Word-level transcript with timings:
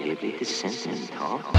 Eller 0.00 0.16
lite 0.22 0.44
sentimental. 0.44 1.40
Och 1.48 1.56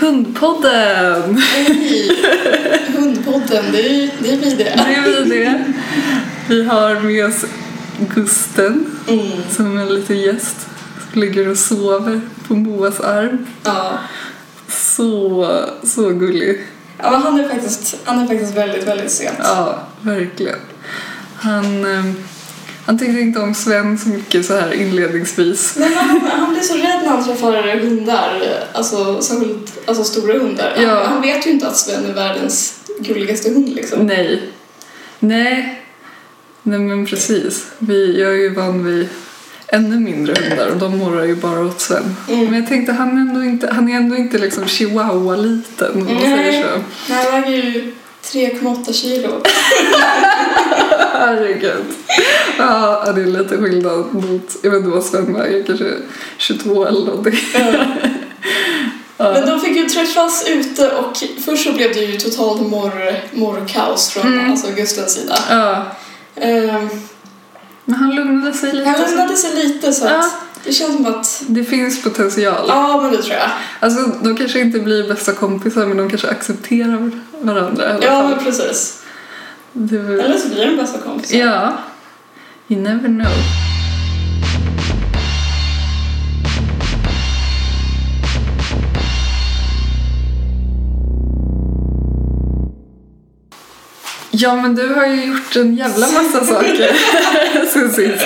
Hundpodden! 0.00 1.38
Hej! 1.38 2.10
Hundpodden, 2.96 3.64
det 3.72 3.80
är, 3.80 4.10
det 4.18 4.32
är 4.32 4.36
vi 4.36 4.50
det. 4.54 4.64
Det 4.64 4.70
är 4.94 5.24
vi 5.24 5.30
det. 5.38 5.64
Vi 6.48 6.64
har 6.64 7.00
med 7.00 7.26
oss 7.26 7.44
Gusten 8.14 8.86
Mm. 9.08 9.26
som 9.50 9.78
en 9.78 9.94
liten 9.94 10.18
gäst 10.20 10.56
som 11.12 11.20
ligger 11.20 11.48
och 11.48 11.56
sover 11.58 12.20
på 12.48 12.54
Moas 12.54 13.00
arm. 13.00 13.46
Ja. 13.64 13.98
Så, 14.68 15.64
så 15.84 16.08
gullig. 16.10 16.66
ja, 16.98 17.10
men 17.10 17.22
han 17.22 17.40
är 17.40 17.48
faktiskt, 17.48 17.96
han 18.04 18.18
är 18.18 18.26
faktiskt 18.26 18.56
väldigt, 18.56 18.86
väldigt 18.88 19.10
söt. 19.10 19.32
Ja, 19.38 19.78
verkligen. 20.00 20.58
Han, 21.36 21.94
eh, 21.98 22.04
han 22.88 22.98
tyckte 22.98 23.20
inte 23.20 23.40
om 23.40 23.54
Sven 23.54 23.98
så 23.98 24.08
mycket 24.08 24.46
så 24.46 24.56
här 24.56 24.72
inledningsvis. 24.72 25.76
Men 25.78 25.92
han, 25.92 26.20
han 26.20 26.52
blir 26.52 26.62
så 26.62 26.74
rädd 26.74 27.00
när 27.02 27.08
han 27.08 27.24
träffar 27.24 27.76
hundar, 27.76 28.42
alltså 28.72 29.22
särskilt 29.22 29.88
alltså 29.88 30.04
stora 30.04 30.38
hundar. 30.38 30.72
Ja. 30.82 30.88
Han, 30.88 31.06
han 31.06 31.22
vet 31.22 31.46
ju 31.46 31.50
inte 31.50 31.66
att 31.66 31.76
Sven 31.76 32.04
är 32.04 32.12
världens 32.12 32.80
gulligaste 33.00 33.50
hund 33.50 33.68
liksom. 33.68 34.06
Nej. 34.06 34.42
Nej. 35.18 35.82
Nej 36.62 36.78
men 36.78 37.06
precis. 37.06 37.66
Vi, 37.78 38.20
jag 38.20 38.30
är 38.30 38.36
ju 38.36 38.54
van 38.54 38.84
vid 38.84 39.08
ännu 39.66 40.00
mindre 40.00 40.34
hundar 40.34 40.66
och 40.66 40.76
de 40.76 40.98
morrar 40.98 41.24
ju 41.24 41.36
bara 41.36 41.60
åt 41.60 41.80
Sven. 41.80 42.16
Mm. 42.28 42.44
Men 42.44 42.60
jag 42.60 42.68
tänkte 42.68 42.92
han 42.92 43.08
är 43.08 43.20
ändå 43.20 43.44
inte, 43.44 43.70
han 43.72 43.88
är 43.88 43.96
ändå 43.96 44.16
inte 44.16 44.38
liksom 44.38 44.66
chihuahua-liten 44.66 45.92
om 45.92 46.14
man 46.14 46.22
säger 46.22 46.62
så. 46.62 46.68
Nej, 47.08 47.24
han 47.24 47.42
väger 47.42 47.62
ju 47.62 47.94
3,8 48.22 48.92
kilo. 48.92 49.42
Herregud. 51.18 51.84
Ja, 52.58 53.12
det 53.14 53.20
är 53.22 53.26
lite 53.26 53.56
skillnad 53.56 54.14
mot, 54.14 54.56
jag 54.62 54.70
vet 54.70 54.78
inte 54.78 54.90
vad 54.90 55.04
Sven 55.04 55.34
väger, 55.34 55.62
kanske 55.66 55.84
22 56.38 56.86
eller 56.86 57.00
någonting. 57.06 57.38
Ja. 59.20 59.32
Men 59.32 59.46
de 59.46 59.60
fick 59.60 59.76
ju 59.76 59.88
träffas 59.88 60.44
ute 60.48 60.90
och 60.90 61.16
först 61.44 61.64
så 61.64 61.72
blev 61.72 61.92
det 61.94 62.00
ju 62.00 62.18
totalt 62.18 62.60
morr, 62.62 63.14
morrkaos 63.32 64.10
från 64.10 64.32
Mm. 64.32 64.50
alltså 64.50 64.66
Gustens 64.76 65.14
sida. 65.14 65.38
Ja, 65.50 65.86
Ehm, 66.36 66.88
men 67.84 67.94
han 67.94 68.14
lugnade 68.14 68.52
sig 68.56 68.72
lite. 68.72 68.88
han 68.90 69.00
lugnade 69.10 69.36
sig 69.36 69.64
lite 69.64 69.92
så 69.92 70.04
Ja. 70.06 70.10
att 70.18 70.32
det 70.64 70.72
känns 70.72 70.96
som 70.96 71.06
att 71.06 71.42
Det 71.46 71.64
finns 71.64 72.02
potential. 72.02 72.64
Ja, 72.68 73.00
men 73.02 73.10
det 73.12 73.22
tror 73.22 73.34
jag. 73.34 73.50
Alltså, 73.80 74.06
de 74.22 74.36
kanske 74.36 74.60
inte 74.60 74.78
blir 74.78 75.08
bästa 75.08 75.32
kompisar 75.32 75.86
men 75.86 75.96
de 75.96 76.08
kanske 76.08 76.28
accepterar 76.28 77.10
varandra 77.40 77.84
i 77.84 77.92
alla 77.92 78.04
Ja, 78.04 78.10
fall. 78.10 78.30
men 78.30 78.44
precis. 78.44 79.02
Väl- 79.72 80.20
Eller 80.20 80.38
så 80.38 80.48
blir 80.48 80.66
de 80.66 80.76
bästa 80.76 80.98
kompisar. 80.98 81.38
Ja. 81.38 81.72
You 82.68 82.80
never 82.82 83.08
know. 83.08 83.32
Ja, 94.30 94.56
men 94.56 94.74
du 94.74 94.88
har 94.94 95.06
ju 95.06 95.24
gjort 95.24 95.56
en 95.56 95.76
jävla 95.76 96.06
massa 96.10 96.44
saker 96.54 96.92
sen 97.72 97.92
sist. 97.92 98.24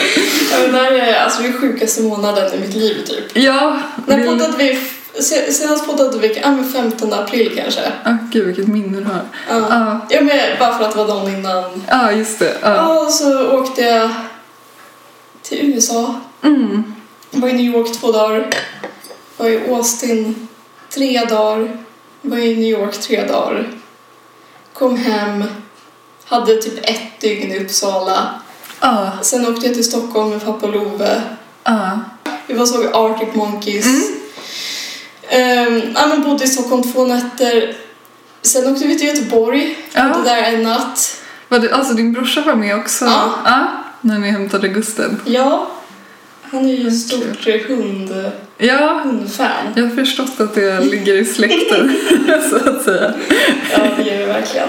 Ja, 0.53 0.59
men 0.63 0.73
det 0.73 0.79
här 0.79 0.93
är 0.93 1.15
alltså 1.25 1.43
den 1.43 1.53
sjukaste 1.53 2.03
månaden 2.03 2.55
i 2.55 2.59
mitt 2.59 2.75
liv 2.75 3.05
typ. 3.07 3.37
Ja, 3.37 3.79
När 4.07 4.17
vill... 4.17 4.27
poddade 4.27 4.53
vi? 4.59 4.79
Se- 5.21 5.53
Senast 5.53 5.87
poddade 5.87 6.19
vi 6.19 6.39
ja, 6.41 6.51
men 6.51 6.73
15 6.73 7.13
april 7.13 7.53
kanske. 7.57 7.93
Ah, 8.05 8.15
gud, 8.33 8.47
vilket 8.47 8.69
minne 8.69 8.99
du 8.99 9.05
har. 9.05 9.21
Ja. 9.51 9.67
Ja, 9.71 10.01
ja, 10.11 10.21
men 10.21 10.59
bara 10.59 10.79
för 10.79 10.85
att 10.85 10.93
det 10.93 10.99
var 10.99 11.07
dagen 11.09 11.35
innan. 11.35 11.83
ja 11.89 12.13
just 12.13 12.39
det. 12.39 12.57
Ja. 12.63 12.75
Ja, 12.77 13.01
och 13.07 13.13
så 13.13 13.51
åkte 13.59 13.83
jag 13.83 14.11
till 15.43 15.59
USA. 15.75 16.15
Mm. 16.43 16.95
Var 17.31 17.49
i 17.49 17.53
New 17.53 17.75
York 17.75 17.93
två 18.01 18.13
dagar. 18.13 18.51
Var 19.37 19.49
i 19.49 19.71
Austin 19.71 20.49
tre 20.95 21.25
dagar. 21.25 21.77
Var 22.21 22.39
i 22.39 22.57
New 22.57 22.81
York 22.81 22.93
tre 23.01 23.25
dagar. 23.27 23.69
Kom 24.73 24.97
hem. 24.97 25.45
Hade 26.25 26.57
typ 26.63 26.79
ett 26.91 27.21
dygn 27.21 27.53
i 27.53 27.59
Uppsala. 27.65 28.29
Ja, 28.81 29.11
Sen 29.23 29.47
åkte 29.49 29.67
jag 29.67 29.75
till 29.75 29.85
Stockholm 29.85 30.31
med 30.31 30.45
pappa 30.45 30.67
Love. 30.67 31.23
ja. 31.65 32.01
Vi 32.47 32.55
var 32.55 32.67
såg 32.67 32.87
Arctic 32.95 33.35
Monkeys. 33.35 33.87
Mm. 33.87 34.03
Ehm, 35.33 35.83
ja, 35.95 36.07
men 36.07 36.23
bodde 36.23 36.45
i 36.45 36.49
Stockholm 36.49 36.83
två 36.93 37.05
nätter. 37.07 37.77
Sen 38.43 38.73
åkte 38.73 38.87
vi 38.87 38.99
till 38.99 39.09
Göteborg. 39.09 39.79
Ja. 39.93 40.09
Bodde 40.09 40.31
där 40.31 40.43
en 40.43 40.63
natt. 40.63 41.17
Var 41.49 41.59
det, 41.59 41.71
alltså 41.75 41.95
din 41.95 42.13
brorsa 42.13 42.41
var 42.47 42.55
med 42.55 42.77
också? 42.77 43.05
Ja. 43.05 43.69
när 44.01 44.19
ni 44.19 44.31
hämtade 44.31 44.69
Gusten? 44.69 45.21
Ja, 45.25 45.71
han 46.43 46.65
är 46.69 46.75
ju 46.75 46.85
Vad 46.85 46.93
stort 46.95 47.69
hund, 47.69 48.31
Ja, 48.59 49.01
hundfan. 49.05 49.49
jag 49.75 49.83
har 49.83 49.91
förstått 49.97 50.41
att 50.41 50.55
det 50.55 50.81
ligger 50.85 51.15
i 51.15 51.25
släkten, 51.25 51.97
så 52.51 52.57
att 52.71 52.85
säga. 52.85 53.13
Ja, 53.73 53.79
det 53.97 54.03
gör 54.03 54.19
vi 54.19 54.25
verkligen. 54.25 54.69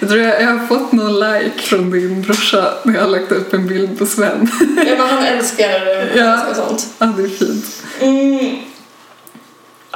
Jag 0.00 0.08
tror 0.10 0.22
jag, 0.22 0.42
jag 0.42 0.46
har 0.58 0.66
fått 0.66 0.92
någon 0.92 1.20
like 1.20 1.58
från 1.62 1.90
din 1.90 2.22
brorsa 2.22 2.74
när 2.84 2.94
jag 2.94 3.02
har 3.02 3.08
lagt 3.10 3.32
upp 3.32 3.52
en 3.54 3.66
bild 3.66 3.98
på 3.98 4.06
Sven. 4.06 4.50
Ja, 4.76 4.94
men 4.98 5.06
han 5.08 5.24
älskar, 5.24 5.86
Ja. 6.16 6.32
älskar 6.34 6.54
sånt. 6.54 6.86
Ja, 6.98 7.06
det 7.06 7.22
är 7.24 7.28
fint. 7.28 7.82
Mm. 8.00 8.56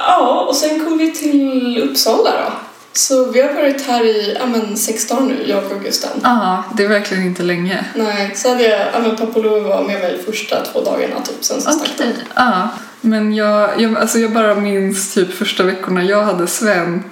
Ja, 0.07 0.45
och 0.49 0.55
sen 0.55 0.85
kom 0.85 0.97
vi 0.97 1.11
till 1.11 1.81
Uppsala 1.89 2.31
då. 2.31 2.51
Så 2.93 3.31
vi 3.31 3.41
har 3.41 3.53
varit 3.53 3.81
här 3.87 4.03
i 4.05 4.37
ja, 4.39 4.45
men, 4.45 4.77
sex 4.77 5.07
dagar 5.07 5.21
nu, 5.21 5.43
jag 5.45 5.71
och 5.71 5.83
Gusten. 5.83 6.09
Ja, 6.23 6.63
det 6.77 6.83
är 6.83 6.87
verkligen 6.87 7.23
inte 7.25 7.43
länge. 7.43 7.85
Nej, 7.95 8.31
så 8.35 8.49
hade 8.49 8.63
jag, 8.63 8.79
ja 8.93 8.99
men 8.99 9.15
pappa 9.15 9.39
Love 9.39 9.59
var 9.59 9.83
med 9.83 9.99
mig 9.99 10.19
första 10.25 10.65
två 10.65 10.81
dagarna 10.83 11.21
typ, 11.21 11.43
sen 11.45 11.61
så 11.61 11.71
stack 11.71 11.89
de. 11.97 12.03
Ja, 12.35 12.69
men 13.01 13.35
jag, 13.35 13.81
jag, 13.81 13.97
alltså 13.97 14.19
jag 14.19 14.31
bara 14.33 14.55
minns 14.55 15.13
typ 15.13 15.33
första 15.33 15.63
veckorna 15.63 16.03
jag 16.03 16.23
hade 16.23 16.47
Sven. 16.47 17.03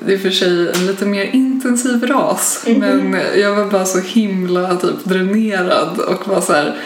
Det 0.00 0.14
är 0.14 0.18
för 0.18 0.30
sig 0.30 0.70
en 0.74 0.86
lite 0.86 1.04
mer 1.06 1.24
intensiv 1.24 2.06
ras, 2.06 2.62
Mhm. 2.66 2.80
men 2.80 3.20
jag 3.40 3.54
var 3.56 3.64
bara 3.64 3.84
så 3.84 3.98
himla 4.00 4.76
typ 4.76 5.04
dränerad 5.04 5.98
och 5.98 6.28
var 6.28 6.40
så 6.40 6.52
här, 6.52 6.76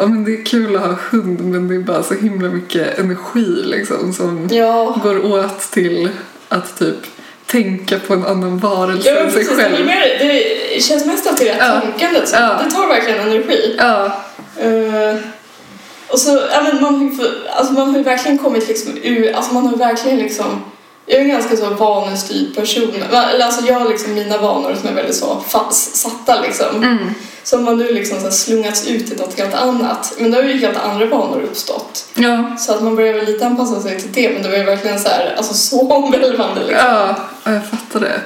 ja 0.00 0.06
men 0.06 0.24
det 0.24 0.32
är 0.40 0.44
kul 0.44 0.76
att 0.76 0.82
ha 0.82 0.94
hund 1.10 1.40
men 1.40 1.68
det 1.68 1.74
är 1.74 1.78
bara 1.78 2.02
så 2.02 2.14
himla 2.14 2.48
mycket 2.48 2.98
energi 2.98 3.62
liksom 3.64 4.12
som 4.12 4.48
Ja, 4.50 5.00
går 5.02 5.32
åt 5.32 5.60
till 5.60 6.08
att 6.48 6.78
typ 6.78 6.96
tänka 7.46 7.98
på 7.98 8.14
en 8.14 8.26
annan 8.26 8.58
varelse 8.58 9.08
ja 9.10 9.16
än 9.20 9.30
sig 9.30 9.40
precis. 9.44 9.56
Det, 9.58 9.62
själv. 9.62 9.86
mer, 9.86 10.18
det 10.74 10.80
känns 10.82 11.06
mest 11.06 11.26
att 11.26 11.36
det 11.38 11.48
är 11.48 11.58
Ja. 11.68 11.80
tänkandet 11.80 12.28
så 12.28 12.36
Ja. 12.36 12.60
det 12.64 12.70
tar 12.70 12.88
verkligen 12.88 13.20
energi. 13.28 13.74
Ja, 13.78 14.12
Eh, 14.60 15.16
och 16.08 16.18
så, 16.18 16.40
ja 16.52 16.62
men 16.62 16.82
man 16.82 17.20
alltså 17.50 17.72
man 17.72 17.88
har 17.90 17.96
ju 17.98 18.02
verkligen 18.02 18.38
kommit 18.38 18.68
liksom 18.68 18.92
ur, 19.02 19.32
alltså 19.36 19.54
man 19.54 19.66
har 19.66 19.76
verkligen 19.76 20.18
liksom 20.18 20.46
jag 21.10 21.18
är 21.18 21.24
en 21.24 21.28
ganska 21.28 21.56
så 21.56 21.70
vanestyrd 21.70 22.54
person. 22.54 22.94
Eller 23.10 23.44
alltså 23.44 23.66
jag 23.66 23.80
har 23.80 23.88
liksom 23.88 24.14
mina 24.14 24.38
vanor 24.38 24.76
som 24.80 24.88
är 24.88 24.92
väldigt 24.94 25.16
så 25.16 25.40
fast, 25.48 25.96
satta 25.96 26.40
liksom. 26.40 26.76
mm. 26.76 27.14
Så 27.42 27.56
har 27.56 27.62
man 27.62 27.78
nu 27.78 27.92
liksom 27.92 28.20
så 28.20 28.30
slungats 28.30 28.88
ut 28.88 29.12
i 29.12 29.16
något 29.16 29.38
helt 29.38 29.54
annat. 29.54 30.14
Men 30.18 30.30
då 30.30 30.38
har 30.38 30.44
ju 30.44 30.58
helt 30.58 30.78
andra 30.78 31.06
vanor 31.06 31.42
uppstått. 31.42 32.08
ja, 32.14 32.56
Så 32.58 32.72
att 32.72 32.82
man 32.82 32.96
börjar 32.96 33.14
väl 33.14 33.24
lite 33.24 33.46
anpassa 33.46 33.80
sig 33.80 34.00
till 34.00 34.12
det. 34.12 34.30
Men 34.32 34.42
det 34.42 34.48
var 34.48 34.56
ju 34.56 34.64
verkligen 34.64 35.00
så 35.00 35.08
här, 35.08 35.34
alltså 35.36 35.54
så 35.54 35.92
omvälvande 35.92 36.60
liksom. 36.60 36.86
Ja, 36.86 37.16
jag 37.44 37.66
fattar 37.70 38.00
det. 38.00 38.20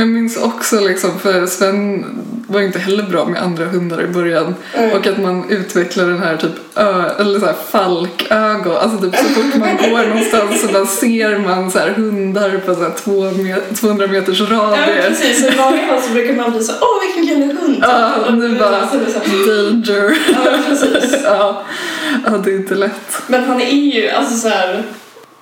Men 0.00 0.08
jag 0.14 0.22
minns 0.22 0.36
också 0.36 0.80
liksom, 0.80 1.18
för 1.18 1.46
Sven 1.46 2.04
var 2.48 2.60
inte 2.60 2.78
heller 2.78 3.02
bra 3.02 3.24
med 3.24 3.42
andra 3.42 3.64
hundar 3.64 4.02
i 4.02 4.06
början. 4.06 4.54
Mm. 4.74 4.92
Och 4.98 5.06
att 5.06 5.18
man 5.18 5.50
utvecklar 5.50 6.06
den 6.06 6.18
här 6.22 6.36
typ 6.36 6.78
ö, 6.78 7.10
eller 7.18 7.40
så 7.40 7.46
här 7.46 7.54
falkögon. 7.70 8.76
Alltså 8.76 8.98
typ 8.98 9.16
så 9.16 9.24
fort 9.24 9.54
man 9.56 9.76
går 9.76 10.08
någonstans 10.08 10.60
så 10.60 10.66
bara 10.72 10.86
ser 10.86 11.38
man 11.38 11.70
så 11.70 11.78
här 11.78 11.88
hundar 11.90 12.60
på 12.66 12.74
så 12.74 12.80
här 12.82 12.92
två 13.04 13.24
met- 13.30 13.80
200 13.80 14.06
meters 14.06 14.40
Ja, 14.40 14.46
radie. 14.56 15.02
precis. 15.08 15.44
I 15.44 15.56
vanliga 15.56 15.86
fall 15.86 16.02
så 16.02 16.10
brukar 16.12 16.34
man 16.34 16.50
bli 16.52 16.64
så 16.64 16.72
åh 16.80 17.02
vilken 17.06 17.26
gullig 17.40 17.54
hund. 17.60 17.78
Ja, 17.82 18.12
och 18.26 18.34
nu 18.34 18.58
bara 18.58 18.70
danger. 18.70 20.16
Ja, 20.34 20.58
precis. 20.68 21.16
Ja, 21.24 21.62
ja, 22.26 22.30
det 22.44 22.50
är 22.50 22.56
inte 22.56 22.74
lätt. 22.74 23.22
Men 23.26 23.44
han 23.44 23.60
är 23.60 23.70
ju, 23.70 24.08
alltså 24.10 24.36
så 24.36 24.48
här, 24.48 24.82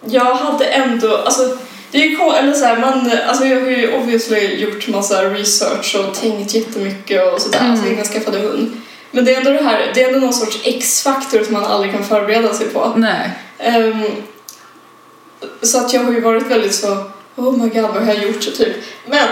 jag 0.05 0.35
hade 0.35 0.65
ändå, 0.65 1.17
alltså 1.17 1.43
det 1.91 1.99
är 1.99 2.07
ju 2.09 2.17
ko- 2.17 2.33
eller 2.33 2.53
så 2.53 2.65
här, 2.65 2.77
man, 2.77 3.11
alltså 3.29 3.45
jag 3.45 3.61
har 3.61 3.69
ju 3.71 3.93
obviously 3.93 4.55
gjort 4.55 4.89
massa 4.89 5.25
research 5.25 5.97
och 5.97 6.15
tänkt 6.15 6.55
jättemycket 6.55 7.33
och 7.33 7.41
sådär, 7.41 7.59
Mm. 7.59 7.71
alltså 7.71 7.87
innan 7.87 7.99
jag 7.99 8.07
skaffade 8.07 8.39
hund. 8.39 8.81
Men 9.11 9.25
det 9.25 9.35
är 9.35 9.39
ändå 9.39 9.51
det 9.51 9.63
här, 9.63 9.91
det 9.95 10.03
är 10.03 10.09
ändå 10.09 10.21
någon 10.21 10.33
sorts 10.35 10.59
X-faktor 10.65 11.45
som 11.45 11.53
man 11.53 11.65
aldrig 11.65 11.93
kan 11.93 12.05
förbereda 12.05 12.55
sig 12.55 12.67
på. 12.69 12.93
Nej. 12.97 13.31
Ehm, 13.59 14.03
Så 15.63 15.79
att 15.79 15.93
jag 15.93 16.05
har 16.05 16.13
ju 16.13 16.21
varit 16.21 16.47
väldigt 16.47 16.75
så, 16.75 17.05
oh 17.37 17.57
my 17.63 17.69
god 17.69 17.83
vad 17.95 18.03
har 18.03 18.15
jag 18.15 18.23
gjort 18.25 18.41
typ. 18.41 18.77
Men 19.07 19.29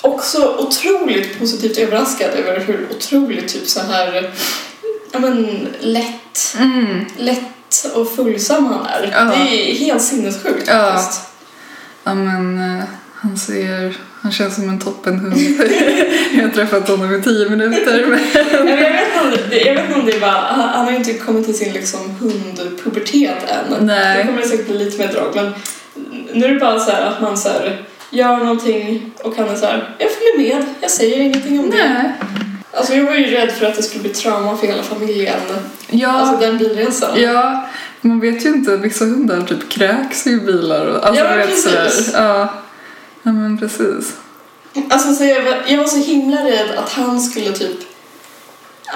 också 0.00 0.56
otroligt 0.58 1.38
positivt 1.38 1.78
överraskad 1.78 2.30
över 2.30 2.60
hur 2.60 2.88
otroligt 2.96 3.48
typ 3.48 3.68
så 3.68 3.80
här, 3.80 4.32
ja 5.12 5.18
men 5.18 5.66
lätt, 5.80 6.54
Mm. 6.60 7.04
lätt 7.16 7.86
och 7.94 8.12
följsam 8.16 8.66
han 8.66 8.86
är. 8.86 9.10
Ja. 9.12 9.24
Det 9.24 9.70
är 9.70 9.74
helt 9.74 10.02
sinnessjukt 10.02 10.64
Ja. 10.68 10.92
faktiskt. 10.94 11.20
Ja 12.04 12.14
men 12.14 12.58
eh, 12.78 12.84
han 13.14 13.36
ser, 13.36 13.96
han 14.22 14.32
känns 14.32 14.54
som 14.54 14.68
en 14.68 14.78
toppenhund. 14.78 15.34
jag 16.34 16.42
har 16.42 16.50
träffat 16.50 16.88
honom 16.88 17.14
i 17.14 17.22
tio 17.22 17.50
minuter. 17.50 18.06
Men... 18.06 18.20
Ja, 18.34 18.64
men 18.64 18.68
Jag 18.68 18.76
vet 18.76 19.06
inte 19.06 19.20
om 19.24 19.50
det, 19.50 19.60
jag 19.60 19.74
vet 19.74 19.84
inte 19.84 20.00
om 20.00 20.06
det 20.06 20.12
är 20.16 20.20
bara, 20.20 20.30
han 20.30 20.68
han 20.68 20.84
har 20.84 20.90
ju 20.92 20.96
inte 20.96 21.14
kommit 21.14 21.44
till 21.46 21.58
sin 21.58 21.72
liksom 21.72 22.00
hundpubertet 22.20 23.50
än. 23.50 23.86
Nej. 23.86 24.16
Det 24.18 24.24
kommer 24.26 24.42
det 24.42 24.48
säkert 24.48 24.66
bli 24.66 24.78
lite 24.78 24.98
mer 24.98 25.12
drag 25.12 25.32
men 25.34 25.52
nu 26.32 26.44
är 26.46 26.54
det 26.54 26.60
bara 26.60 26.78
så 26.80 26.90
här 26.90 27.06
att 27.06 27.20
man 27.20 27.36
så 27.38 27.48
här, 27.48 27.82
gör 28.10 28.36
någonting 28.36 29.10
och 29.22 29.36
han 29.36 29.48
är 29.48 29.54
så 29.56 29.66
här, 29.66 29.94
jag 29.98 30.08
följer 30.10 30.38
med, 30.56 30.64
jag 30.80 30.90
säger 30.90 31.20
ingenting 31.20 31.60
om 31.60 31.70
det. 31.70 31.76
Nej. 31.76 32.12
Alltså 32.72 32.94
jag 32.94 33.04
var 33.04 33.14
ju 33.14 33.24
rädd 33.26 33.52
för 33.52 33.66
att 33.66 33.76
det 33.76 33.82
skulle 33.82 34.02
bli 34.02 34.12
trauma 34.12 34.56
för 34.56 34.66
hela 34.66 34.82
familjen. 34.82 35.40
Ja, 35.90 36.08
Alltså 36.08 36.46
den 36.46 36.58
bilresan. 36.58 37.20
ja, 37.22 37.68
man 38.00 38.20
vet 38.20 38.44
ju 38.44 38.48
inte. 38.48 38.76
Vissa 38.76 39.04
hundar 39.04 39.42
typ 39.42 39.68
kräks 39.68 40.26
i 40.26 40.36
bilar. 40.36 40.86
Och, 40.86 41.06
alltså, 41.06 41.24
Ja, 41.24 41.36
vet, 41.36 41.46
precis. 41.46 42.10
Ja. 42.14 42.48
ja, 43.22 43.32
men 43.32 43.58
precis. 43.58 44.16
Alltså 44.90 45.14
så 45.14 45.24
jag, 45.24 45.42
var, 45.42 45.64
jag 45.68 45.78
var 45.78 45.84
så 45.84 45.98
himla 45.98 46.44
rädd 46.44 46.70
att 46.76 46.88
han 46.88 47.20
skulle 47.20 47.52
typ 47.52 47.78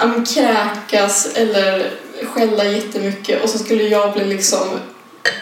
men, 0.01 0.25
kräkas 0.25 1.33
eller 1.35 1.91
skälla 2.23 2.63
jättemycket 2.63 3.43
och 3.43 3.49
så 3.49 3.59
skulle 3.59 3.83
jag 3.83 4.13
bli 4.13 4.25
liksom 4.25 4.67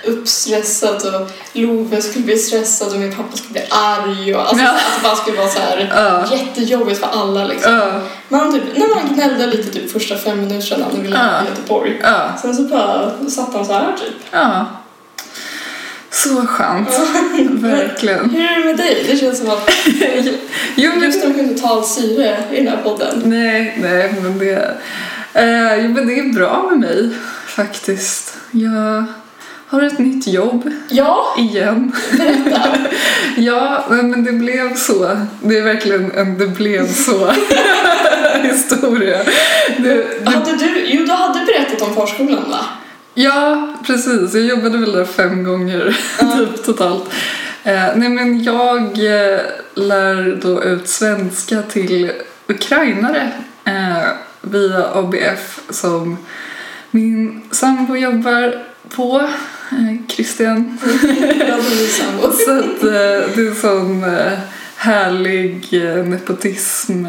uppstressad 0.08 1.16
och 1.16 1.32
Love 1.54 2.02
skulle 2.02 2.26
bli 2.26 2.38
stressad 2.38 2.94
och 2.94 3.00
min 3.00 3.16
pappa 3.16 3.38
skulle 3.38 3.52
bli 3.52 3.64
arg 3.70 4.36
och 4.36 4.42
alltså, 4.42 4.64
Ja. 4.64 4.70
att 4.72 4.96
det 4.98 5.04
bara 5.04 5.16
skulle 5.16 5.38
vara 5.38 5.50
så 5.50 5.60
här 5.60 5.92
Ja. 5.96 6.36
jättejobbigt 6.38 7.00
för 7.00 7.08
alla 7.08 7.46
liksom. 7.46 7.74
Ja, 7.74 8.02
Man 8.30 8.54
typ, 8.54 8.64
när 8.78 8.96
man 8.96 9.14
gnällde 9.16 9.48
lite 9.48 9.72
typ 9.80 9.92
första 9.92 10.16
fem 10.18 10.40
minuterna 10.42 10.86
när 10.94 11.02
vi 11.04 11.10
Ja. 11.10 11.40
till 11.42 11.50
Göteborg. 11.50 12.00
ja, 12.04 12.38
Sen 12.42 12.56
så 12.56 12.64
bara 12.64 13.12
satt 13.30 13.54
han 13.54 13.66
så 13.66 13.74
här 13.74 13.96
typ. 14.00 14.16
ja. 14.32 14.66
Så 16.14 16.46
skönt. 16.48 16.90
Verkligen. 17.64 18.30
Hur 18.30 18.42
är 18.46 18.60
det 18.60 18.66
med 18.66 18.78
dig? 18.78 19.06
Det 19.12 19.18
känns 19.18 19.38
som 19.40 19.50
att 19.50 19.70
Jo, 20.76 20.92
men 20.96 21.04
just 21.04 21.26
nu 21.26 21.34
kan 21.34 21.40
inte 21.50 21.62
ta 21.62 21.84
syre 21.84 22.38
i 22.52 22.56
den 22.56 22.68
här 22.68 22.78
podden. 22.84 23.22
Nej, 23.26 23.78
nej, 23.82 24.16
men 24.22 24.38
det, 24.38 24.78
eh, 25.34 25.76
jo, 25.86 25.92
men 25.94 26.08
det 26.08 26.20
är 26.20 26.34
bra 26.34 26.68
med 26.70 26.80
mig 26.80 27.10
faktiskt. 27.48 28.34
Jag 28.52 29.04
har 29.72 29.82
ett 29.82 30.00
nytt 30.00 30.28
jobb 30.28 30.72
Ja, 30.90 31.36
igen. 31.38 31.92
berätta. 32.18 32.62
Ja, 33.38 33.86
men 33.90 34.24
det 34.24 34.32
blev 34.32 34.76
så. 34.76 35.18
Det 35.42 35.58
är 35.58 35.64
verkligen 35.64 36.12
en 36.12 36.38
det 36.38 36.48
blev 36.48 36.88
så 36.94 37.32
historia. 38.42 39.18
Det, 39.78 39.94
det, 40.24 40.30
Hade 40.32 40.56
du, 40.58 40.86
jo, 40.86 41.06
du 41.06 41.12
hade 41.12 41.46
berättat 41.46 41.82
om 41.82 41.94
förskolan 41.96 42.50
va? 42.50 42.60
ja, 43.14 43.74
precis. 43.86 44.34
Jag 44.34 44.44
jobbade 44.44 44.78
väl 44.78 44.92
där 44.92 45.06
fem 45.06 45.44
gånger 45.44 45.98
typ 46.38 46.64
totalt. 46.66 47.04
Eh, 47.64 47.84
nej, 47.96 48.10
men 48.10 48.44
jag 48.44 48.82
eh, 48.84 49.40
lär 49.74 50.40
då 50.42 50.64
ut 50.64 50.88
svenska 50.90 51.62
till 51.62 52.12
ukrainare 52.48 53.32
eh, 53.66 54.08
via 54.42 54.86
ABF 54.94 55.60
som 55.70 56.18
min 56.92 57.42
sambo 57.52 57.96
jobbar 57.96 58.71
på, 58.96 59.22
eh, 59.72 60.06
Christian. 60.08 60.78
Sambo. 62.00 62.32
Så 62.46 62.52
att 62.60 62.84
eh, 62.84 63.36
det 63.36 63.48
är 63.48 63.62
sån 63.62 64.04
eh, 64.04 64.40
härlig 64.76 65.68
nepotism, 66.06 67.06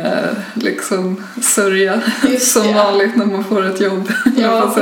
liksom 0.55 1.25
sörja 1.43 2.00
Just 2.29 2.52
som 2.52 2.67
det. 2.67 2.73
vanligt 2.73 3.17
när 3.17 3.26
man 3.26 3.44
får 3.44 3.67
ett 3.67 3.81
jobb. 3.81 4.12
Ja, 4.37 4.76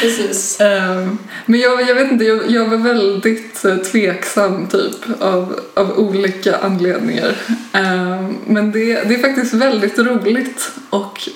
precis. 0.00 0.60
Ehm, 0.60 1.18
Men 1.46 1.60
jag, 1.60 1.88
jag 1.88 1.94
vet 1.94 2.12
inte, 2.12 2.24
jag, 2.24 2.50
jag 2.50 2.66
var 2.66 2.76
väldigt 2.76 3.64
tveksam 3.92 4.66
typ 4.66 5.22
av, 5.22 5.60
av 5.74 5.98
olika 5.98 6.56
anledningar. 6.56 7.34
Ehm, 7.72 8.36
Men 8.46 8.72
det, 8.72 9.02
det 9.08 9.14
är 9.14 9.18
faktiskt 9.22 9.54
väldigt 9.54 9.98
roligt 9.98 10.70
och 10.90 11.28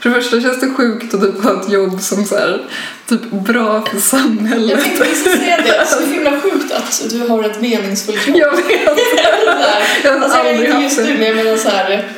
för 0.00 0.08
det 0.08 0.14
första 0.14 0.40
känns 0.40 0.60
det 0.60 0.70
sjukt 0.70 1.14
att 1.14 1.20
typ 1.20 1.42
ha 1.42 1.62
ett 1.62 1.72
jobb 1.72 2.00
som 2.00 2.24
så 2.24 2.36
här, 2.36 2.66
typ 3.08 3.30
bra 3.30 3.84
för 3.86 3.94
Jag 3.94 4.02
samhället. 4.02 4.82
tänkte 4.82 5.04
precis 5.04 5.32
säga 5.38 5.56
det. 5.56 5.86
Så 5.86 6.06
himla 6.06 6.40
sjukt 6.40 6.72
att 6.72 7.02
du 7.10 7.28
har 7.28 7.44
ett 7.44 7.60
meningsfullt 7.60 8.26
jobb. 8.28 8.36
Jag 8.38 8.50
vet, 8.56 8.66
jag 10.04 10.12
har 10.12 10.20
Alltså, 10.20 10.38
jag 10.38 10.46
aldrig 10.48 10.60
inte 10.68 10.72
haft 10.72 10.82
just 10.84 10.96
det. 10.96 11.02
du, 11.04 11.12
men 11.18 11.26
jag 11.26 11.36
menar 11.36 11.56
så 11.56 11.68
här. 11.68 12.08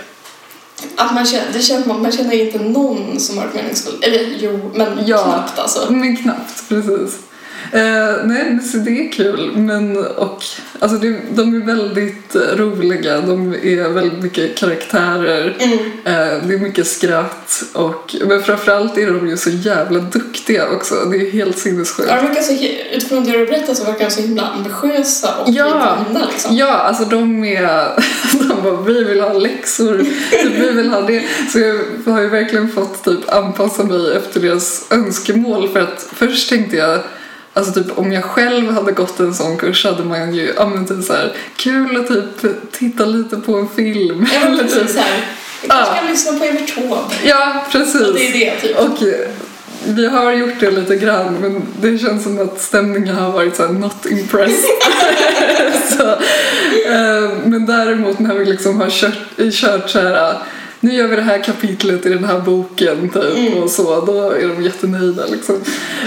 Att 0.96 1.14
man 1.14 1.26
känner, 1.26 1.44
det 1.52 1.60
känns, 1.62 1.86
man 1.86 2.12
känner 2.12 2.34
inte 2.46 2.58
någon 2.58 3.20
som 3.20 3.38
har 3.38 3.46
ett 3.46 3.54
meningsfullt... 3.54 4.04
Eller 4.04 4.26
jo, 4.38 4.70
men 4.74 4.98
Ja. 5.06 5.22
knappt 5.24 5.58
alltså. 5.58 5.92
Men 5.92 6.16
knappt, 6.16 6.68
precis. 6.68 7.18
Eh, 7.72 8.24
nej, 8.24 8.44
men 8.50 8.62
så 8.62 8.78
det 8.78 8.90
är 8.90 9.12
kul. 9.12 9.52
Men 9.56 9.96
och, 10.06 10.44
alltså 10.78 10.98
det, 10.98 11.16
de 11.30 11.54
är 11.62 11.66
väldigt 11.66 12.36
roliga. 12.56 13.20
De 13.20 13.54
är 13.54 13.88
väldigt 13.88 14.22
mycket 14.22 14.56
karaktärer. 14.58 15.56
Mm. 15.60 15.78
Eh, 15.78 16.46
det 16.48 16.54
är 16.54 16.58
mycket 16.58 16.86
skratt. 16.86 17.62
Och, 17.72 18.16
men 18.26 18.42
framförallt 18.42 18.98
är 18.98 19.06
de 19.06 19.28
ju 19.28 19.36
så 19.36 19.50
jävla 19.50 19.98
duktiga 19.98 20.68
också. 20.68 20.94
Det 20.94 21.16
är 21.16 21.30
helt 21.30 21.58
sinnessjukt. 21.58 22.08
Ja, 22.10 22.16
de 22.16 22.26
verkar 22.28 22.42
så, 22.42 22.52
utifrån 22.92 23.24
det 23.24 23.38
du 23.38 23.46
berättar 23.46 23.74
så 23.74 23.84
verkar 23.84 24.04
de 24.04 24.10
så 24.10 24.20
himla 24.20 24.42
ambitiösa 24.42 25.28
och 25.36 25.50
Ja. 25.50 26.04
liksom. 26.32 26.56
Ja, 26.56 26.72
alltså 26.72 27.04
de 27.04 27.44
är... 27.44 27.88
De 28.48 28.62
bara, 28.62 28.80
vi 28.80 29.04
vill 29.04 29.20
ha 29.20 29.32
läxor, 29.32 29.94
vi 30.58 30.70
vill 30.70 30.88
ha 30.90 31.00
det. 31.00 31.22
Så 31.52 31.58
jag 31.58 32.12
har 32.12 32.20
ju 32.20 32.28
verkligen 32.28 32.68
fått 32.68 33.04
typ 33.04 33.32
anpassa 33.34 33.84
mig 33.84 34.16
efter 34.16 34.40
deras 34.40 34.86
önskemål. 34.90 35.68
För 35.68 35.80
att 35.80 36.08
först 36.12 36.48
tänkte 36.48 36.76
jag, 36.76 37.00
alltså 37.58 37.72
typ 37.72 37.98
om 37.98 38.12
jag 38.12 38.24
själv 38.24 38.70
hade 38.72 38.92
gått 38.92 39.20
en 39.20 39.34
sån 39.34 39.56
kurs 39.56 39.84
hade 39.84 40.04
man 40.04 40.34
ju, 40.34 40.52
ja 40.56 40.66
men 40.66 40.86
typ 40.86 41.04
så 41.04 41.12
här, 41.12 41.32
kul 41.56 41.96
att 42.00 42.08
typ 42.40 42.72
titta 42.72 43.04
lite 43.04 43.36
på 43.36 43.54
en 43.56 43.68
film. 43.68 44.26
Ja, 44.34 44.40
men 44.48 44.58
precis 44.58 44.78
typ, 44.78 44.90
såhär. 44.90 45.24
Jag 45.62 45.70
kanske 45.70 45.96
ska 45.96 46.08
lyssna 46.10 46.38
på 46.38 46.44
Evert 46.44 46.74
Taube. 46.74 47.14
ja, 47.24 47.66
precis. 47.72 48.00
Och 48.00 48.14
det 48.14 48.28
är 48.28 48.32
det 48.32 48.60
typ. 48.60 48.78
Och 48.78 49.02
eh, 49.02 49.28
vi 49.84 50.06
har 50.08 50.32
gjort 50.32 50.60
det 50.60 50.70
lite 50.70 50.96
grann 50.96 51.36
men 51.40 51.62
det 51.80 51.98
känns 51.98 52.22
som 52.22 52.40
att 52.40 52.60
stämningen 52.60 53.14
har 53.16 53.32
varit 53.32 53.56
så 53.56 53.66
här 53.66 53.72
not 53.72 54.06
impressed. 54.06 54.70
så, 55.98 56.02
eh, 56.92 57.30
men 57.44 57.66
däremot 57.66 58.18
när 58.18 58.34
vi 58.34 58.44
liksom 58.44 58.80
har 58.80 58.90
kört, 58.90 59.52
kört 59.52 59.90
så 59.90 60.00
här 60.00 60.36
nu 60.80 60.94
gör 60.94 61.08
vi 61.08 61.16
det 61.16 61.22
här 61.22 61.42
kapitlet 61.44 62.06
i 62.06 62.08
den 62.08 62.24
här 62.24 62.38
boken 62.38 63.08
typ 63.08 63.36
Mm. 63.36 63.62
och 63.62 63.70
så, 63.70 64.00
då 64.04 64.30
är 64.30 64.48
de 64.48 64.62
jättenöjda 64.62 65.26
liksom. 65.26 65.54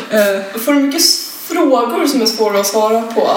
Eh, 0.09 0.59
Får 0.59 0.73
du 0.73 0.79
mycket 0.79 1.01
frågor 1.53 2.07
som 2.07 2.21
är 2.21 2.25
svåra 2.25 2.59
att 2.59 2.67
svara 2.67 3.01
på? 3.01 3.27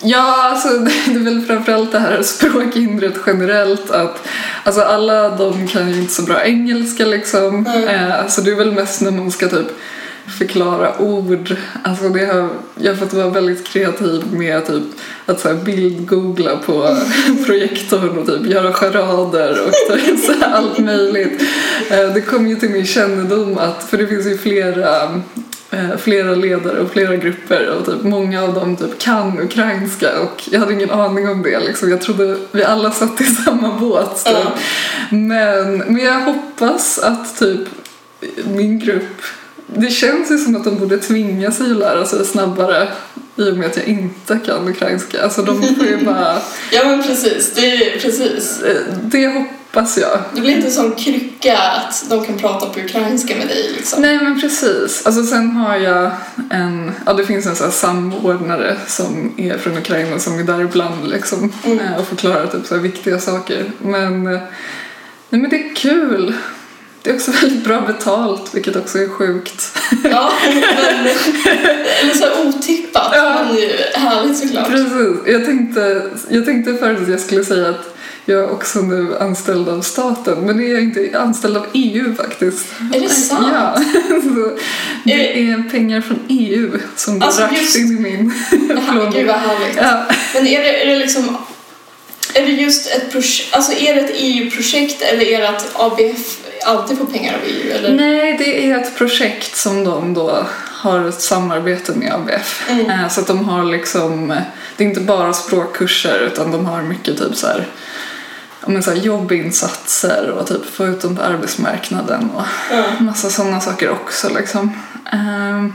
Ja, 0.00 0.50
alltså 0.50 0.68
det 1.06 1.14
är 1.14 1.24
väl 1.24 1.42
framförallt 1.42 1.92
det 1.92 1.98
här 1.98 2.22
språkhindret 2.22 3.14
generellt 3.26 3.90
att 3.90 4.28
alltså 4.64 4.82
alla 4.82 5.28
de 5.28 5.68
kan 5.68 5.90
ju 5.90 6.00
inte 6.00 6.14
så 6.14 6.22
bra 6.22 6.44
engelska 6.44 7.04
liksom. 7.04 7.66
Mm. 7.66 7.88
Eh, 7.88 8.26
så 8.28 8.40
det 8.40 8.50
är 8.50 8.56
väl 8.56 8.72
mest 8.72 9.00
när 9.00 9.10
man 9.10 9.30
ska 9.30 9.48
typ 9.48 9.68
förklara 10.38 10.98
ord. 10.98 11.56
Alltså 11.82 12.08
det 12.08 12.26
har, 12.26 12.48
jag 12.74 12.92
har 12.92 12.96
fått 12.96 13.12
vara 13.12 13.28
väldigt 13.28 13.66
kreativ 13.66 14.22
med 14.32 14.66
typ 14.66 14.82
att 15.26 15.40
så 15.40 15.48
här 15.48 15.54
bildgoogla 15.54 16.56
på 16.56 16.96
projektorn 17.46 18.18
och 18.18 18.26
typ 18.26 18.46
göra 18.46 18.72
charader 18.72 19.58
och 19.66 19.96
typ 19.96 20.18
så 20.26 20.32
allt 20.44 20.78
möjligt. 20.78 21.42
Eh, 21.90 22.14
det 22.14 22.20
kom 22.20 22.48
ju 22.48 22.56
till 22.56 22.70
min 22.70 22.86
kännedom 22.86 23.58
att, 23.58 23.84
för 23.84 23.98
det 23.98 24.06
finns 24.06 24.26
ju 24.26 24.38
flera 24.38 25.20
flera 25.98 26.34
ledare 26.34 26.80
och 26.80 26.90
flera 26.90 27.16
grupper 27.16 27.68
och 27.68 27.86
typ 27.86 28.02
många 28.02 28.42
av 28.42 28.54
dem 28.54 28.76
typ 28.76 28.98
kan 28.98 29.40
ukrainska 29.40 30.20
och 30.20 30.42
jag 30.50 30.60
hade 30.60 30.72
ingen 30.72 30.90
aning 30.90 31.28
om 31.28 31.42
det 31.42 31.60
liksom. 31.60 31.90
Jag 31.90 32.00
trodde 32.00 32.36
vi 32.52 32.64
alla 32.64 32.90
satt 32.90 33.20
i 33.20 33.24
samma 33.44 33.78
båt 33.78 34.24
typ. 34.24 34.34
Ja. 34.34 34.52
men, 35.10 35.78
men 35.78 35.98
jag 35.98 36.20
hoppas 36.20 36.98
att 36.98 37.38
typ 37.38 37.68
min 38.44 38.78
grupp 38.78 39.22
det 39.76 39.90
känns 39.90 40.30
ju 40.30 40.38
som 40.38 40.56
att 40.56 40.64
de 40.64 40.78
borde 40.78 40.98
tvinga 40.98 41.50
sig 41.52 41.70
att 41.70 41.76
lära 41.76 42.06
sig 42.06 42.24
snabbare 42.24 42.88
i 43.36 43.50
och 43.50 43.56
med 43.56 43.66
att 43.66 43.76
jag 43.76 43.86
inte 43.86 44.38
kan 44.46 44.68
ukrainska. 44.68 45.22
Alltså 45.24 45.42
de 45.42 45.62
får 45.62 45.86
ju 45.86 46.04
bara... 46.04 46.38
Ja 46.72 46.84
men 46.84 47.02
precis, 47.02 47.52
det 47.54 47.66
är 47.66 48.00
precis. 48.00 48.60
eh, 48.62 48.76
Det 49.02 49.26
hoppas 49.28 49.98
jag. 49.98 50.18
Det 50.34 50.40
blir 50.40 50.56
inte 50.56 50.70
sån 50.70 50.92
krycka 50.94 51.58
att 51.58 52.04
de 52.10 52.24
kan 52.26 52.38
prata 52.38 52.66
på 52.66 52.80
ukrainska 52.80 53.36
med 53.36 53.48
dig 53.48 53.70
liksom. 53.76 54.02
Nej 54.02 54.18
men 54.18 54.40
precis. 54.40 55.06
Alltså 55.06 55.22
sen 55.24 55.50
har 55.50 55.76
jag 55.76 56.10
en, 56.50 56.92
ja 57.06 57.12
det 57.12 57.26
finns 57.26 57.46
en 57.46 57.56
sån 57.56 57.64
här 57.66 57.72
samordnare 57.72 58.76
som 58.86 59.34
är 59.36 59.58
från 59.58 59.78
Ukraina 59.78 60.18
som 60.18 60.38
är 60.38 60.42
där 60.42 60.60
ibland 60.60 61.08
liksom 61.08 61.52
Mm. 61.64 61.78
eh, 61.78 61.96
och 62.00 62.06
förklarar 62.08 62.46
typ 62.46 62.66
så 62.66 62.76
viktiga 62.78 63.18
saker. 63.18 63.72
Men, 63.82 64.26
eh, 64.26 64.40
nej 65.30 65.40
men 65.40 65.50
det 65.50 65.56
är 65.56 65.74
kul. 65.74 66.34
Det 67.04 67.10
är 67.10 67.14
också 67.14 67.30
väldigt 67.30 67.64
bra 67.64 67.80
betalt, 67.80 68.54
vilket 68.54 68.76
också 68.76 68.98
är 68.98 69.08
sjukt. 69.08 69.78
Ja, 70.04 70.32
men, 70.46 70.56
eller 72.02 72.14
så 72.14 72.24
här 72.24 72.46
otippat, 72.48 73.12
Ja. 73.16 73.44
men 73.48 73.56
ju 73.56 73.70
härligt 73.94 74.38
såklart. 74.38 74.68
Precis. 74.70 74.88
Jag 75.26 75.44
tänkte, 75.44 76.02
jag 76.28 76.44
tänkte 76.44 76.74
förut 76.74 76.98
att 77.02 77.08
jag 77.08 77.20
skulle 77.20 77.44
säga 77.44 77.68
att 77.68 77.96
jag 78.26 78.40
är 78.40 78.50
också 78.50 78.78
nu 78.80 79.16
anställd 79.18 79.68
av 79.68 79.80
staten, 79.82 80.40
men 80.40 80.56
det 80.58 80.64
är 80.64 80.72
jag 80.72 80.82
inte. 80.82 81.00
Jag 81.00 81.14
är 81.14 81.18
anställd 81.18 81.56
av 81.56 81.66
EU 81.72 82.14
faktiskt. 82.14 82.66
Är 82.94 83.00
det 83.00 83.08
sant? 83.08 83.46
Ja. 83.52 83.74
Så 84.22 84.58
det 85.04 85.40
är 85.50 85.70
pengar 85.70 86.00
från 86.00 86.18
EU 86.28 86.70
som 86.96 87.18
går 87.18 87.26
Alltså, 87.26 87.42
rakt 87.42 87.60
just- 87.60 87.76
in 87.76 87.98
i 87.98 88.00
min 88.00 88.32
Gud 88.50 88.68
plånbok. 88.68 89.14
vad 89.26 89.36
härligt. 89.36 89.76
Ja. 89.76 90.04
Men 90.34 90.46
är 90.46 90.62
det, 90.62 90.82
är 90.82 90.86
det 90.86 90.96
liksom 90.96 91.36
är 92.34 92.42
det 92.46 92.52
just 92.52 92.90
ett 92.90 93.12
projekt, 93.12 93.54
alltså 93.56 93.72
är 93.72 93.94
det 93.94 94.00
ett 94.00 94.14
EU-projekt 94.14 95.02
eller 95.02 95.24
är 95.26 95.40
det 95.40 95.48
att 95.48 95.70
ABF 95.74 96.38
alltid 96.64 96.98
får 96.98 97.04
pengar 97.06 97.34
av 97.34 97.40
EU? 97.46 97.72
Eller? 97.72 97.94
Nej, 97.96 98.36
det 98.38 98.70
är 98.70 98.78
ett 98.78 98.96
projekt 98.98 99.56
som 99.56 99.84
de 99.84 100.14
då 100.14 100.46
har 100.70 101.08
ett 101.08 101.20
samarbete 101.22 101.92
med 101.94 102.12
ABF. 102.14 102.64
Mm. 102.70 102.90
Eh, 102.90 103.08
Så 103.08 103.20
att 103.20 103.26
de 103.26 103.44
har 103.48 103.64
liksom, 103.64 104.30
eh, 104.30 104.38
det 104.76 104.84
är 104.84 104.88
inte 104.88 105.00
bara 105.00 105.32
språkkurser 105.32 106.18
utan 106.32 106.52
de 106.52 106.66
har 106.66 106.82
mycket 106.82 107.18
typ 107.18 107.36
så 107.36 107.46
här, 107.46 107.66
men 108.66 108.82
så 108.82 108.90
här 108.90 108.98
jobbinsatser 108.98 110.30
och 110.30 110.46
typ 110.46 110.64
få 110.74 110.86
ut 110.86 111.00
dem 111.00 111.16
på 111.16 111.22
arbetsmarknaden 111.22 112.30
och 112.34 112.42
Ja. 112.70 112.84
massa 113.00 113.30
sådana 113.30 113.60
saker 113.60 113.90
också 113.90 114.28
liksom. 114.38 114.72
Ehm, 115.12 115.72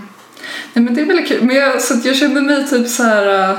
nej 0.73 0.85
men 0.85 0.95
det 0.95 1.01
är 1.01 1.05
väldigt 1.05 1.27
kul. 1.27 1.43
Men 1.43 1.55
jag, 1.55 1.81
så 1.81 1.93
jag 2.03 2.15
kände 2.15 2.41
mig 2.41 2.67
typ 2.67 2.87
så 2.89 3.03
här, 3.03 3.49
eh, 3.51 3.57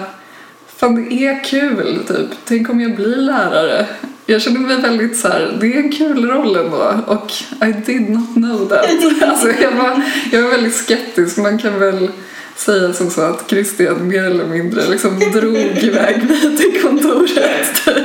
fan 0.76 0.94
det 1.08 1.14
är 1.26 1.44
kul 1.44 1.98
typ. 2.08 2.30
Tänk 2.44 2.70
om 2.70 2.80
jag 2.80 2.96
blir 2.96 3.16
lärare. 3.16 3.86
Jag 4.30 4.42
kände 4.42 4.60
mig 4.60 4.76
väldigt 4.76 5.18
så 5.18 5.28
här, 5.28 5.56
det 5.60 5.66
är 5.74 5.76
en 5.78 5.92
kul 5.92 6.24
roll 6.28 6.56
ändå 6.56 6.94
och 7.06 7.32
I 7.68 7.72
did 7.86 8.10
not 8.10 8.34
know 8.34 8.68
that. 8.68 8.86
alltså 9.30 9.48
jag 9.62 9.70
var, 9.72 10.02
jag 10.32 10.42
var 10.42 10.50
väldigt 10.50 10.74
skeptisk. 10.76 11.36
Man 11.36 11.58
kan 11.58 11.78
väl 11.78 12.08
säga 12.56 12.92
som 12.92 13.10
så 13.10 13.20
att 13.20 13.44
Christian 13.50 14.08
mer 14.08 14.24
eller 14.24 14.44
mindre 14.44 14.86
liksom 14.88 15.18
drog 15.18 15.56
iväg 15.82 16.28
mig 16.28 16.56
till 16.56 16.82
kontoret. 16.82 17.84
Typ. 17.84 17.96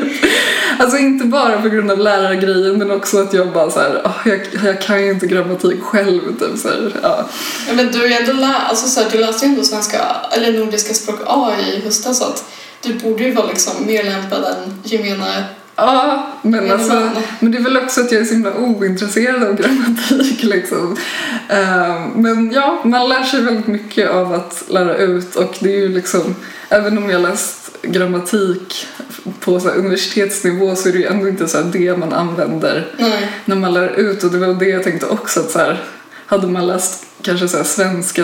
Alltså 0.79 0.97
inte 0.97 1.25
bara 1.25 1.61
på 1.61 1.69
grund 1.69 1.91
av 1.91 1.99
lärargrejen 1.99 2.77
men 2.77 2.91
också 2.91 3.17
att 3.21 3.33
jag 3.33 3.53
bara 3.53 3.71
så 3.71 3.79
här, 3.79 4.01
"Åh, 4.05 4.17
jag, 4.25 4.39
jag 4.65 4.81
kan 4.81 5.03
ju 5.03 5.11
inte 5.11 5.27
grammatik 5.27 5.81
själv. 5.81 6.21
Typ, 6.39 6.57
så 6.59 6.67
här, 6.67 6.95
ja. 7.03 7.29
Ja, 7.67 7.73
men 7.73 7.91
du, 7.91 8.05
är 8.13 8.19
ändå 8.19 8.33
lä- 8.33 8.61
alltså, 8.69 8.87
så 8.87 8.99
här, 9.01 9.09
du 9.11 9.17
läste 9.17 9.45
ju 9.45 9.49
ändå 9.51 9.63
svenska 9.63 9.97
eller 10.31 10.59
nordiska 10.59 10.93
språk 10.93 11.19
A 11.27 11.51
i 11.75 11.79
höstas 11.81 12.17
så 12.19 12.23
att 12.25 12.43
du 12.81 12.93
borde 12.93 13.23
ju 13.23 13.31
vara 13.31 13.47
liksom 13.47 13.73
mer 13.85 14.03
lämpad 14.03 14.43
än 14.43 14.73
gemene... 14.83 15.43
Ja, 15.75 16.27
men, 16.41 16.71
alltså, 16.71 17.09
men 17.39 17.51
det 17.51 17.57
är 17.57 17.61
väl 17.61 17.77
också 17.77 18.01
att 18.01 18.11
jag 18.11 18.21
är 18.21 18.25
så 18.25 18.33
himla 18.33 18.53
ointresserad 18.53 19.43
av 19.43 19.55
grammatik 19.55 20.43
liksom. 20.43 20.97
Ehm, 21.49 22.03
men 22.15 22.51
ja, 22.51 22.81
man 22.85 23.09
lär 23.09 23.23
sig 23.23 23.41
väldigt 23.41 23.67
mycket 23.67 24.09
av 24.09 24.33
att 24.33 24.63
lära 24.69 24.97
ut 24.97 25.35
och 25.35 25.55
det 25.59 25.69
är 25.69 25.79
ju 25.79 25.89
liksom, 25.89 26.35
även 26.69 26.97
om 26.97 27.09
jag 27.09 27.21
läst 27.21 27.71
grammatik 27.81 28.87
på 29.39 29.59
så 29.59 29.69
universitetsnivå 29.69 30.75
så 30.75 30.89
är 30.89 30.93
det 30.93 30.99
ju 30.99 31.05
ändå 31.05 31.27
inte 31.27 31.47
så 31.47 31.61
det 31.61 31.97
man 31.97 32.13
använder 32.13 32.87
Nej. 32.97 33.31
när 33.45 33.55
man 33.55 33.73
lär 33.73 33.87
ut 33.87 34.23
och 34.23 34.31
det 34.31 34.37
var 34.37 34.53
det 34.53 34.69
jag 34.69 34.83
tänkte 34.83 35.05
också 35.05 35.39
att 35.39 35.51
så 35.51 35.59
här, 35.59 35.83
hade 36.25 36.47
man 36.47 36.67
läst 36.67 37.05
kanske 37.21 37.47
så 37.47 37.57
här 37.57 37.63
svenska, 37.63 38.21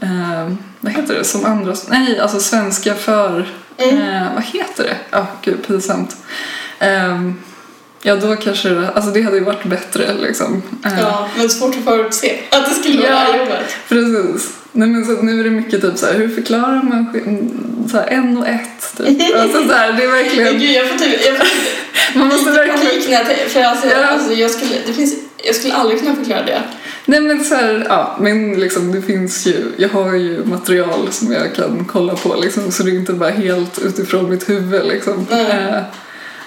eh, 0.00 0.50
vad 0.80 0.92
heter 0.92 1.14
det, 1.14 1.24
som 1.24 1.44
andra, 1.44 1.74
nej 1.90 2.18
alltså 2.18 2.40
svenska 2.40 2.94
för, 2.94 3.48
Mm. 3.78 3.98
eh, 3.98 4.34
vad 4.34 4.44
heter 4.44 4.84
det? 4.84 4.96
Ja, 5.10 5.26
gud 5.42 5.66
pinsamt. 5.66 6.16
Ehm, 6.78 7.34
ja 8.02 8.16
då 8.16 8.36
kanske 8.36 8.68
det, 8.68 8.88
alltså 8.90 9.10
det 9.10 9.22
hade 9.22 9.36
ju 9.36 9.44
varit 9.44 9.64
bättre 9.64 10.14
liksom. 10.22 10.62
Eh, 10.84 11.00
Ja, 11.00 11.28
men 11.36 11.50
svårt 11.50 11.76
att 11.76 11.84
förutse 11.84 12.38
att 12.50 12.68
det 12.68 12.74
skulle 12.74 13.00
vara 13.00 13.10
det 13.10 13.16
här 13.16 13.32
Ja. 13.34 13.38
jobbet. 13.38 13.76
Precis. 13.88 14.52
Nej, 14.72 14.88
men 14.88 15.04
så 15.04 15.12
nu 15.22 15.40
är 15.40 15.44
det 15.44 15.50
mycket 15.50 15.80
typ 15.82 15.96
så 15.98 16.06
här, 16.06 16.14
hur 16.14 16.28
förklarar 16.28 16.82
man 16.82 17.06
sk- 17.14 17.90
så 17.90 17.96
här, 17.96 18.06
en 18.06 18.38
och 18.38 18.48
ett? 18.48 18.96
Typ. 18.96 19.34
Alltså, 19.40 19.68
så 19.68 19.74
här, 19.74 19.92
det 19.92 20.02
är 20.04 20.08
verkligen, 20.24 20.58
Gud, 20.58 20.70
jag 20.70 20.88
får 20.88 20.98
typ, 20.98 21.26
jag 21.26 21.36
får 21.36 21.44
typ 21.44 21.52
man 22.14 22.28
måste 22.28 22.50
verkligen 22.50 23.26
för 23.48 23.62
alltså, 23.62 23.86
Ja. 23.88 24.06
alltså 24.06 24.32
jag, 24.32 24.50
skulle, 24.50 24.74
det 24.86 24.92
finns, 24.92 25.14
jag 25.44 25.54
skulle 25.54 25.74
aldrig 25.74 26.00
kunna 26.00 26.14
förklara 26.16 26.42
det. 26.42 26.62
Nej 27.08 27.20
men 27.20 27.44
så 27.44 27.54
här, 27.54 27.86
ja, 27.88 28.16
men 28.20 28.60
liksom 28.60 28.92
det 28.92 29.02
finns 29.02 29.46
ju, 29.46 29.64
jag 29.76 29.88
har 29.88 30.14
ju 30.14 30.44
material 30.44 31.08
som 31.12 31.32
jag 31.32 31.54
kan 31.54 31.84
kolla 31.92 32.14
på 32.14 32.34
liksom 32.34 32.72
så 32.72 32.82
det 32.82 32.90
är 32.90 32.94
inte 32.94 33.12
bara 33.12 33.30
helt 33.30 33.78
utifrån 33.78 34.30
mitt 34.30 34.48
huvud 34.48 34.86
liksom. 34.86 35.26
Eh, 35.30 35.78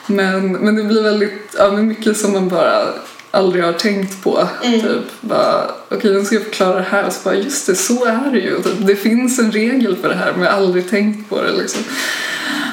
men, 0.09 0.51
men 0.51 0.75
det 0.75 0.83
blir 0.83 1.03
väldigt, 1.03 1.55
ja 1.57 1.71
men 1.71 1.87
mycket 1.87 2.17
som 2.17 2.33
man 2.33 2.49
bara 2.49 2.87
aldrig 3.31 3.63
har 3.63 3.73
tänkt 3.73 4.23
på. 4.23 4.47
Mm. 4.63 4.81
Typ 4.81 5.21
bara, 5.21 5.71
okej 5.89 6.13
nu 6.13 6.25
ska 6.25 6.35
jag 6.35 6.43
förklara 6.43 6.75
det 6.75 6.85
här 6.89 7.05
och 7.05 7.13
så 7.13 7.19
bara 7.23 7.35
just 7.35 7.67
det, 7.67 7.75
så 7.75 8.05
är 8.05 8.31
det 8.31 8.39
ju. 8.39 8.61
Typ, 8.63 8.87
det 8.87 8.95
finns 8.95 9.39
en 9.39 9.51
regel 9.51 9.95
för 9.95 10.09
det 10.09 10.15
här 10.15 10.33
men 10.33 10.43
jag 10.43 10.51
har 10.51 10.57
aldrig 10.57 10.89
tänkt 10.89 11.29
på 11.29 11.41
det 11.41 11.51
liksom. 11.51 11.83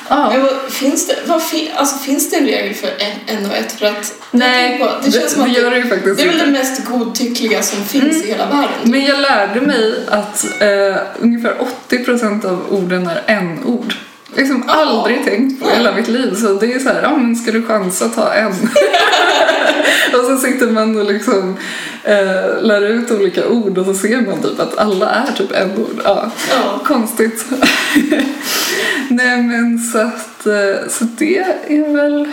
Ja. 0.09 0.31
Men 0.33 0.43
vad, 0.43 0.73
finns, 0.73 1.07
det, 1.07 1.16
vad 1.26 1.43
alltså, 1.76 1.99
finns 1.99 2.31
det 2.31 2.37
en 2.37 2.47
regel 2.47 2.75
för 2.75 2.88
en, 3.26 3.47
och 3.47 3.57
ett? 3.57 3.73
För 3.73 3.87
att, 3.87 4.14
Nej, 4.31 4.78
på, 4.78 4.90
det 5.05 5.12
känns 5.12 5.33
som 5.33 5.45
det 5.45 5.50
gör 5.61 5.71
det 5.71 5.76
ju 5.76 5.88
faktiskt 5.88 6.16
det 6.16 6.23
är 6.23 6.28
väl 6.28 6.38
det 6.38 6.47
mest 6.47 6.85
godtyckliga 6.85 7.62
som 7.62 7.85
finns 7.85 8.25
i 8.25 8.28
hela 8.28 8.47
världen. 8.47 8.71
Men 8.83 9.05
jag 9.05 9.21
lärde 9.21 9.61
mig 9.61 10.07
att 10.09 10.47
eh, 10.61 10.97
ungefär 11.19 11.57
80% 11.88 12.47
av 12.47 12.66
orden 12.71 13.07
är 13.07 13.23
en-ord. 13.26 13.95
Liksom 14.37 14.64
aldrig 14.69 15.25
tänkt 15.25 15.61
på 15.62 15.69
hela 15.71 15.93
mitt 15.95 16.09
liv. 16.09 16.35
Så 16.35 16.55
det 16.55 16.73
är 16.73 16.78
så 16.78 16.88
här, 16.88 17.02
ja 17.02 17.16
men 17.16 17.37
ska 17.37 17.52
du 17.52 17.62
chansa, 17.62 18.09
ta 18.09 18.33
en. 18.33 18.52
och 20.21 20.25
så 20.26 20.37
sitter 20.37 20.66
man 20.66 20.97
och 21.00 21.12
liksom 21.12 21.57
eh, 22.05 22.62
lär 22.62 22.83
ut 22.83 23.11
olika 23.11 23.49
ord 23.49 23.78
och 23.78 23.87
så 23.87 23.95
ser 23.95 24.21
man 24.21 24.43
typ 24.43 24.61
att 24.61 24.78
alla 24.78 25.11
är 25.11 25.33
typ 25.33 25.52
en-ord. 25.52 26.00
Ja, 26.05 26.31
Ja. 26.50 26.81
konstigt. 26.87 27.45
Nej 29.09 29.43
men 29.43 29.78
så 29.78 29.99
att, 29.99 30.47
eh, 30.47 30.88
så 30.88 31.05
det 31.19 31.38
är 31.69 31.93
väl 31.97 32.33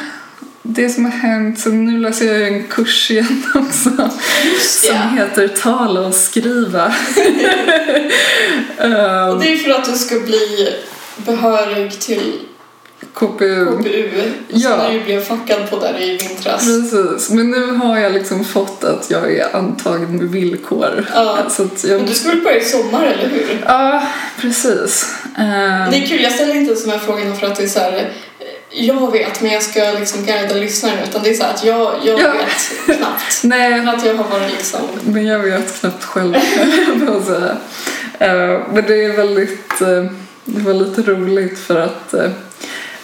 det 0.63 0.89
som 0.89 1.05
har 1.05 1.12
hänt. 1.12 1.60
Så 1.60 1.69
nu 1.69 2.00
läser 2.00 2.33
jag 2.33 2.48
en 2.48 2.63
kurs 2.63 3.12
igen 3.12 3.43
också. 3.55 3.89
Just 4.53 4.86
Som 4.86 4.95
det. 4.95 5.22
heter 5.22 5.48
Tala 5.48 6.00
och 6.01 6.13
skriva. 6.15 6.86
Och 8.77 8.86
um, 8.86 9.39
det 9.39 9.53
är 9.53 9.57
för 9.63 9.72
att 9.72 9.86
du 9.86 9.91
ska 9.98 10.19
bli 10.19 10.69
behörig 11.17 12.00
till 12.00 12.39
KPU. 13.13 13.65
KPU 13.65 14.32
Ja. 14.48 14.70
som 14.70 14.88
du 14.91 14.93
ju 14.98 15.03
blev 15.03 15.22
fackad 15.22 15.70
på 15.70 15.79
där 15.79 16.01
i 16.01 16.17
vintras. 16.17 16.65
Precis, 16.65 17.29
men 17.29 17.51
nu 17.51 17.72
har 17.75 18.00
jag 18.00 18.12
liksom 18.13 18.46
fått 18.46 18.84
att 18.84 19.10
jag 19.12 19.32
är 19.36 19.55
antagen 19.55 20.17
med 20.17 20.29
villkor. 20.29 21.05
Ja. 21.13 21.38
Så 21.50 21.63
att 21.63 21.84
Men 21.84 21.91
jag... 21.91 22.08
du 22.08 22.13
ska 22.13 22.29
väl 22.29 22.41
börja 22.41 22.58
i 22.58 22.63
sommar, 22.65 23.03
eller 23.05 23.29
hur? 23.29 23.63
Ja, 23.67 24.03
precis. 24.41 25.13
Um, 25.38 25.43
Det 25.91 25.98
är 25.98 26.08
kul, 26.08 26.22
jag 26.24 26.32
ställer 26.32 26.55
inte 26.55 26.74
de 26.86 26.91
här 26.91 27.00
frågorna 27.00 27.36
för 27.36 27.48
att 27.48 27.55
det 27.55 27.63
är 27.63 27.67
så 27.67 27.79
här. 27.79 27.93
eh, 27.98 28.05
Jag 28.86 29.12
vet, 29.12 29.41
men 29.41 29.51
jag 29.51 29.63
ska 29.63 29.79
liksom 30.00 30.25
guida 30.25 30.55
lyssnaren. 30.55 30.98
Utan 31.10 31.24
det 31.24 31.29
är 31.29 31.34
så 31.34 31.43
att 31.43 31.63
jag, 31.65 31.93
jag 32.03 32.20
Ja. 32.20 32.32
vet 32.34 32.98
knappt. 32.98 33.39
Nej, 33.43 33.70
Men 33.70 33.89
att 33.89 34.05
jag 34.05 34.13
har 34.15 34.39
varit 34.39 34.51
liksom... 34.51 34.79
men 35.05 35.25
jag 35.25 35.39
vet 35.39 35.79
knappt 35.79 36.03
själv 36.03 36.36
jag. 37.08 37.50
Eh, 38.20 38.60
men 38.74 38.84
det 38.88 39.03
är 39.05 39.17
väldigt, 39.17 39.82
eh, 39.82 40.05
det 40.45 40.62
var 40.62 40.73
lite 40.73 41.01
roligt 41.01 41.59
för 41.59 41.79
att 41.79 42.13
eh, 42.13 42.31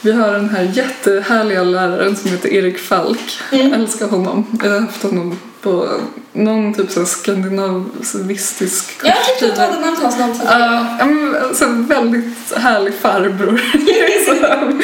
vi 0.01 0.11
har 0.11 0.31
den 0.31 0.49
här 0.49 0.63
jättehärliga 0.63 1.63
läraren 1.63 2.15
som 2.15 2.31
heter 2.31 2.49
Erik 2.53 2.79
Falk. 2.79 3.39
Mm. 3.51 3.69
Jag 3.69 3.79
älskar 3.79 4.07
honom. 4.07 4.59
Jag 4.63 4.69
har 4.69 4.79
haft 4.79 5.03
honom 5.03 5.39
på 5.61 5.89
någon 6.33 6.73
typ 6.73 6.91
så 6.91 7.05
skandinavistisk 7.05 8.97
kurs 8.97 9.09
Jag 9.09 9.25
tyckte 9.25 9.55
du 9.55 9.61
hade 9.61 9.79
nämnt 9.79 9.99
hans 9.99 10.19
namn 10.19 10.33
tidigare. 10.33 10.97
En 11.61 11.87
väldigt 11.87 12.53
härlig 12.55 12.93
farbror. 12.93 13.61
liksom. 13.73 14.81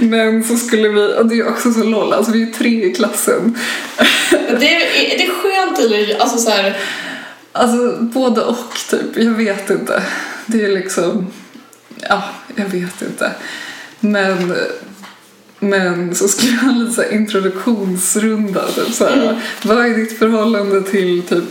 Men 0.10 0.44
så 0.44 0.56
skulle 0.56 0.88
vi, 0.88 1.14
och 1.18 1.26
det 1.26 1.38
är 1.38 1.48
också 1.48 1.72
så 1.72 1.84
lol, 1.84 2.12
alltså 2.12 2.32
vi 2.32 2.42
är 2.42 2.52
tre 2.52 2.84
i 2.84 2.94
klassen. 2.94 3.58
Det 4.30 4.74
är, 4.74 5.14
är 5.14 5.18
det 5.18 5.30
skönt 5.32 5.78
eller 5.78 6.20
alltså 6.20 6.38
så 6.38 6.50
här, 6.50 6.76
Alltså 7.52 7.96
både 8.00 8.40
och 8.40 8.74
typ, 8.90 9.16
jag 9.16 9.30
vet 9.30 9.70
inte. 9.70 10.02
Det 10.46 10.64
är 10.64 10.68
liksom, 10.68 11.26
ja, 12.08 12.24
jag 12.56 12.64
vet 12.64 13.02
inte. 13.02 13.32
Men, 14.00 14.54
men 15.58 16.14
så 16.14 16.28
skulle 16.28 16.52
jag 16.52 16.58
ha 16.58 16.70
en 16.70 16.92
så 16.92 17.02
här 17.02 17.12
introduktionsrunda. 17.12 18.66
Typ, 18.66 18.94
så 18.94 19.04
här, 19.04 19.42
Vad 19.62 19.86
är 19.86 19.96
ditt 19.96 20.18
förhållande 20.18 20.82
till 20.82 21.22
typ 21.22 21.44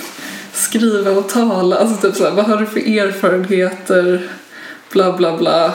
skriva 0.53 1.11
och 1.11 1.29
tala? 1.29 1.77
Alltså 1.77 2.07
typ 2.07 2.15
så 2.15 2.23
här, 2.23 2.31
vad 2.31 2.45
har 2.45 2.57
du 2.57 2.65
för 2.65 2.79
erfarenheter? 2.79 4.29
Bla 4.91 5.17
bla 5.17 5.37
bla. 5.37 5.73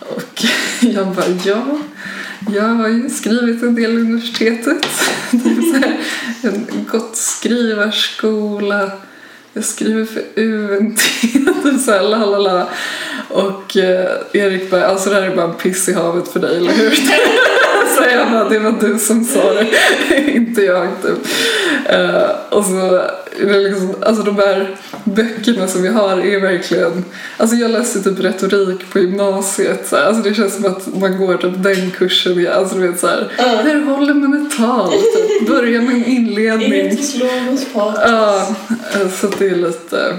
Och 0.00 0.44
jag 0.80 1.06
bara 1.06 1.26
ja, 1.44 1.78
jag 2.54 2.62
har 2.62 2.88
ju 2.88 3.10
skrivit 3.10 3.62
en 3.62 3.74
del 3.74 3.92
i 3.92 4.00
universitetet. 4.00 4.82
Typ 5.30 5.72
så 5.72 5.76
här, 5.76 6.00
en 6.42 6.86
gott 6.90 7.16
skrivarskola. 7.16 8.90
Jag 9.54 9.64
skriver 9.64 10.04
för 10.04 10.22
UNT. 10.42 10.98
Typ 11.62 11.80
så 11.80 11.92
här, 11.92 12.02
la 12.02 12.26
la 12.26 12.38
la. 12.38 12.68
Och 13.28 13.76
eh, 13.76 14.10
Erik 14.32 14.70
bara, 14.70 14.86
alltså 14.86 15.10
det 15.10 15.16
här 15.16 15.22
är 15.22 15.36
bara 15.36 15.46
en 15.46 15.54
piss 15.54 15.88
i 15.88 15.92
havet 15.92 16.28
för 16.28 16.40
dig, 16.40 16.56
eller 16.56 16.72
hur? 16.72 16.90
jag 18.02 18.30
bara, 18.30 18.48
det 18.48 18.58
var 18.58 18.74
du 18.80 18.98
som 18.98 19.24
sa 19.24 19.52
det, 19.54 19.66
inte 20.34 20.62
jag 20.62 20.88
typ. 21.02 21.26
Eh, 21.86 22.30
och 22.50 22.64
så, 22.64 23.02
liksom, 23.40 23.94
alltså 24.02 24.22
de 24.22 24.36
här 24.36 24.76
böckerna 25.04 25.68
som 25.68 25.82
vi 25.82 25.88
har 25.88 26.18
är 26.26 26.40
verkligen, 26.40 27.04
alltså 27.36 27.56
jag 27.56 27.70
läste 27.70 28.02
typ 28.02 28.20
retorik 28.20 28.90
på 28.92 28.98
gymnasiet, 28.98 29.88
så 29.88 29.96
här. 29.96 30.04
alltså 30.04 30.22
det 30.22 30.34
känns 30.34 30.54
som 30.54 30.64
att 30.64 31.00
man 31.00 31.18
går 31.18 31.36
typ 31.36 31.62
den 31.62 31.90
kursen, 31.90 32.42
ja. 32.42 32.50
alltså 32.52 32.76
du 32.78 32.88
vet 32.88 33.00
så 33.00 33.06
här, 33.06 33.32
Ja. 33.38 33.44
hur 33.64 33.84
håller 33.84 34.14
man 34.14 34.46
ett 34.46 34.56
tal? 34.56 34.90
Typ. 34.92 35.48
Börja 35.48 35.80
med 35.82 35.94
en 35.94 36.04
inledning. 36.04 36.68
Ja, 38.02 38.48
eh, 38.94 39.08
så 39.20 39.26
det 39.38 39.46
är 39.46 39.56
lite, 39.56 40.16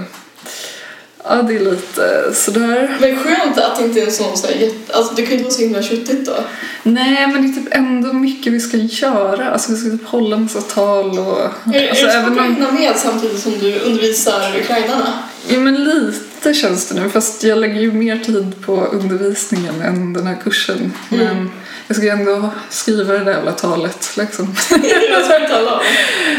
ja 1.28 1.42
det 1.42 1.54
är 1.54 1.60
lite 1.60 2.34
sådär. 2.34 2.96
Men 3.00 3.16
skönt 3.16 3.58
att 3.58 3.78
det 3.78 3.84
inte 3.84 4.00
är 4.00 4.06
en 4.06 4.12
sån 4.12 4.36
så 4.36 4.46
här, 4.46 4.54
jätte, 4.54 4.94
alltså 4.94 5.14
det 5.14 5.22
kan 5.22 5.30
ju 5.30 5.36
inte 5.36 5.44
vara 5.44 5.54
så 5.54 5.62
himla 5.62 5.82
tjuttigt 5.82 6.26
då. 6.26 6.36
Nej, 6.82 7.26
men 7.26 7.42
det 7.42 7.48
är 7.48 7.62
typ 7.62 7.74
ändå 7.74 8.12
mycket 8.12 8.52
vi 8.52 8.60
ska 8.60 8.76
göra. 8.76 9.50
Alltså 9.50 9.72
vi 9.72 9.78
ska 9.78 9.90
typ 9.90 10.06
hålla 10.06 10.36
massa 10.36 10.60
tal 10.60 11.18
och... 11.18 11.40
Är, 11.74 11.88
alltså, 11.88 12.06
är 12.06 12.08
det 12.08 12.12
även 12.12 12.38
om, 12.38 12.74
med 12.74 12.92
samtidigt 12.96 13.40
som 13.40 13.52
du 13.60 13.78
undervisar 13.78 14.56
ukrainarna? 14.60 15.12
ja, 15.48 15.58
men 15.58 15.84
lite 15.84 16.35
känns 16.54 16.88
det 16.88 17.00
nu. 17.00 17.10
Fast 17.10 17.42
jag 17.42 17.58
lägger 17.58 17.80
ju 17.80 17.92
mer 17.92 18.18
tid 18.18 18.54
på 18.66 18.76
undervisningen 18.76 19.82
än 19.82 20.12
den 20.12 20.26
här 20.26 20.36
kursen. 20.44 20.92
Mm. 21.10 21.26
Men 21.26 21.50
jag 21.86 21.96
ska 21.96 22.06
ju 22.06 22.12
ändå 22.12 22.50
skriva 22.70 23.12
det 23.12 23.24
där 23.24 23.32
jävla 23.32 23.52
talet 23.52 24.10
liksom. 24.16 24.54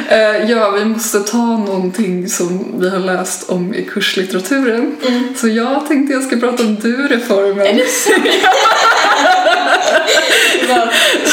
Eh, 0.09 0.51
ja, 0.51 0.71
vi 0.71 0.85
måste 0.85 1.19
ta 1.19 1.57
någonting 1.57 2.29
som 2.29 2.79
vi 2.79 2.89
har 2.89 2.99
läst 2.99 3.49
om 3.49 3.73
i 3.73 3.83
kurslitteraturen. 3.83 4.95
Mm. 5.07 5.35
Så 5.35 5.47
jag 5.47 5.87
tänkte 5.87 6.13
jag 6.13 6.23
ska 6.23 6.35
prata 6.35 6.63
om 6.63 6.75
du-reformen. 6.75 7.67
Är 7.67 7.73
det 7.73 7.87
sant? 7.87 8.25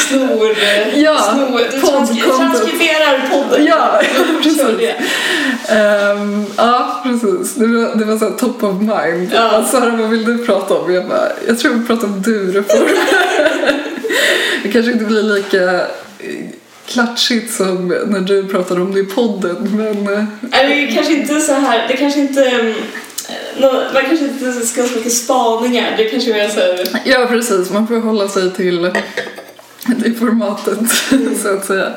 Snor... 0.07 0.55
Ja, 0.95 1.17
snor. 1.19 1.59
Du 1.71 1.79
transkriberar 1.79 3.29
podden. 3.31 3.65
Ja, 3.65 4.01
precis. 4.43 4.61
Ehm, 5.69 6.45
ja, 6.57 7.03
precis. 7.03 7.55
Det 7.55 7.67
var, 7.67 7.95
det 7.95 8.05
var 8.05 8.17
så 8.17 8.29
top 8.29 8.63
of 8.63 8.73
mind. 8.79 9.31
Ja. 9.33 9.65
Sara, 9.71 9.89
vad 9.89 10.09
vill 10.09 10.25
du 10.25 10.45
prata 10.45 10.73
om? 10.73 10.93
Jag 10.93 11.07
bara, 11.07 11.29
jag 11.47 11.59
tror 11.59 11.73
vi 11.73 11.87
pratar 11.87 12.07
om 12.07 12.21
du-reform. 12.21 12.87
det 14.63 14.71
kanske 14.71 14.91
inte 14.91 15.05
blir 15.05 15.23
lika 15.23 15.73
eh, 15.73 16.45
klatschigt 16.85 17.53
som 17.53 17.87
när 17.87 18.19
du 18.19 18.47
pratade 18.47 18.81
om 18.81 18.93
det 18.93 18.99
i 18.99 19.05
podden, 19.05 19.55
men 19.77 20.13
eh, 20.13 20.23
Det 20.51 20.91
kanske 20.95 21.13
inte 21.13 21.39
så 21.41 21.53
här, 21.53 21.87
det 21.87 21.97
kanske 21.97 22.19
inte... 22.19 22.73
Man 23.93 24.05
kanske 24.09 24.25
inte 24.25 24.51
ska 24.51 24.81
ha 24.81 24.87
så 24.87 24.95
mycket 24.95 25.13
spaningar, 25.13 25.93
det 25.97 26.09
kanske 26.09 26.29
är 26.29 26.33
mer 26.33 26.49
så 26.49 26.59
här... 26.59 27.01
ja, 27.05 27.25
precis. 27.29 27.71
Man 27.71 27.87
får 27.87 27.95
hålla 27.95 28.27
sig 28.27 28.53
till 28.53 28.91
det 29.99 30.13
formatet, 30.13 30.79
så 31.41 31.53
att 31.53 31.65
säga. 31.65 31.93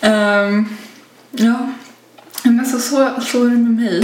Ehm, 0.00 0.68
ja, 1.30 1.72
men 2.42 2.66
så, 2.66 2.78
så, 2.78 3.10
så 3.20 3.44
är 3.44 3.50
det 3.50 3.56
med 3.56 3.70
mig. 3.70 4.02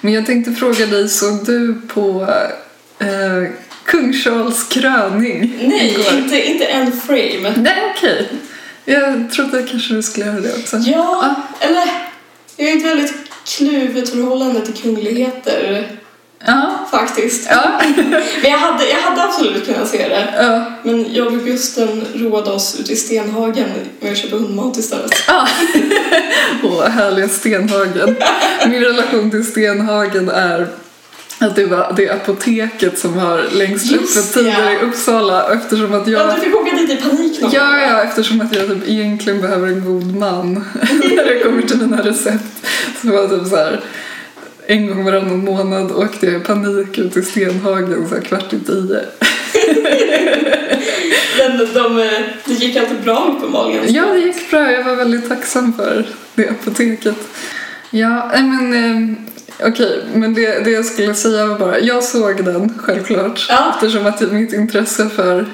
Men 0.00 0.12
jag 0.12 0.26
tänkte 0.26 0.52
fråga 0.52 0.86
dig, 0.86 1.08
såg 1.08 1.46
du 1.46 1.74
på 1.88 2.28
eh, 2.98 3.50
Kung 3.84 4.12
Charles 4.12 4.68
kröning 4.68 5.68
Nej, 5.68 5.90
igår? 5.90 6.18
inte, 6.18 6.48
inte 6.48 6.64
en 6.64 6.92
frame. 6.92 7.54
Nej, 7.56 7.94
okej. 7.96 8.28
Jag 8.84 9.32
trodde 9.32 9.62
kanske 9.62 9.94
du 9.94 10.02
skulle 10.02 10.26
göra 10.26 10.40
det 10.40 10.54
också. 10.54 10.76
Ja, 10.76 11.34
eller... 11.60 12.08
Jag 12.60 12.70
ju 12.70 12.76
ett 12.76 12.86
väldigt 12.86 13.27
kluvet 13.56 14.08
förhållande 14.08 14.60
till 14.66 14.74
kungligheter, 14.74 15.88
Ja. 16.46 16.86
faktiskt. 16.90 17.46
Ja. 17.50 17.80
Men 18.42 18.50
jag 18.50 18.58
hade, 18.58 18.88
jag 18.88 19.00
hade 19.00 19.22
absolut 19.24 19.66
kunnat 19.66 19.88
se 19.88 20.08
det. 20.08 20.34
ja. 20.36 20.64
Men 20.82 21.14
jag 21.14 21.26
och 21.26 21.32
Gusten 21.44 22.04
roade 22.14 22.50
oss 22.50 22.80
ute 22.80 22.92
i 22.92 22.96
Stenhagen 22.96 23.68
med 24.00 24.12
att 24.12 24.18
köpa 24.18 24.36
hundmat 24.36 24.76
istället. 24.76 25.10
Ja. 25.26 25.48
Åh, 26.64 26.84
härliga 26.88 27.28
Stenhagen. 27.28 28.16
Min 28.66 28.80
relation 28.84 29.30
till 29.30 29.46
Stenhagen 29.46 30.28
är 30.28 30.66
att 31.38 31.56
det, 31.56 31.66
var, 31.66 31.92
det 31.96 32.10
apoteket 32.10 32.98
som 32.98 33.14
har 33.14 33.42
längst 33.52 33.92
öppettider 33.92 34.50
ja. 34.50 34.72
i 34.72 34.78
Uppsala 34.78 35.54
eftersom 35.54 35.94
att 35.94 36.08
Ja, 36.08 36.18
jag 36.18 36.34
du 36.36 36.40
fick 36.40 36.56
åka 36.56 36.76
dit 36.76 36.90
i 36.90 36.96
panik 36.96 37.40
någon 37.40 37.50
Ja, 37.52 37.80
ja, 37.80 38.02
eftersom 38.02 38.40
att 38.40 38.56
jag 38.56 38.66
typ 38.66 38.88
egentligen 38.88 39.40
behöver 39.40 39.68
en 39.68 39.84
god 39.84 40.16
man 40.16 40.54
när 41.16 41.24
det 41.24 41.40
kommer 41.42 41.62
till 41.62 41.76
mina 41.76 42.02
recept. 42.02 42.66
Så 43.02 43.08
var 43.08 43.28
typ 43.28 43.48
så 43.48 43.56
här, 43.56 43.80
en 44.66 44.88
gång 44.88 45.04
varannan 45.04 45.44
månad 45.44 45.92
åkte 45.92 46.26
jag 46.26 46.42
i 46.42 46.44
panik 46.44 46.98
ut 46.98 47.16
i 47.16 47.22
Stenhagen 47.22 48.08
så 48.08 48.14
här 48.14 48.22
kvart 48.22 48.52
i 48.52 48.60
tio. 48.60 49.00
Men 51.38 51.58
de, 51.74 51.98
eh, 51.98 52.20
det 52.44 52.54
gick 52.54 52.76
alltid 52.76 53.00
bra 53.04 53.34
uppenbarligen. 53.36 53.94
Ja, 53.94 54.06
det 54.06 54.18
gick 54.18 54.50
bra. 54.50 54.72
Jag 54.72 54.84
var 54.84 54.96
väldigt 54.96 55.28
tacksam 55.28 55.72
för 55.72 56.06
det 56.34 56.48
apoteket. 56.48 57.16
Ja, 57.90 58.30
nej, 58.32 58.42
men 58.42 58.72
eh, 58.72 59.16
okej, 59.62 60.04
men 60.14 60.34
det, 60.34 60.64
det 60.64 60.70
jag 60.70 60.84
skulle 60.84 61.14
säga 61.14 61.46
var 61.46 61.58
bara, 61.58 61.78
jag 61.80 62.04
såg 62.04 62.44
den 62.44 62.78
självklart 62.82 63.46
Ja. 63.48 63.72
eftersom 63.74 64.06
att 64.06 64.20
mitt 64.20 64.52
intresse 64.52 65.08
för 65.08 65.46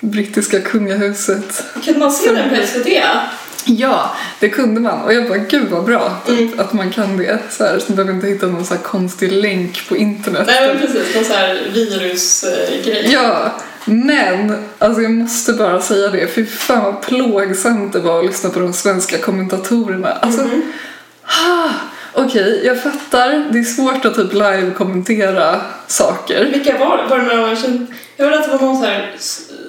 brittiska 0.00 0.60
kungahuset 0.60 1.64
Kunde 1.84 2.00
man 2.00 2.12
se 2.12 2.32
den 2.32 2.50
på 2.50 2.56
SVT? 2.66 2.88
Ja, 3.64 4.14
det 4.40 4.48
kunde 4.48 4.80
man. 4.80 5.00
Och 5.02 5.14
jag 5.14 5.28
bara, 5.28 5.38
gud 5.38 5.68
vad 5.70 5.84
bra 5.84 6.16
Mm. 6.28 6.60
att 6.60 6.72
man 6.72 6.90
kan 6.90 7.16
det. 7.16 7.38
Så 7.50 7.64
här, 7.64 7.78
så 7.78 7.84
man 7.88 7.96
behöver 7.96 8.14
inte 8.14 8.26
hitta 8.26 8.46
någon 8.46 8.64
så 8.64 8.74
här 8.74 8.82
konstig 8.82 9.32
länk 9.32 9.88
på 9.88 9.96
internet. 9.96 10.42
Nej 10.46 10.68
men 10.68 10.78
precis, 10.78 11.14
någon 11.14 11.24
sån 11.24 11.36
här 11.36 11.62
virusgrej. 11.74 13.08
Ja, 13.12 13.52
men 13.84 14.64
alltså 14.78 15.02
jag 15.02 15.10
måste 15.10 15.52
bara 15.52 15.80
säga 15.80 16.08
det. 16.08 16.26
Fy 16.34 16.46
fan 16.46 16.84
vad 16.84 17.02
plågsamt 17.02 17.92
det 17.92 17.98
var 18.00 18.18
att 18.20 18.26
lyssna 18.26 18.50
på 18.50 18.60
de 18.60 18.72
svenska 18.72 19.18
kommentatorerna. 19.18 20.08
Alltså, 20.12 20.48
ah, 21.24 21.68
okej, 22.14 22.60
jag 22.64 22.82
fattar. 22.82 23.48
Det 23.52 23.58
är 23.58 23.62
svårt 23.62 24.04
att 24.04 24.14
typ 24.14 24.32
live-kommentera 24.32 25.60
saker. 25.86 26.44
Vilka 26.44 26.78
var? 26.78 27.06
Var 27.10 27.18
det 27.18 27.36
några? 27.36 27.56
Jag 28.16 28.24
hörde 28.24 28.38
att 28.38 28.44
det 28.44 28.56
var 28.56 28.66
någon 28.66 28.76
sån 28.76 28.86
här 28.86 29.16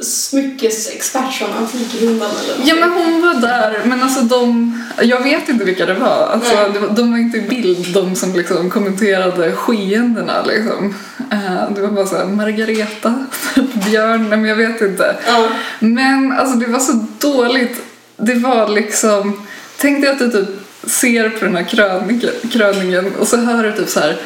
smyckesexpert 0.01 1.33
från 1.33 1.49
Antikrundan 1.53 2.29
eller 2.43 2.57
något. 2.57 2.67
Ja 2.67 2.75
men 2.75 2.91
hon 2.91 3.21
var 3.21 3.33
där, 3.33 3.81
men 3.83 4.03
alltså 4.03 4.21
de, 4.21 4.73
jag 5.01 5.23
vet 5.23 5.49
inte 5.49 5.65
vilka 5.65 5.85
det 5.85 5.93
var. 5.93 6.27
Alltså, 6.27 6.55
Nej. 6.55 6.89
de 6.95 7.11
var 7.11 7.17
inte 7.17 7.37
i 7.37 7.41
bild, 7.41 7.93
de 7.93 8.15
som 8.15 8.35
liksom 8.35 8.69
kommenterade 8.69 9.51
skeendena 9.51 10.45
liksom. 10.45 10.95
Eh, 11.31 11.71
det 11.75 11.81
var 11.81 11.89
bara 11.89 12.05
såhär, 12.05 12.25
Margareta, 12.25 13.25
Björn, 13.73 14.29
men 14.29 14.45
jag 14.45 14.55
vet 14.55 14.81
inte. 14.81 15.15
Ja. 15.27 15.47
Men 15.79 16.31
alltså 16.31 16.55
det 16.55 16.67
var 16.67 16.79
så 16.79 17.05
dåligt. 17.19 17.81
Det 18.17 18.35
var 18.35 18.67
liksom, 18.67 19.47
tänk 19.77 20.01
dig 20.01 20.11
att 20.11 20.19
du 20.19 20.31
typ 20.31 20.62
ser 20.87 21.29
på 21.29 21.45
den 21.45 21.55
här 21.55 21.63
kröningen, 21.63 22.31
kröningen 22.51 23.15
och 23.15 23.27
så 23.27 23.37
hör 23.37 23.63
du 23.63 23.71
typ 23.71 23.89
så 23.89 23.99
här. 23.99 24.17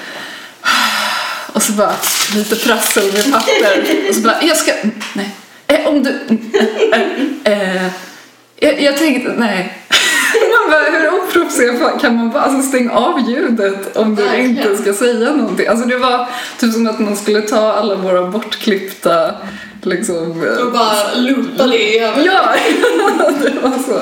Och 1.53 1.63
så 1.63 1.71
bara 1.71 1.93
lite 2.35 2.55
prassel 2.55 3.13
med 3.13 3.31
papper. 3.31 3.85
Och 4.09 4.15
så 4.15 4.21
bara, 4.21 4.43
jag 4.43 4.57
ska, 4.57 4.71
nej. 5.13 5.35
Eh, 5.67 5.87
om 5.87 6.03
du, 6.03 6.09
eh, 6.93 7.81
eh, 7.83 7.91
jag, 8.55 8.81
jag 8.81 8.97
tänkte, 8.97 9.33
nej. 9.37 9.83
Man 10.33 10.71
bara, 10.71 10.99
hur 10.99 11.13
oprovocerad 11.13 12.01
kan 12.01 12.15
man 12.15 12.29
vara? 12.29 12.43
Alltså 12.43 12.69
stäng 12.69 12.89
av 12.89 13.29
ljudet 13.29 13.97
om 13.97 14.15
du 14.15 14.23
Verkligen. 14.23 14.57
inte 14.57 14.77
ska 14.77 14.93
säga 14.93 15.31
någonting. 15.31 15.67
Alltså 15.67 15.87
det 15.87 15.97
var 15.97 16.29
typ 16.59 16.73
som 16.73 16.87
att 16.87 16.99
man 16.99 17.17
skulle 17.17 17.41
ta 17.41 17.73
alla 17.73 17.95
våra 17.95 18.27
bortklippta 18.27 19.35
liksom 19.81 20.43
eh, 20.43 20.65
Och 20.65 20.71
bara 20.71 21.15
loopa 21.15 21.67
det 21.67 21.99
över. 21.99 22.25
Ja, 22.25 22.49
det 23.41 23.53
var 23.61 23.77
så. 23.87 23.99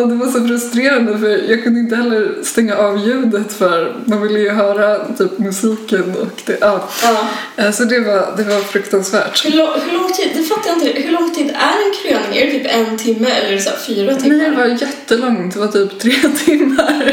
Och 0.00 0.08
det 0.08 0.14
var 0.14 0.26
så 0.26 0.46
frustrerande 0.48 1.18
för 1.18 1.50
jag 1.50 1.64
kunde 1.64 1.80
inte 1.80 1.96
heller 1.96 2.30
stänga 2.42 2.76
av 2.76 2.98
ljudet 3.06 3.52
för 3.52 3.96
man 4.04 4.22
ville 4.22 4.38
ju 4.38 4.50
höra 4.50 4.98
typ 5.18 5.38
musiken 5.38 6.14
och 6.20 6.42
det, 6.46 6.56
ja. 6.60 6.88
Ja. 7.02 7.28
Eh, 7.56 7.70
Så 7.72 7.84
det 7.84 8.00
var, 8.00 8.34
det 8.36 8.42
var 8.44 8.60
fruktansvärt. 8.60 9.44
Hur, 9.46 9.50
lång, 9.58 9.68
hur 9.86 9.92
lång 9.98 10.12
tid, 10.12 10.30
det 10.34 10.42
fattar 10.42 10.68
jag 10.70 10.78
inte, 10.78 11.00
hur 11.00 11.12
lång 11.12 11.34
tid 11.34 11.46
är 11.50 11.86
en 11.86 11.92
kröning? 12.02 12.38
Är 12.42 12.46
det 12.46 12.52
typ 12.52 12.74
en 12.90 12.98
timme 12.98 13.28
eller 13.30 13.58
så 13.58 13.70
fyra 13.86 14.14
timmar? 14.14 14.36
Nej, 14.38 14.50
det 14.50 14.56
var 14.56 14.66
jättelångt. 14.66 15.54
Det 15.54 15.60
var 15.60 15.68
typ 15.68 15.98
tre 15.98 16.12
timmar. 16.44 17.12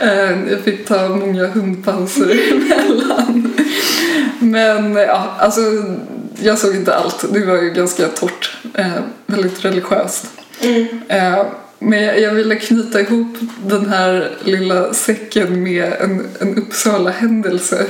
Ja. 0.00 0.06
Eh, 0.06 0.38
Jag 0.50 0.60
fick 0.64 0.86
ta 0.88 1.08
många 1.08 1.46
hundpauser 1.46 2.38
emellan. 2.52 3.52
Men 4.38 4.96
ja, 4.96 5.36
alltså 5.38 5.60
jag 6.42 6.58
såg 6.58 6.74
inte 6.74 6.94
allt. 6.94 7.24
Det 7.32 7.44
var 7.44 7.62
ju 7.62 7.70
ganska 7.70 8.08
torrt. 8.08 8.56
Eh, 8.74 8.92
väldigt 9.26 9.64
religiöst. 9.64 10.26
Mm. 10.60 10.86
Eh, 11.08 11.46
Men 11.78 12.02
jag, 12.02 12.20
jag 12.20 12.32
ville 12.34 12.56
knyta 12.56 13.00
ihop 13.00 13.36
den 13.64 13.86
här 13.86 14.30
lilla 14.44 14.94
säcken 14.94 15.62
med 15.62 15.92
en, 16.00 16.28
en 16.40 16.58
Uppsala-händelse. 16.58 17.86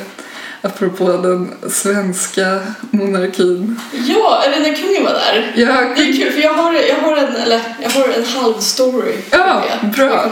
Apropå 0.66 1.12
den 1.12 1.70
svenska 1.70 2.58
monarkin. 2.90 3.80
Ja, 4.06 4.42
eller 4.46 4.60
när 4.60 4.76
kungen 4.76 5.04
var 5.04 5.12
där. 5.12 5.52
Jag 5.56 5.68
Det 5.96 6.02
är 6.02 6.16
kul 6.16 6.32
för 6.32 6.40
jag 6.40 6.52
har, 6.54 6.72
jag 6.74 6.96
har 6.96 7.16
en, 7.16 7.36
eller 7.36 7.60
jag 7.82 7.90
har 7.90 8.08
en 8.08 8.24
halv 8.24 8.58
story. 8.58 9.12
Ja, 9.30 9.64
bra. 9.96 10.30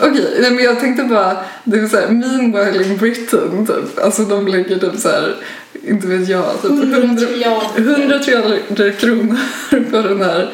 Okej, 0.00 0.36
nej 0.40 0.50
men 0.50 0.64
jag 0.64 0.80
tänkte 0.80 1.04
bara, 1.04 1.36
det 1.64 1.78
är 1.78 1.88
såhär, 1.88 2.08
meanwhile 2.08 2.84
in 2.84 2.96
Britain 2.96 3.66
typ, 3.66 4.04
alltså 4.04 4.22
de 4.22 4.48
lägger 4.48 4.78
typ 4.78 5.00
såhär, 5.00 5.36
inte 5.82 6.06
vet 6.06 6.28
jag, 6.28 6.62
typ 6.62 6.70
100 6.70 6.98
100 6.98 7.26
triljarder. 7.26 8.00
100 8.00 8.18
triljarder 8.18 8.90
kronor 8.90 9.38
på 9.90 10.08
den 10.08 10.22
här 10.22 10.50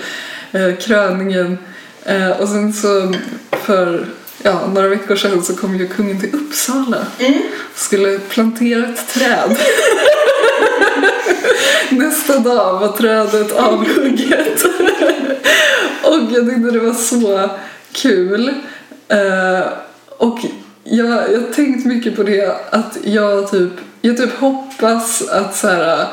eh, 0.53 0.77
kröningen. 0.77 1.59
Eh, 2.05 2.31
och 2.31 2.49
sen 2.49 2.73
så 2.73 3.15
för 3.51 4.07
ja, 4.47 4.67
några 4.75 4.89
veckor 4.89 5.17
sedan 5.17 5.43
så 5.43 5.57
kom 5.57 5.77
ju 5.77 5.89
kungen 5.89 6.21
till 6.21 6.35
Uppsala 6.35 7.07
Mm. 7.19 7.33
och 7.73 7.79
skulle 7.79 8.19
plantera 8.19 8.85
ett 8.85 9.09
träd. 9.09 9.57
Nästa 11.91 12.39
dag 12.39 12.79
var 12.79 12.89
trädet 12.89 13.53
avhugget. 13.53 14.65
och 16.03 16.19
jag 16.31 16.49
tyckte 16.49 16.71
det 16.71 16.79
var 16.79 16.95
så 16.95 17.51
kul. 17.93 18.49
Eh, 19.09 19.67
och 20.19 20.39
jag 20.85 21.07
jag 21.07 21.41
har 21.41 21.53
tänkt 21.53 21.87
mycket 21.87 22.17
på 22.17 22.23
det 22.23 22.57
att 22.71 22.99
jag 23.05 23.51
typ, 23.51 23.73
jag 24.01 24.17
typ 24.17 24.39
hoppas 24.39 25.29
att 25.29 25.57
så 25.57 25.69
här, 25.69 26.07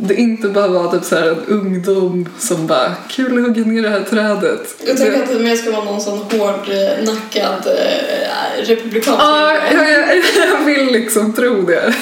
det 0.00 0.14
inte 0.14 0.48
bara 0.48 0.68
var 0.68 0.92
typ 0.92 1.04
så 1.04 1.16
här 1.16 1.28
en 1.28 1.44
ungdom 1.46 2.28
som 2.38 2.66
bara 2.66 2.94
kul 3.10 3.38
att 3.38 3.46
hugga 3.46 3.64
ner 3.64 3.82
det 3.82 3.88
här 3.88 4.00
trädet. 4.00 4.76
Jag 4.86 4.96
tänker 4.96 5.22
att 5.22 5.28
det 5.28 5.38
mer 5.38 5.56
ska 5.56 5.70
vara 5.70 5.84
någon 5.84 6.00
sån 6.00 6.18
hårdnackad 6.18 7.66
eh, 7.66 8.66
republikan. 8.66 9.14
Ja, 9.18 9.56
jag, 9.72 9.90
jag, 10.36 10.64
vill 10.64 10.92
liksom 10.92 11.32
tro 11.32 11.62
det. 11.62 11.94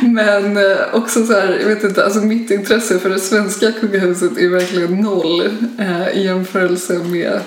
Men 0.00 0.56
eh, 0.56 0.76
också 0.92 1.26
så 1.26 1.32
här, 1.32 1.58
jag 1.60 1.68
vet 1.68 1.84
inte, 1.84 2.04
alltså 2.04 2.20
mitt 2.20 2.50
intresse 2.50 2.98
för 2.98 3.10
det 3.10 3.20
svenska 3.20 3.72
kungahuset 3.72 4.38
är 4.38 4.48
verkligen 4.48 5.00
noll 5.00 5.40
eh, 5.78 6.08
i 6.08 6.24
jämförelse 6.24 6.92
med, 6.92 7.40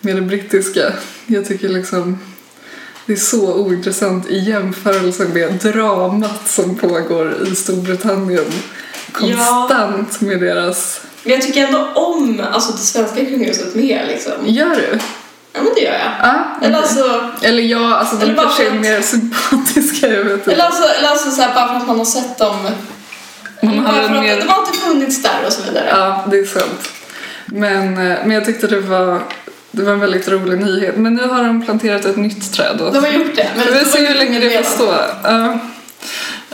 med 0.00 0.16
det 0.16 0.22
brittiska. 0.22 0.92
Jag 1.26 1.46
tycker 1.46 1.68
liksom 1.68 2.18
det 3.06 3.12
är 3.12 3.16
så 3.16 3.54
ointressant 3.54 4.30
i 4.30 4.38
jämförelse 4.38 5.24
med 5.34 5.52
dramat 5.52 6.48
som 6.48 6.76
pågår 6.76 7.34
i 7.52 7.54
Storbritannien. 7.54 8.52
Konstant 9.12 10.20
med 10.20 10.40
deras... 10.40 11.00
Men 11.22 11.32
jag 11.32 11.42
tycker 11.42 11.66
ändå 11.66 11.88
om 11.94 12.42
alltså, 12.52 12.72
det 12.72 12.78
svenska 12.78 13.24
kungahuset 13.24 13.74
mer 13.74 14.06
liksom. 14.06 14.32
Gör 14.44 14.70
du? 14.76 14.98
Ja 15.52 15.60
men 15.62 15.72
det 15.74 15.80
gör 15.80 15.92
jag. 15.92 16.12
Ja. 16.22 16.44
Eller 16.62 16.76
alltså, 16.76 17.30
Eller 17.42 17.62
ja, 17.62 17.94
alltså 17.96 18.16
de 18.16 18.34
kanske 18.34 18.66
är 18.66 18.70
mer 18.70 19.00
sympatiska, 19.02 20.06
jag 20.08 20.24
vet 20.24 20.32
inte. 20.32 20.52
eller 20.52 20.64
alltså, 20.64 20.82
eller 20.98 21.08
alltså 21.08 21.30
så 21.30 21.42
här, 21.42 21.54
bara 21.54 21.68
för 21.68 21.74
att 21.76 21.86
man 21.86 21.98
har 21.98 22.04
sett 22.04 22.38
dem. 22.38 22.56
Man 23.62 23.84
bara 23.84 23.92
för 23.92 23.98
en 24.08 24.16
att 24.16 24.22
mer- 24.22 24.36
de 24.36 24.48
har 24.48 24.54
alltid 24.60 24.80
funnits 24.80 25.22
där 25.22 25.40
och 25.46 25.52
så 25.52 25.62
vidare. 25.62 25.86
Ja, 25.90 26.24
det 26.30 26.38
är 26.38 26.44
sant. 26.46 26.88
Men, 27.46 27.88
eh, 28.10 28.16
men 28.24 28.30
jag 28.30 28.44
tyckte 28.44 28.66
det 28.66 28.80
var, 28.80 29.20
det 29.70 29.82
var 29.82 29.92
en 29.92 30.00
väldigt 30.00 30.28
rolig 30.28 30.60
nyhet. 30.60 30.96
Men 30.96 31.14
nu 31.14 31.22
har 31.28 31.44
de 31.44 31.62
planterat 31.64 32.04
ett 32.04 32.16
nytt 32.16 32.52
träd. 32.52 32.76
Då. 32.78 32.90
De 32.90 32.98
har 33.04 33.10
gjort 33.12 33.36
det. 33.36 33.48
Men 33.56 33.66
Vi 33.66 33.78
får 33.84 33.90
se 33.90 34.06
hur 34.06 34.14
länge 34.14 34.38
det 34.40 34.64
får 34.64 34.70
stå. 34.74 34.94
Ja. 35.22 35.58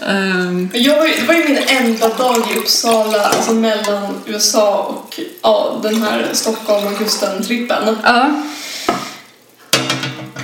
Men 0.07 0.71
Jag 0.75 0.99
var, 0.99 1.07
ju- 1.07 1.14
det 1.14 1.23
var 1.27 1.35
ju 1.35 1.45
min 1.45 1.59
enda 1.69 2.09
dag 2.09 2.43
i 2.55 2.59
Uppsala, 2.59 3.21
alltså 3.25 3.53
mellan 3.53 4.23
USA 4.27 4.79
och 4.83 5.21
ja, 5.43 5.81
den 5.83 6.03
här 6.03 6.29
Stockholm 6.33 6.87
och 6.87 6.99
kusten-trippen. 6.99 7.97
ja. 8.05 8.31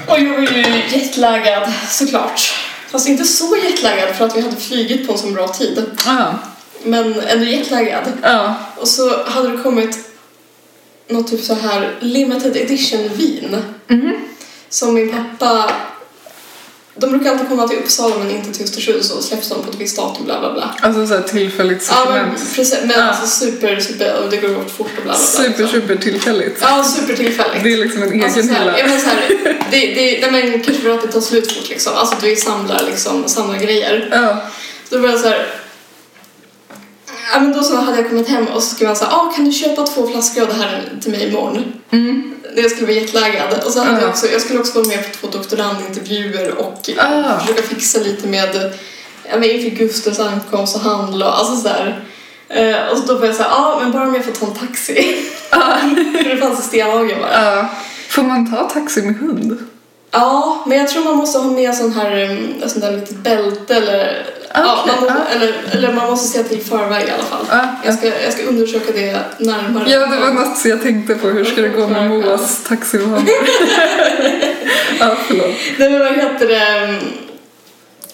Och 0.07 0.18
jag 0.20 0.29
var 0.35 0.40
ju 0.40 0.83
jetlaggad 0.92 1.73
såklart. 1.90 2.55
Fast 2.90 3.09
inte 3.09 3.25
så 3.25 3.57
jetlaggad 3.57 4.16
för 4.16 4.25
att 4.25 4.37
vi 4.37 4.40
hade 4.40 4.57
flygit 4.57 5.07
på 5.07 5.12
en 5.12 5.18
så 5.18 5.27
bra 5.27 5.49
tid. 5.49 5.85
Ja. 6.07 6.35
Men 6.83 7.20
ändå 7.20 7.44
jetlaggad. 7.44 8.05
Ja. 8.23 8.55
Och 8.77 8.88
så 8.88 9.25
hade 9.27 9.57
det 9.57 9.62
kommit 9.62 9.99
något 11.09 11.31
typ 11.31 11.44
så 11.44 11.55
här 11.55 11.94
limited 12.01 12.57
edition 12.57 13.09
vin. 13.14 13.57
Mhm. 13.88 14.16
Som 14.68 14.94
min 14.94 15.12
pappa... 15.38 15.70
De 16.96 17.11
brukar 17.11 17.31
alltid 17.31 17.48
komma 17.48 17.68
till 17.68 17.79
Uppsala 17.79 18.14
men 18.18 18.31
inte 18.31 18.53
till 18.53 18.64
Östersund 18.64 19.05
så 19.05 19.22
släpps 19.22 19.48
de 19.48 19.62
på 19.64 19.70
ett 19.70 19.76
visst 19.81 19.96
datum 19.96 20.24
bla 20.24 20.40
bla 20.40 20.53
bla. 20.53 20.74
Alltså 20.81 21.07
så 21.07 21.14
här 21.14 21.22
tillfälligt 21.22 21.87
Ja 21.90 22.05
men 22.05 22.14
sortiment. 22.37 22.55
precis, 22.57 22.79
men 22.81 22.90
Ja. 22.90 23.03
alltså 23.03 23.26
super, 23.46 23.81
super, 23.81 24.22
och 24.24 24.31
det 24.31 24.37
går 24.37 24.59
åt 24.59 24.70
fort 24.70 24.87
och 24.96 25.03
bla 25.03 25.03
bla 25.03 25.12
bla. 25.12 25.14
Super, 25.16 25.48
liksom. 25.48 25.68
super 25.81 25.96
tillfälligt. 25.96 26.59
Ja, 26.61 26.85
supertillfälligt. 26.85 27.64
Det 27.64 27.72
är 27.72 27.76
liksom 27.76 28.03
en 28.03 28.12
egen 28.12 28.24
Alltså, 28.24 28.42
så 28.42 28.48
här, 28.48 28.61
hylla. 28.61 28.79
ja, 28.79 28.87
men 28.87 29.00
så 29.00 29.07
här, 29.07 29.29
det, 29.70 29.94
det, 29.94 30.31
nej, 30.31 30.50
men 30.53 30.62
kanske 30.62 30.83
för 30.83 30.90
att 30.90 31.03
det 31.03 31.09
tar 31.09 31.20
slut 31.20 31.53
fort 31.53 31.68
liksom. 31.68 31.92
Alltså 31.94 32.16
vi 32.22 32.37
samlar 32.37 32.83
liksom, 32.87 33.29
samlar 33.29 33.59
grejer. 33.59 34.09
Ja. 34.12 34.37
Då 34.90 34.98
var 34.98 35.09
jag 35.09 35.20
så 35.20 35.29
här. 35.29 35.46
Ja 37.33 37.40
men 37.40 37.53
då 37.53 37.62
så 37.62 37.76
hade 37.76 37.96
jag 37.96 38.09
kommit 38.09 38.29
hem 38.29 38.46
och 38.46 38.62
så 38.62 38.74
skrev 38.74 38.87
han 38.88 38.96
så 38.96 39.05
här, 39.05 39.12
ah, 39.12 39.33
kan 39.37 39.44
du 39.44 39.53
köpa 39.53 39.87
två 39.87 40.09
flaskor 40.09 40.42
av 40.42 40.48
det 40.48 40.55
här 40.55 40.92
till 41.03 41.11
mig 41.11 41.29
imorgon? 41.29 41.72
Mm. 41.90 42.35
Det 42.55 42.61
jag 42.61 42.71
skulle 42.71 42.87
vara 42.87 42.97
jetlaggad. 42.97 43.63
Och 43.65 43.73
så 43.73 43.79
hade 43.79 43.93
Ja. 43.93 44.01
jag 44.01 44.11
också, 44.11 44.27
jag 44.27 44.41
skulle 44.41 44.59
också 44.59 44.73
vara 44.79 44.89
med 44.89 45.13
på 45.13 45.17
två 45.19 45.39
doktorandintervjuer 45.39 46.55
och 46.59 46.91
Ah. 46.99 47.39
försöka 47.41 47.63
fixa 47.63 47.99
lite 47.99 48.27
med, 48.29 48.73
inför 49.45 49.77
Gustens 49.77 50.21
ankomst 50.21 50.77
och 50.77 50.83
handla 50.83 51.27
och 51.29 51.39
alltså 51.39 51.57
så 51.57 51.69
där. 51.69 52.05
Eh, 52.49 52.89
och 52.93 52.99
så 52.99 53.05
då 53.07 53.15
var 53.19 53.27
jag 53.27 53.37
så 53.37 53.43
här, 53.43 53.51
ja 53.51 53.57
ah, 53.57 53.81
men 53.81 53.93
bara 53.93 54.03
om 54.09 54.15
jag 54.15 54.25
får 54.25 54.33
ta 54.33 54.47
en 54.47 54.55
taxi. 54.55 55.17
För 56.23 56.29
det 56.29 56.37
fanns 56.37 56.61
i 56.61 56.63
Stenhagen 56.63 57.19
bara. 57.21 57.55
Ja. 57.57 57.69
Får 58.09 58.23
man 58.23 58.51
ta 58.57 58.69
taxi 58.71 59.03
med 59.03 59.15
hund? 59.19 59.59
Ja, 60.11 60.64
men 60.66 60.79
jag 60.79 60.88
tror 60.88 61.05
man 61.05 61.16
måste 61.16 61.38
ha 61.38 61.51
med 61.51 61.75
sån 61.75 61.92
här, 61.92 62.31
um, 62.31 62.68
sån 62.68 62.81
där 62.81 62.92
litet 62.92 63.16
bälte 63.16 63.75
eller, 63.75 64.27
ja, 64.55 64.79
Okej, 64.83 64.94
man 64.94 65.03
må, 65.05 65.09
ja. 65.09 65.35
eller, 65.37 65.55
eller 65.73 65.92
man 65.92 66.11
måste 66.11 66.38
se 66.38 66.44
till 66.44 66.62
förväg 66.64 67.09
i 67.09 67.11
alla 67.11 67.23
fall. 67.23 67.46
Ja, 67.51 67.66
Jag, 67.85 67.94
ska, 67.94 68.07
jag 68.07 68.33
ska 68.33 68.42
undersöka 68.42 68.92
det 68.92 69.20
närmare. 69.38 69.90
Ja, 69.90 70.07
det 70.07 70.20
var 70.20 70.33
något 70.33 70.64
jag 70.64 70.83
tänkte 70.83 71.14
på. 71.14 71.29
Hur 71.29 71.44
ska 71.44 71.61
det 71.62 71.68
gå 71.68 71.87
med 71.87 72.11
Moas 72.11 72.64
taxivanor? 72.64 73.23
ja, 75.01 75.16
förlåt. 75.27 75.55
Nej 75.79 75.90
men 75.90 75.99
vad 75.99 76.12
heter 76.12 76.49
det? 76.49 76.94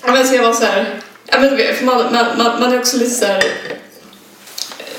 Ja 0.07 0.13
men 0.13 0.27
så 0.27 0.35
jag 0.35 0.43
var 0.43 0.53
så 0.53 0.65
här, 0.65 1.01
ja 1.27 1.39
du 1.39 1.57
vet, 1.57 1.79
för 1.79 1.85
man, 1.85 1.97
man, 2.13 2.27
man, 2.39 2.61
man 2.61 2.73
är 2.73 2.79
också 2.79 2.97
lite 2.97 3.11
så 3.11 3.27
här. 3.27 3.43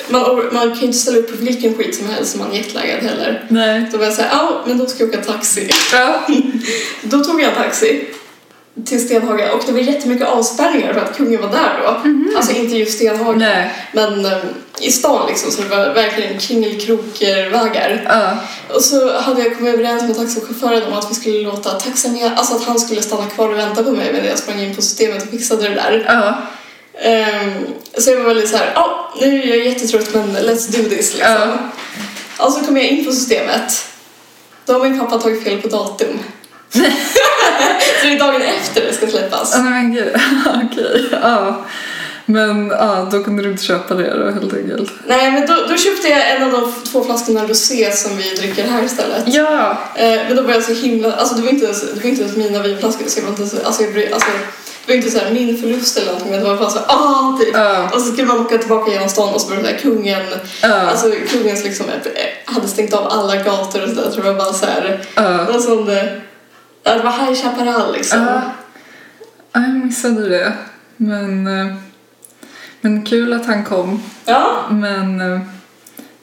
Man, 0.09 0.49
man 0.51 0.69
kan 0.69 0.79
ju 0.79 0.85
inte 0.85 0.97
ställa 0.97 1.17
upp 1.17 1.31
på 1.31 1.45
vilken 1.45 1.73
skit 1.73 1.95
som 1.95 2.09
helst 2.09 2.31
som 2.31 2.39
man 2.39 2.51
är 2.51 2.57
jetlaggad 2.57 2.99
heller. 2.99 3.45
Nej. 3.49 3.89
Då 3.91 3.97
var 3.97 4.05
jag 4.05 4.13
såhär, 4.13 4.29
ja 4.31 4.63
men 4.67 4.77
då 4.77 4.85
ska 4.85 5.03
jag 5.03 5.09
åka 5.09 5.21
taxi. 5.21 5.69
Ja. 5.91 6.27
Då 7.01 7.23
tog 7.23 7.41
jag 7.41 7.49
en 7.49 7.55
taxi 7.55 8.07
till 8.85 9.05
Stenhaga 9.05 9.53
och 9.53 9.63
det 9.65 9.71
var 9.71 9.79
jättemycket 9.79 10.27
avspärrningar 10.27 10.93
för 10.93 11.01
att 11.01 11.17
kungen 11.17 11.41
var 11.41 11.49
där 11.49 11.79
då. 11.83 12.11
Alltså 12.37 12.53
inte 12.53 12.75
just 12.75 12.93
Stenhaga 12.93 13.37
Nej. 13.37 13.73
men 13.93 14.25
um, 14.25 14.41
i 14.79 14.91
stan 14.91 15.27
liksom 15.27 15.51
så 15.51 15.61
det 15.61 15.67
var 15.67 15.93
verkligen 15.93 16.39
kringelkrokvägar. 16.39 18.05
Ja. 18.05 18.37
Och 18.75 18.81
så 18.81 19.17
hade 19.17 19.41
jag 19.41 19.57
kommit 19.57 19.73
överens 19.73 20.03
med 20.03 20.15
taxichauffören 20.15 20.83
om 20.83 20.93
att 20.93 21.11
vi 21.11 21.15
skulle 21.15 21.41
låta 21.41 21.69
taxen 21.69 22.13
ner, 22.13 22.31
alltså 22.35 22.55
att 22.55 22.63
han 22.63 22.79
skulle 22.79 23.01
stanna 23.01 23.25
kvar 23.25 23.49
och 23.49 23.57
vänta 23.57 23.83
på 23.83 23.91
mig 23.91 24.13
medan 24.13 24.27
jag 24.27 24.39
sprang 24.39 24.61
in 24.61 24.75
på 24.75 24.81
systemet 24.81 25.23
och 25.23 25.29
fixade 25.29 25.69
det 25.69 25.75
där. 25.75 26.03
Ja. 26.07 26.41
Ehm, 27.01 27.65
så 27.97 28.11
jag 28.11 28.17
var 28.17 28.25
väldigt 28.25 28.49
så 28.49 28.57
här, 28.57 28.71
ja 28.75 29.13
nu 29.21 29.43
är 29.43 29.47
jag 29.47 29.65
jättetrött 29.65 30.13
men 30.13 30.37
let's 30.37 30.77
do 30.77 30.89
this 30.89 31.13
liksom. 31.13 31.19
Ja. 31.19 31.57
Och 32.45 32.53
så 32.53 32.65
kom 32.65 32.77
jag 32.77 32.85
in 32.85 33.05
på 33.05 33.11
systemet. 33.11 33.85
Då 34.65 34.73
har 34.73 34.89
min 34.89 34.99
pappa 34.99 35.17
tagit 35.17 35.43
fel 35.43 35.61
på 35.61 35.67
datum. 35.67 36.19
så 36.73 36.79
det 38.03 38.13
är 38.13 38.19
dagen 38.19 38.41
efter 38.41 38.81
det 38.81 38.93
ska 38.93 39.07
släppas. 39.07 39.51
Ja, 39.53 39.61
men 39.61 39.93
gud. 39.93 40.15
Okej. 40.63 41.09
Ja. 41.11 41.65
Men 42.29 42.67
ja, 42.67 43.09
då 43.11 43.23
kunde 43.23 43.43
du 43.43 43.51
inte 43.51 43.63
köpa 43.63 43.93
det 43.93 44.17
då 44.17 44.31
helt 44.31 44.53
enkelt. 44.53 44.91
Nej 45.07 45.31
men 45.31 45.47
då, 45.47 45.53
då 45.69 45.77
köpte 45.77 46.07
jag 46.07 46.31
en 46.31 46.43
av 46.43 46.51
de 46.51 46.73
två 46.91 47.03
flaskorna 47.03 47.47
rosé 47.47 47.91
som 47.91 48.17
vi 48.17 48.35
dricker 48.35 48.63
här 48.63 48.83
istället. 48.83 49.23
Ja. 49.25 49.77
Eh, 49.95 50.19
men 50.27 50.35
då 50.35 50.41
var 50.41 50.53
jag 50.53 50.63
så 50.63 50.73
himla, 50.73 51.13
alltså 51.13 51.35
det 51.35 51.41
var 51.41 51.49
inte 51.49 51.65
ens, 51.65 51.81
det 51.81 52.03
var 52.03 52.09
inte 52.09 52.21
ens 52.21 52.37
mina 52.37 52.61
vinflaskor 52.61 53.05
så 53.07 53.19
jag 53.19 53.23
var 53.23 53.31
inte 53.31 53.47
så, 53.47 53.65
alltså, 53.65 53.83
jag, 53.83 54.11
alltså 54.11 54.29
det 54.87 54.93
var 54.93 54.97
inte 54.97 55.11
så 55.11 55.19
här 55.19 55.31
min 55.31 55.57
förlust 55.57 55.97
eller 55.97 56.07
någonting 56.07 56.31
men 56.31 56.39
det 56.39 56.45
var 56.49 56.57
bara 56.57 56.69
så 56.69 56.79
ah 56.79 57.37
typ. 57.39 57.49
Ja. 57.55 57.89
Och 57.93 58.01
så 58.01 58.11
skulle 58.11 58.27
man 58.27 58.39
åka 58.39 58.57
tillbaka 58.57 58.91
genom 58.91 59.09
stan 59.09 59.33
och 59.33 59.41
så 59.41 59.49
var 59.49 59.55
det 59.55 59.63
så 59.63 59.69
här 59.69 59.77
kungen, 59.77 60.23
Ja. 60.61 60.67
alltså 60.73 61.11
kungens 61.29 61.63
liksom 61.63 61.85
eh, 61.89 62.53
hade 62.53 62.67
stängt 62.67 62.93
av 62.93 63.07
alla 63.07 63.35
gator 63.35 63.83
och 63.83 63.89
sådär. 63.89 64.11
Tror 64.11 64.23
det 64.23 64.31
var 64.31 64.39
bara 64.39 64.53
så 64.53 64.65
här, 64.65 64.81
det 64.81 65.21
Ja. 65.21 65.43
var 65.53 65.59
sån, 65.59 65.89
eh, 65.89 66.05
ja, 66.83 66.93
det 66.93 67.03
var 67.03 67.11
High 67.11 67.41
Chaparral 67.41 67.93
liksom. 67.93 68.19
Ja, 68.19 68.41
jag 69.61 69.69
missade 69.85 70.29
det. 70.29 70.53
Men, 70.97 71.47
eh, 71.47 71.75
men 72.81 73.05
kul 73.05 73.33
att 73.33 73.45
han 73.45 73.63
kom. 73.65 74.03
Ja, 74.25 74.65
Men 74.69 75.21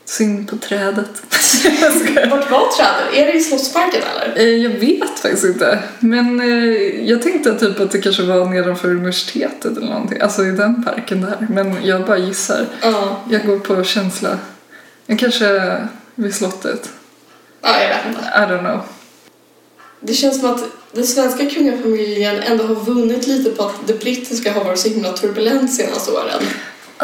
synd 0.05 0.50
på 0.50 0.57
trädet. 0.57 1.22
vart 2.30 2.50
var 2.50 2.68
trädet? 2.76 3.14
Är 3.14 3.26
det 3.26 3.32
i 3.32 3.40
Slottsparken 3.40 4.00
eller? 4.14 4.38
Eh, 4.38 4.48
Jag 4.48 4.70
vet 4.70 5.18
faktiskt 5.18 5.44
inte. 5.44 5.78
Men 6.00 6.40
eh, 6.40 7.08
jag 7.10 7.22
tänkte 7.22 7.58
typ 7.58 7.80
att 7.80 7.90
det 7.90 8.00
kanske 8.00 8.22
var 8.22 8.44
nedanför 8.46 8.88
universitetet 8.88 9.76
eller 9.76 9.86
någonting. 9.86 10.20
Alltså 10.20 10.44
i 10.44 10.50
den 10.50 10.84
parken 10.84 11.20
där. 11.20 11.46
Men 11.50 11.76
jag 11.84 12.06
bara 12.06 12.18
gissar. 12.18 12.66
Ja, 12.82 13.20
Jag 13.30 13.46
går 13.46 13.58
på 13.58 13.84
känsla. 13.84 14.38
Jag 15.06 15.18
kanske 15.18 15.76
vid 16.14 16.34
slottet. 16.34 16.88
ja 17.62 17.68
jag 17.82 17.88
vet 17.88 18.06
inte. 18.08 18.20
I 18.20 18.40
don't 18.52 18.58
know. 18.60 18.80
det 20.00 20.12
känns 20.14 20.40
som 20.40 20.50
att 20.54 20.60
den 20.92 21.06
svenska 21.06 21.46
kungafamiljen 21.50 22.42
ändå 22.42 22.64
har 22.64 22.74
vunnit 22.74 23.26
lite 23.26 23.50
på 23.50 23.62
att 23.62 23.86
det 23.86 24.00
brittiska 24.00 24.52
har 24.52 24.64
varit 24.64 24.78
så 24.78 24.88
himla 24.88 25.12
turbulent 25.12 25.74
senaste 25.74 26.12
åren. 26.12 26.42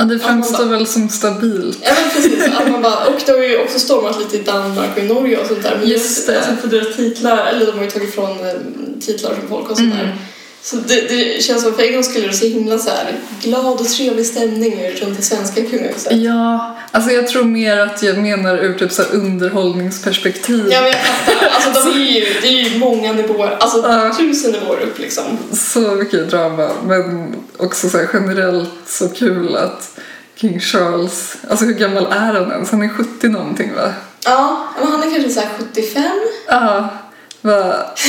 Ja, 0.00 0.04
det 0.06 0.18
framstår 0.18 0.64
väl 0.64 0.86
som 0.86 1.08
stabilt. 1.08 1.78
Ja 1.82 1.92
men 2.02 2.10
precis, 2.10 2.44
att 2.58 2.70
man 2.70 2.82
bara, 2.82 3.06
och 3.06 3.20
det 3.26 3.32
har 3.32 3.38
ju 3.38 3.58
också 3.58 3.78
stormat 3.78 4.18
lite 4.18 4.36
i 4.36 4.42
Danmark 4.42 4.88
och 4.96 5.02
i 5.02 5.06
Norge 5.08 5.38
och 5.38 5.46
sånt 5.46 5.62
där. 5.62 5.76
Men 5.80 5.88
Just 5.88 6.26
det. 6.26 6.36
Alltså, 6.36 6.56
för 6.60 6.68
deras 6.68 6.96
titlar, 6.96 7.46
eller 7.46 7.66
de 7.66 7.72
har 7.72 7.84
ju 7.84 7.90
tagit 7.90 8.08
ifrån 8.08 8.30
eh, 8.30 8.52
titlar 9.00 9.34
från 9.34 9.48
folk 9.48 9.70
och 9.70 9.76
sånt 9.76 9.94
Mm. 9.94 10.06
där. 10.06 10.16
Så 10.62 10.76
det, 10.76 11.08
det 11.08 11.42
känns 11.42 11.62
som 11.62 11.74
för 11.74 11.82
en 11.82 11.92
gång 11.94 12.04
skulle 12.04 12.26
det 12.26 12.32
så 12.32 12.46
himla 12.46 12.78
så 12.78 12.90
här 12.90 13.12
glad 13.42 13.80
och 13.80 13.88
trevlig 13.88 14.26
stämning 14.26 14.90
runt 15.00 15.16
det 15.16 15.22
svenska 15.22 15.62
kungahuset. 15.64 16.12
Ja, 16.16 16.76
alltså 16.90 17.10
jag 17.10 17.28
tror 17.28 17.44
mer 17.44 17.78
att 17.78 18.02
jag 18.02 18.18
menar 18.18 18.56
ur 18.58 18.74
typ 18.74 18.92
så 18.92 19.02
underhållningsperspektiv. 19.02 20.68
Ja 20.70 20.80
men 20.80 20.90
jag 20.90 21.00
fattar, 21.00 21.48
alltså 21.48 21.90
de 21.90 21.98
är 22.00 22.04
ju, 22.20 22.26
det 22.42 22.48
är 22.48 22.70
ju 22.70 22.78
många 22.78 23.12
nivåer, 23.12 23.56
alltså 23.60 23.78
Ja. 23.88 24.14
tusen 24.18 24.52
nivåer 24.52 24.80
upp 24.80 24.98
liksom. 24.98 25.24
Så 25.52 25.80
mycket 25.80 26.30
drama, 26.30 26.70
men 26.86 27.34
också 27.56 27.88
så 27.90 27.98
generellt 28.12 28.70
så 28.86 29.08
kul 29.08 29.56
att 29.56 29.98
King 30.36 30.60
Charles, 30.60 31.36
alltså 31.50 31.64
hur 31.64 31.74
gammal 31.74 32.06
är 32.06 32.32
han 32.32 32.50
ens? 32.52 32.70
Han 32.70 32.82
är 32.82 32.88
70 32.88 33.28
någonting 33.28 33.74
va? 33.74 33.92
Ja, 34.24 34.68
men 34.80 34.92
han 34.92 35.02
är 35.02 35.10
kanske 35.10 35.30
så 35.30 35.40
här 35.40 35.48
75. 35.58 36.02
Ja, 36.46 36.60
va, 36.60 36.88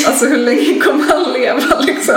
alltså 0.07 0.25
hur 0.25 0.37
länge 0.37 0.79
kommer 0.79 1.03
han 1.03 1.33
leva 1.33 1.79
liksom? 1.81 2.15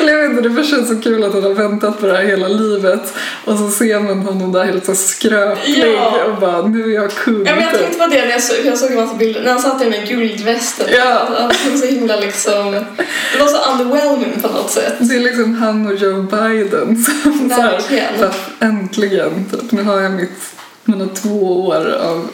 Eller 0.00 0.12
jag 0.12 0.28
vet 0.28 0.30
inte, 0.38 0.48
det 0.48 0.64
känns 0.64 0.88
så 0.88 0.96
kul 0.96 1.24
att 1.24 1.32
han 1.34 1.42
har 1.42 1.50
väntat 1.54 2.00
på 2.00 2.06
det 2.06 2.16
här 2.16 2.22
hela 2.24 2.48
livet 2.48 3.14
och 3.44 3.58
så 3.58 3.70
ser 3.70 4.00
man 4.00 4.18
honom 4.18 4.52
där 4.52 4.64
helt 4.64 4.86
så 4.86 4.94
skröplig 4.94 5.94
Ja. 5.96 6.24
och 6.24 6.40
bara 6.40 6.62
nu 6.66 6.90
är 6.90 6.94
jag 6.94 7.10
kung. 7.12 7.46
Ja, 7.46 7.54
men 7.54 7.62
jag 7.64 7.70
typ. 7.72 7.80
tänkte 7.80 7.98
på 7.98 8.06
det 8.06 8.20
när 8.24 8.30
jag 8.30 8.42
såg, 8.42 8.56
jag 8.64 8.78
såg 8.78 8.90
en 8.90 8.96
massa 8.96 9.14
bilder, 9.14 9.42
när 9.42 9.50
han 9.52 9.62
satt 9.62 9.80
i 9.80 9.84
den 9.84 9.92
där 9.92 10.06
guldvästen. 10.06 10.86
Ja. 10.96 11.28
Han 11.38 11.50
såg 11.50 11.78
så 11.78 11.86
himla 11.86 12.16
liksom, 12.16 12.72
det 12.72 13.38
var 13.40 13.46
så 13.46 13.72
underwhelming 13.72 14.40
på 14.42 14.48
något 14.48 14.70
sätt. 14.70 14.94
Det 14.98 15.16
är 15.16 15.20
liksom 15.20 15.54
han 15.54 15.86
och 15.86 15.94
Joe 15.94 16.22
Biden 16.22 17.04
som 17.22 17.50
så 17.50 17.60
här, 17.62 17.70
Verkligen. 17.72 18.18
så 18.18 18.24
här, 18.24 18.34
äntligen, 18.60 19.44
typ, 19.50 19.72
nu 19.72 19.82
har 19.82 20.00
jag 20.00 20.12
mitt, 20.12 20.54
mina 20.84 21.06
två 21.06 21.66
år 21.66 21.92
av 21.92 22.30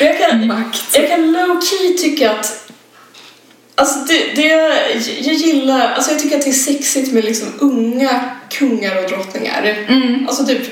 Jag 0.00 0.18
kan, 0.18 0.46
makt. 0.46 0.84
jag 0.92 1.08
kan 1.08 1.32
low 1.32 1.60
key 1.60 1.96
tycka 1.98 2.30
att 2.30 2.69
Alltså 3.80 3.98
det, 3.98 4.34
det 4.36 4.46
jag, 5.20 5.34
gillar, 5.34 5.92
alltså 5.92 6.10
jag 6.10 6.20
tycker 6.20 6.36
att 6.38 6.44
det 6.44 6.50
är 6.50 6.52
sexigt 6.52 7.12
med 7.12 7.24
liksom 7.24 7.48
unga 7.58 8.20
kungar 8.50 9.04
och 9.04 9.10
drottningar. 9.10 9.84
Mm. 9.88 10.26
Alltså 10.28 10.46
typ, 10.46 10.62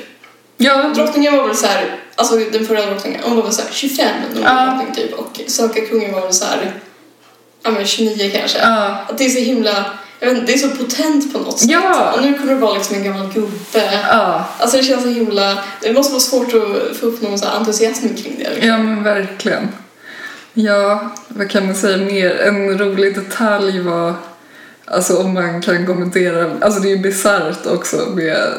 Ja, 0.57 0.90
drottningen 0.94 1.37
var 1.37 1.47
väl 1.47 1.57
så 1.57 1.66
här, 1.66 1.97
alltså 2.14 2.37
den 2.37 2.66
förra 2.66 2.87
drottningen, 2.87 3.21
hon 3.25 3.37
var 3.37 3.42
väl 3.42 3.53
så 3.53 3.62
här 3.62 3.68
25 3.73 4.07
när 4.35 4.35
hon 4.35 4.44
var 4.59 4.66
drottning 4.66 4.94
typ 4.94 5.18
och 5.18 5.40
svenska 5.47 5.81
kungen 5.81 6.12
var 6.12 6.21
väl 6.21 6.33
så 6.33 6.44
här, 6.44 6.73
ja 7.62 7.71
men 7.71 7.87
29 7.87 8.31
kanske. 8.35 8.59
ja, 8.59 9.05
Att 9.09 9.18
det 9.18 9.25
är 9.25 9.29
så 9.31 9.38
himla, 9.38 9.85
jag 10.21 10.29
vet 10.29 10.38
inte, 10.38 10.53
det 10.53 10.59
är 10.59 10.68
så 10.68 10.77
potent 10.77 11.33
på 11.33 11.38
något 11.38 11.59
sätt. 11.59 11.71
Ja. 11.71 12.12
Och 12.12 12.23
nu 12.23 12.38
kommer 12.38 12.55
det 12.55 12.61
vara 12.61 12.75
liksom 12.75 12.97
en 12.97 13.05
gammal 13.05 13.33
gubbe. 13.35 14.01
ja, 14.09 14.44
Alltså 14.59 14.77
det 14.77 14.83
känns 14.83 15.03
så 15.03 15.09
himla, 15.09 15.59
det 15.81 15.92
måste 15.92 16.12
vara 16.12 16.21
svårt 16.21 16.49
att 16.55 16.97
få 16.97 17.07
upp 17.07 17.23
någon 17.23 17.38
så 17.38 17.47
entusiasm 17.47 18.09
kring 18.09 18.37
det. 18.38 18.51
Liksom. 18.51 18.68
ja 18.68 18.79
men 18.79 19.03
verkligen. 19.03 19.68
Ja, 20.61 21.11
vad 21.29 21.51
kan 21.51 21.66
man 21.66 21.75
säga 21.75 21.97
mer? 21.97 22.40
En 22.40 22.79
rolig 22.79 23.14
detalj 23.14 23.81
var, 23.81 24.14
alltså 24.85 25.16
om 25.16 25.35
man 25.35 25.62
kan 25.62 25.87
kommentera, 25.87 26.51
alltså 26.61 26.81
det 26.81 26.88
är 26.88 26.97
ju 26.97 27.03
bisarrt 27.03 27.66
också 27.66 27.97
med 27.97 28.53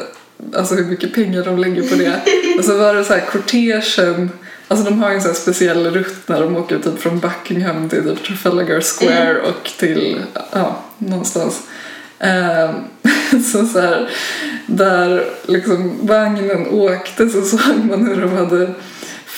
alltså 0.54 0.74
hur 0.74 0.84
mycket 0.84 1.14
pengar 1.14 1.44
de 1.44 1.58
lägger 1.58 1.82
på 1.82 1.94
det. 1.94 2.20
Och 2.58 2.64
så 2.64 2.76
var 2.76 2.94
det 2.94 3.04
så 3.04 3.12
här 3.12 3.26
kortegen, 3.32 4.30
alltså 4.68 4.84
de 4.84 5.02
har 5.02 5.10
ju 5.10 5.14
en 5.14 5.22
sån 5.22 5.30
här 5.30 5.38
speciell 5.38 5.90
rutt 5.90 6.28
när 6.28 6.40
de 6.40 6.56
åker 6.56 6.78
typ 6.78 6.98
från 6.98 7.18
Buckingham 7.18 7.88
till 7.88 8.02
typ 8.02 8.24
Trafalgar 8.24 8.80
Square 8.80 9.40
och 9.40 9.70
till, 9.78 10.20
ja, 10.52 10.82
någonstans. 10.98 11.60
Ehm, 12.18 12.74
så 13.52 13.66
så 13.66 13.80
här, 13.80 14.10
där 14.66 15.24
liksom 15.46 16.06
vagnen 16.06 16.66
åkte 16.70 17.28
så 17.28 17.42
såg 17.42 17.84
man 17.84 18.06
hur 18.06 18.20
de 18.20 18.32
hade 18.32 18.74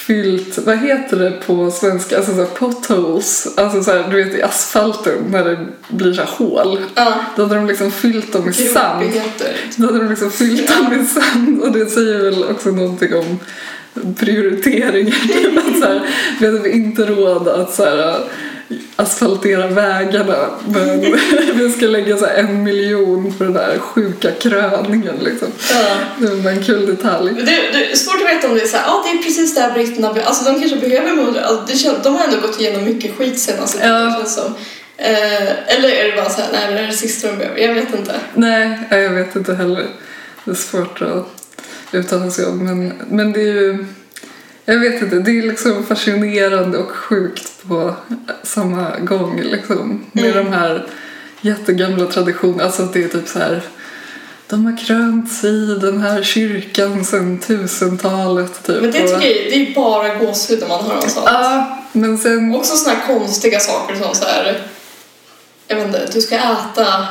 fyllt, 0.07 0.59
vad 0.59 0.79
heter 0.79 1.17
det 1.17 1.31
på 1.31 1.71
svenska, 1.71 2.17
alltså 2.17 2.35
så 2.37 2.47
potholes, 2.47 3.49
alltså 3.57 3.83
så 3.83 3.91
här, 3.91 4.09
du 4.11 4.25
vet 4.25 4.35
i 4.35 4.43
asfalten 4.43 5.15
när 5.31 5.45
det 5.45 5.67
blir 5.89 6.13
så 6.13 6.23
här 6.23 6.29
hål. 6.29 6.79
Ja, 6.95 7.15
Då 7.37 7.43
hade 7.43 7.55
de 7.55 7.67
liksom 7.67 7.91
fyllt 7.91 8.33
dem 8.33 8.45
med 8.45 8.55
sand. 8.55 9.03
Då 9.77 9.87
hade 9.87 9.99
de 9.99 10.09
liksom 10.11 10.31
fyllt 10.31 10.69
dem 10.69 10.87
med 10.91 11.09
sand 11.09 11.63
och 11.63 11.73
det 11.73 11.87
säger 11.87 12.19
väl 12.19 12.45
också 12.45 12.71
någonting 12.71 13.15
om 13.15 13.39
prioriteringar. 14.19 15.29
Typ 15.43 15.59
att 15.59 15.79
så 15.81 15.87
här, 15.87 16.07
vi 16.41 16.47
hade 16.47 16.73
inte 16.73 17.07
råd 17.07 17.49
att 17.49 17.75
så 17.75 17.85
här, 17.85 18.21
asfaltera 18.97 19.67
vägarna 19.67 20.51
men 20.67 21.01
vi 21.55 21.73
ska 21.77 21.87
lägga 21.87 22.17
så 22.17 22.27
en 22.27 22.63
miljon 22.63 23.35
för 23.39 23.45
den 23.45 23.55
där 23.55 23.79
sjuka 23.79 24.31
kröningen 24.31 25.15
liksom. 25.21 25.49
Ja. 25.71 25.97
Det 26.19 26.35
var 26.35 26.51
en 26.51 26.65
kul 26.65 26.87
detalj. 26.87 27.33
Det, 27.47 27.91
är 27.93 27.97
svårt 27.97 28.23
att 28.23 28.37
veta 28.37 28.49
om 28.49 28.55
det 28.55 28.63
är 28.63 28.67
så 28.67 28.77
här, 28.77 28.85
ja 28.87 29.05
det 29.05 29.19
är 29.19 29.23
precis 29.23 29.55
där 29.55 29.71
britterna, 29.71 30.15
alltså 30.25 30.53
de 30.53 30.61
kanske 30.61 30.77
behöver 30.77 31.13
mudra, 31.15 31.41
alltså 31.45 31.95
de 32.03 32.15
har 32.17 32.25
ändå 32.25 32.41
gått 32.41 32.61
igenom 32.61 32.85
mycket 32.85 33.17
skit 33.17 33.39
senaste 33.39 33.79
tiden 33.79 34.05
Ja. 34.05 34.17
känns 34.19 34.35
som. 34.35 34.55
Eh, 34.97 35.77
eller 35.77 35.89
är 35.89 36.11
det 36.11 36.17
bara 36.17 36.31
så 36.31 36.41
här, 36.41 36.49
nej 36.53 36.75
det 36.75 36.81
är 36.81 36.87
det 36.87 36.93
sista 36.93 37.29
de 37.29 37.37
behöver, 37.37 37.61
jag 37.61 37.75
vet 37.75 37.95
inte. 37.95 38.15
Nej, 38.35 38.79
jag 38.91 39.11
vet 39.11 39.37
inte 39.37 39.55
heller. 39.55 39.87
Det 40.45 40.51
är 40.51 40.55
svårt 40.55 41.03
att 41.03 41.27
uttala 41.93 42.31
sig 42.31 42.47
om. 42.47 42.65
Men, 42.65 42.93
men 43.09 43.33
det 43.33 43.41
är 43.41 43.45
ju... 43.45 43.87
Jag 44.65 44.79
vet 44.79 45.03
inte, 45.03 45.17
det 45.17 45.39
är 45.39 45.43
liksom 45.43 45.87
fascinerande 45.87 46.79
och 46.79 46.91
sjukt 46.91 47.69
på 47.69 47.95
samma 48.43 48.99
gång. 48.99 49.41
Liksom, 49.43 50.05
med 50.13 50.25
Mm. 50.25 50.45
de 50.45 50.53
här 50.57 50.87
jättegamla 51.41 52.07
traditionerna. 52.07 52.65
Alltså 52.65 52.83
att 52.83 52.93
det 52.93 53.05
är 53.05 53.09
typ 53.09 53.29
så 53.29 53.39
här... 53.39 53.61
De 54.47 54.65
har 54.67 54.87
krönts 54.87 55.45
i 55.45 55.79
den 55.81 56.01
här 56.01 56.23
kyrkan 56.23 57.05
sedan 57.05 57.39
tusentalet. 57.39 58.63
Typ. 58.67 58.83
Men 58.83 58.91
det 58.91 58.99
tycker 58.99 59.13
jag 59.13 59.21
det 59.23 59.55
är 59.71 59.75
bara 59.75 60.15
gåshud 60.15 60.61
när 60.61 60.69
man 60.69 60.85
hör 60.85 60.95
om 60.97 61.09
sånt. 61.09 61.27
Ja, 61.27 61.79
men 61.93 62.19
sen... 62.19 62.55
Också 62.55 62.77
såna 62.77 62.95
här 62.97 63.07
konstiga 63.07 63.61
saker 63.61 63.95
som 63.95 64.15
så 64.15 64.25
här, 64.25 64.61
jag 65.69 65.77
vet 65.77 65.87
inte, 65.87 66.09
du 66.13 66.21
ska 66.21 66.35
äta 66.37 67.07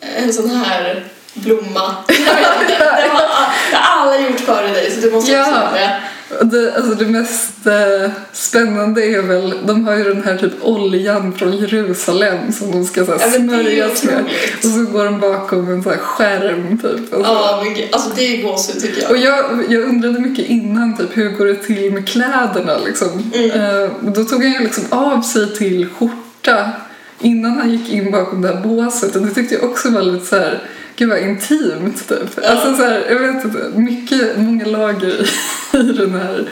en 0.00 0.32
sån 0.32 0.50
här 0.50 1.04
blomma. 1.34 1.94
Jag 2.08 2.34
vet 2.34 2.60
inte, 2.60 2.78
det 2.78 3.08
har, 3.08 3.46
alla 3.72 4.20
gjort 4.20 4.40
före 4.40 4.68
dig 4.68 4.90
så 4.90 5.00
du 5.00 5.10
måste 5.12 5.40
också 5.40 5.50
Ja. 5.50 5.60
göra 5.60 5.72
det. 5.72 6.00
Det, 6.42 6.76
alltså 6.76 6.94
det 6.94 7.06
mest 7.06 7.66
eh, 7.66 8.10
spännande 8.32 9.04
är 9.04 9.22
väl, 9.22 9.54
de 9.64 9.86
har 9.86 9.96
ju 9.96 10.04
den 10.04 10.22
här 10.24 10.36
typ 10.36 10.52
oljan 10.62 11.32
från 11.32 11.56
Jerusalem 11.56 12.52
som 12.52 12.70
de 12.70 12.84
ska 12.84 13.04
så 13.04 13.12
här, 13.12 13.20
Ja, 13.20 13.26
men 13.38 13.46
det 13.46 13.54
är 13.54 13.58
ju 13.58 13.96
smörjas 13.96 14.04
med. 14.04 14.24
Och 14.56 14.70
så 14.70 14.92
går 14.92 15.04
de 15.04 15.20
bakom 15.20 15.70
en 15.70 15.82
så 15.82 15.90
här 15.90 15.96
skärm 15.96 16.78
typ. 16.78 17.12
Och, 17.14 17.24
så. 17.24 17.32
Ja, 17.32 17.64
men 17.64 17.84
alltså 17.92 18.10
det 18.16 18.22
är 18.22 18.42
gåshud 18.42 18.82
tycker 18.82 19.02
jag. 19.02 19.10
och 19.10 19.16
jag, 19.16 19.64
jag 19.68 19.82
undrade 19.82 20.20
mycket 20.20 20.46
innan 20.46 20.96
typ 20.96 21.16
hur 21.16 21.30
går 21.30 21.46
det 21.46 21.56
till 21.56 21.92
med 21.92 22.08
kläderna 22.08 22.78
liksom. 22.86 23.30
Mm. 23.34 23.50
Eh, 23.50 23.90
då 24.00 24.24
tog 24.24 24.42
han 24.42 24.52
ju 24.52 24.58
liksom 24.58 24.84
av 24.90 25.22
sig 25.22 25.54
till 25.54 25.88
skjorta 25.88 26.72
innan 27.20 27.52
han 27.52 27.70
gick 27.70 27.88
in 27.88 28.10
bakom 28.10 28.42
det 28.42 28.48
här 28.48 28.60
båset 28.60 29.16
och 29.16 29.22
det 29.22 29.34
tyckte 29.34 29.54
jag 29.54 29.64
också 29.64 29.90
var 29.90 30.02
lite 30.02 30.26
så 30.26 30.36
här 30.36 30.62
Gud 30.96 31.08
vad 31.08 31.18
intimt 31.18 32.08
typ. 32.08 32.30
Ja. 32.42 32.48
Alltså 32.48 32.76
så 32.76 32.82
här, 32.82 33.04
jag 33.08 33.18
vet 33.18 33.44
inte, 33.44 33.58
mycket, 33.74 34.38
många 34.38 34.66
lager 34.66 35.26
i, 35.72 35.92
den 35.92 36.10
här 36.10 36.48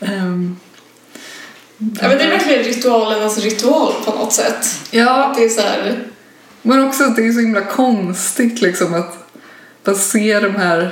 ehm, 0.00 0.56
Ja, 1.78 2.08
men 2.08 2.18
det 2.18 2.24
är 2.24 2.30
verkligen 2.30 2.62
ritualernas 2.62 3.38
ritual 3.38 3.92
på 4.04 4.10
något 4.10 4.32
sätt. 4.32 4.66
Ja, 4.90 5.24
Att 5.24 5.36
det 5.36 5.44
är 5.44 5.48
så 5.48 5.60
här, 5.60 6.04
men 6.62 6.86
också 6.86 7.04
att 7.04 7.16
det 7.16 7.26
är 7.26 7.32
så 7.32 7.40
himla 7.40 7.60
konstigt 7.60 8.60
liksom 8.60 8.94
att 8.94 9.30
bara 9.84 9.96
se 9.96 10.40
de 10.40 10.56
här 10.56 10.90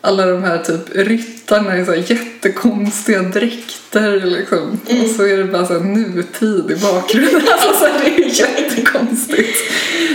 alla 0.00 0.26
de 0.26 0.42
här 0.42 0.58
typ 0.58 0.80
ryttarna 0.94 1.78
i 1.78 1.84
så 1.84 1.90
här 1.92 2.04
jättekonstiga 2.10 3.22
dräkter 3.22 3.87
liksom. 3.94 4.80
Mm. 4.88 5.04
Och 5.04 5.10
så 5.10 5.26
är 5.26 5.36
det 5.36 5.44
bara 5.44 5.66
så 5.66 5.72
här 5.72 5.80
nutid 5.80 6.70
i 6.70 6.76
bakgrunden. 6.82 7.42
Alltså 7.52 7.72
så 7.80 7.86
här, 7.86 8.00
det 8.04 8.24
är 8.24 8.40
jättekonstigt. 8.40 9.58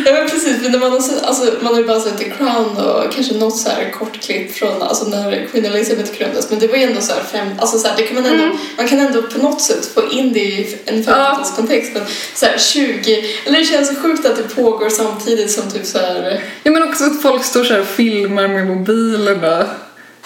Ja 0.05 0.13
men 0.13 0.29
precis, 0.29 0.63
för 0.63 0.69
när 0.69 0.79
man 0.79 0.91
har, 0.91 0.99
sett, 0.99 1.23
alltså, 1.23 1.53
man 1.61 1.73
har 1.73 1.81
ju 1.81 1.87
bara 1.87 1.99
sett 1.99 2.17
The 2.17 2.29
Crown 2.29 2.77
och 2.77 3.13
kanske 3.13 3.33
något 3.33 3.57
så 3.57 3.69
här 3.69 3.91
kort 3.91 4.21
klipp 4.21 4.55
från 4.55 4.81
alltså, 4.81 5.05
när 5.05 5.47
Queen 5.51 5.65
Elizabeth 5.65 6.13
kröntes 6.13 6.49
men 6.49 6.59
det 6.59 6.67
var 6.67 6.77
ju 6.77 6.83
ändå 6.83 7.01
så 7.01 7.13
här 7.13 7.23
fem, 7.23 7.47
alltså 7.59 7.79
så 7.79 7.87
här, 7.87 7.97
det 7.97 8.03
kan 8.03 8.15
man 8.15 8.25
ändå, 8.25 8.57
man 8.77 8.87
kan 8.87 8.99
ändå 8.99 9.21
på 9.21 9.41
något 9.41 9.61
sätt 9.61 9.85
få 9.85 10.11
in 10.11 10.33
det 10.33 10.39
i 10.39 10.77
en 10.85 11.03
50-talskontext 11.03 11.89
men 11.93 12.03
så 12.35 12.45
här 12.45 12.57
20, 12.57 13.25
eller 13.45 13.59
det 13.59 13.65
känns 13.65 13.87
så 13.87 13.95
sjukt 13.95 14.25
att 14.25 14.35
det 14.35 14.55
pågår 14.55 14.89
samtidigt 14.89 15.51
som 15.51 15.71
typ 15.71 15.85
så 15.85 15.97
här 15.97 16.43
Ja 16.63 16.71
men 16.71 16.83
också 16.83 17.03
att 17.03 17.21
folk 17.21 17.43
står 17.43 17.63
så 17.63 17.73
här 17.73 17.81
och 17.81 17.87
filmar 17.87 18.47
med 18.47 18.67
mobilerna. 18.67 19.65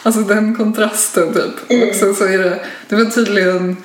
Alltså 0.08 0.22
den 0.22 0.56
kontrasten 0.56 1.34
typ. 1.34 1.72
Mm. 1.72 1.89
Och 1.89 1.96
sen 1.96 2.15
så 2.15 2.24
är 2.24 2.38
det, 2.38 2.60
det 2.89 2.96
var 2.96 3.06
tydligen 3.06 3.78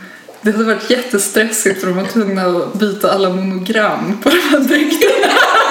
det 0.43 0.53
hade 0.53 0.65
varit 0.65 0.91
jättestressigt 0.91 1.81
för 1.81 1.87
de 1.87 1.97
var 1.97 2.05
tvungna 2.05 2.43
att 2.43 2.75
byta 2.75 3.13
alla 3.13 3.31
monogram 3.31 4.19
på 4.23 4.29
de 4.29 4.37
här 4.37 4.59
dräkterna. 4.59 5.33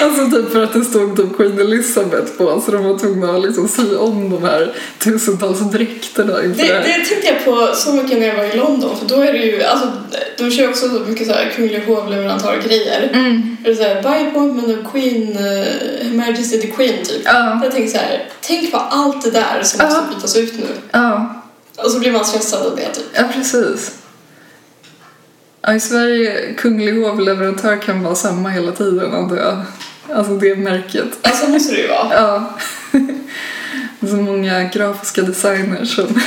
alltså 0.04 0.30
typ 0.36 0.52
för 0.52 0.62
att 0.62 0.72
det 0.72 0.84
stod 0.84 1.16
typ 1.16 1.36
Queen 1.36 1.58
Elizabeth 1.60 2.32
på 2.38 2.60
så 2.66 2.70
de 2.72 2.84
var 2.84 2.98
tvungna 2.98 3.30
att 3.36 3.42
liksom 3.42 3.68
sy 3.68 3.96
om 3.96 4.30
de 4.30 4.42
här 4.42 4.72
tusentals 4.98 5.60
dräkterna 5.60 6.44
inför 6.44 6.62
Det, 6.62 6.72
det 6.72 6.78
det 6.78 7.04
tänkte 7.04 7.26
jag 7.26 7.44
på 7.44 7.74
så 7.76 7.92
mycket 7.92 8.18
när 8.18 8.26
jag 8.26 8.36
var 8.36 8.44
i 8.44 8.56
London 8.56 8.96
för 8.98 9.06
då 9.16 9.22
är 9.22 9.32
det 9.32 9.38
ju, 9.38 9.62
alltså, 9.62 9.88
de 10.38 10.50
kör 10.50 10.68
också 10.68 10.88
så 10.88 10.98
mycket 11.10 11.26
så 11.26 11.32
här 11.32 11.52
kungliga 11.56 11.84
hovleverantör-grejer. 11.86 13.10
Mm. 13.12 13.56
Det 13.64 13.70
är 13.70 13.74
så 13.74 13.82
här, 13.82 14.02
by 14.02 14.28
appointment 14.28 14.68
of 14.86 14.92
Queen, 14.92 15.38
uh, 15.38 16.12
Majesty 16.14 16.60
the 16.60 16.66
Queen 16.66 17.04
typ. 17.04 17.22
Ja, 17.24 17.60
Jag 17.62 17.72
tänker 17.72 17.90
så 17.92 17.98
här, 17.98 18.28
tänk 18.40 18.70
på 18.72 18.76
allt 18.76 19.24
det 19.24 19.30
där 19.30 19.60
som 19.62 19.80
Ja. 19.80 19.86
måste 19.86 20.14
bytas 20.14 20.36
ut 20.36 20.58
nu. 20.58 20.66
ja, 20.90 21.42
Och 21.84 21.90
så 21.90 21.98
blir 21.98 22.12
man 22.12 22.24
stressad 22.24 22.66
av 22.66 22.76
det 22.76 22.88
typ. 22.94 23.04
ja 23.12 23.22
precis. 23.34 23.92
Ja, 25.66 25.74
I 25.74 25.80
Sverige, 25.80 26.54
kunglig 26.54 26.92
hovleverantör 26.92 27.76
kan 27.76 28.02
vara 28.02 28.14
samma 28.14 28.48
hela 28.48 28.72
tiden 28.72 29.14
antar 29.14 29.36
jag. 29.36 29.62
Alltså 30.16 30.36
det 30.36 30.56
märket. 30.56 31.18
Alltså 31.22 31.50
måste 31.50 31.74
det 31.74 31.80
ju 31.80 31.88
vara. 31.88 32.14
Ja. 32.14 32.58
Det 34.00 34.06
är 34.06 34.10
så 34.10 34.16
många 34.16 34.64
grafiska 34.64 35.22
designers 35.22 35.94
som 35.94 36.20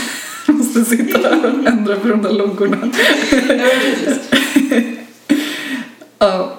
måste 0.56 0.86
sitta 0.86 1.18
där 1.18 1.46
och 1.46 1.68
ändra 1.68 1.96
på 1.96 2.08
de 2.08 2.22
där 2.22 2.34
loggorna. 2.34 2.78
Ja, 3.32 3.70
precis. 3.84 4.20
Ja. 6.20 6.59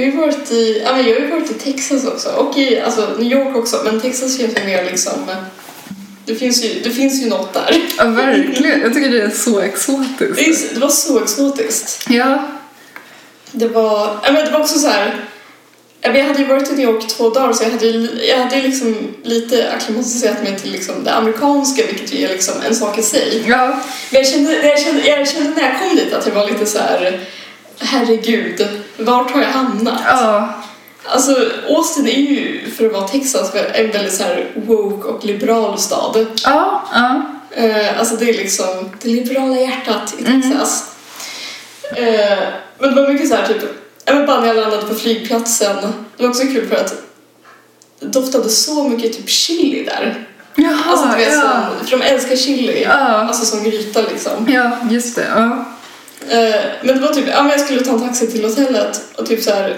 Jag 0.00 0.12
har 0.12 0.12
ju 0.12 0.20
varit 0.20 0.50
i, 0.50 0.82
ja, 0.84 0.92
men 0.96 1.06
jag 1.06 1.20
har 1.20 1.26
varit 1.40 1.50
i 1.50 1.54
Texas 1.54 2.06
också 2.06 2.28
och 2.28 2.58
i 2.58 2.80
alltså, 2.80 3.08
New 3.18 3.32
York 3.32 3.56
också 3.56 3.80
men 3.84 4.00
Texas 4.00 4.38
känns 4.38 4.58
ju 4.58 4.64
mer 4.64 4.84
liksom 4.84 5.12
det 6.24 6.36
finns, 6.36 6.64
ju, 6.64 6.80
det 6.84 6.90
finns 6.90 7.22
ju 7.22 7.28
något 7.28 7.52
där. 7.52 7.82
ja, 7.98 8.04
verkligen. 8.04 8.80
Jag 8.80 8.94
tycker 8.94 9.10
det 9.10 9.20
är 9.22 9.30
så 9.30 9.60
Det, 9.60 9.66
exotiskt. 9.66 10.70
är, 10.70 10.74
det 10.74 10.80
var 10.80 10.88
så 10.88 11.22
exotiskt. 11.22 12.06
Ja. 12.08 12.48
Det 13.52 13.68
var, 13.68 14.20
ja, 14.22 14.32
men 14.32 14.44
det 14.44 14.50
var 14.50 14.60
också 14.60 14.78
så 14.78 14.88
här. 14.88 15.24
Jag 16.00 16.24
hade 16.24 16.38
ju 16.38 16.44
varit 16.44 16.70
i 16.70 16.72
New 16.72 16.88
York 16.88 17.08
två 17.08 17.30
dagar 17.30 17.52
så 17.52 17.64
jag 17.64 17.70
hade 17.70 17.86
ju 17.86 18.08
jag 18.28 18.38
hade 18.38 18.56
ju 18.56 18.62
liksom 18.62 18.96
lite 19.22 19.72
acklimatiserat 19.72 20.42
mig 20.42 20.58
till 20.58 20.72
liksom 20.72 21.04
det 21.04 21.12
amerikanska 21.12 21.82
vilket 21.86 22.14
ju 22.14 22.24
är 22.24 22.28
liksom 22.28 22.54
en 22.68 22.74
sak 22.74 22.98
i 22.98 23.02
sig. 23.02 23.44
Ja. 23.48 23.66
Men 24.10 24.22
jag 24.22 24.26
kände, 24.28 24.52
jag, 24.68 24.80
kände, 24.80 25.08
jag 25.08 25.28
kände 25.28 25.50
när 25.50 25.62
jag 25.62 25.80
kom 25.80 25.96
dit 25.96 26.12
att 26.14 26.26
jag 26.26 26.34
var 26.34 26.50
lite 26.50 26.66
så 26.66 26.78
här. 26.78 27.20
Herregud, 27.80 28.68
vart 28.96 29.30
har 29.30 29.40
jag 29.40 29.48
hamnat? 29.48 30.00
Ja. 30.06 30.54
Alltså 31.04 31.36
Austin 31.68 32.08
är 32.08 32.20
ju 32.20 32.70
för 32.70 32.86
att 32.86 32.92
vara 32.92 33.08
Texas 33.08 33.54
en 33.74 33.90
väldigt 33.90 34.14
så 34.14 34.22
här 34.22 34.50
woke 34.54 35.08
och 35.08 35.24
liberal 35.24 35.78
stad. 35.78 36.26
Ja. 36.44 36.82
Ja. 36.92 37.22
Eh, 37.50 37.98
alltså 37.98 38.16
det 38.16 38.30
är 38.30 38.34
liksom 38.34 38.90
det 39.02 39.08
liberala 39.08 39.56
hjärtat 39.56 40.14
i 40.18 40.24
Texas. 40.24 40.84
Eh, 41.96 42.38
men 42.78 42.94
det 42.94 43.02
var 43.02 43.12
mycket 43.12 43.28
så 43.28 43.34
här 43.34 43.46
typ, 43.46 43.62
men 44.06 44.26
bara 44.26 44.40
när 44.40 44.46
jag 44.46 44.56
landade 44.56 44.82
på 44.86 44.94
flygplatsen, 44.94 45.76
det 46.16 46.22
var 46.22 46.30
också 46.30 46.42
kul 46.42 46.68
för 46.68 46.76
att 46.76 46.94
det 48.00 48.06
doftade 48.06 48.48
så 48.48 48.88
mycket 48.88 49.12
typ 49.12 49.28
chili 49.28 49.84
där. 49.84 50.26
Jaha, 50.54 50.78
Alltså 50.86 51.06
du 51.06 51.16
vet, 51.16 51.32
ja. 51.34 51.66
som, 51.78 51.86
för 51.86 51.98
de 51.98 52.04
älskar 52.04 52.36
chili. 52.36 52.82
Ja. 52.82 52.92
Alltså 52.92 53.44
som 53.44 53.64
gryta 53.64 54.00
liksom. 54.00 54.46
Ja, 54.48 54.70
just 54.90 55.16
det. 55.16 55.26
Ja. 55.36 55.64
Eh, 56.28 56.60
men 56.82 56.94
det 56.96 57.00
var 57.06 57.14
typ, 57.14 57.28
ja 57.28 57.42
men 57.42 57.50
jag 57.50 57.60
skulle 57.60 57.84
ta 57.84 57.92
en 57.92 58.00
taxi 58.08 58.26
till 58.26 58.44
hotellet 58.44 59.00
och 59.16 59.26
typ 59.26 59.42
så 59.42 59.50
här. 59.50 59.76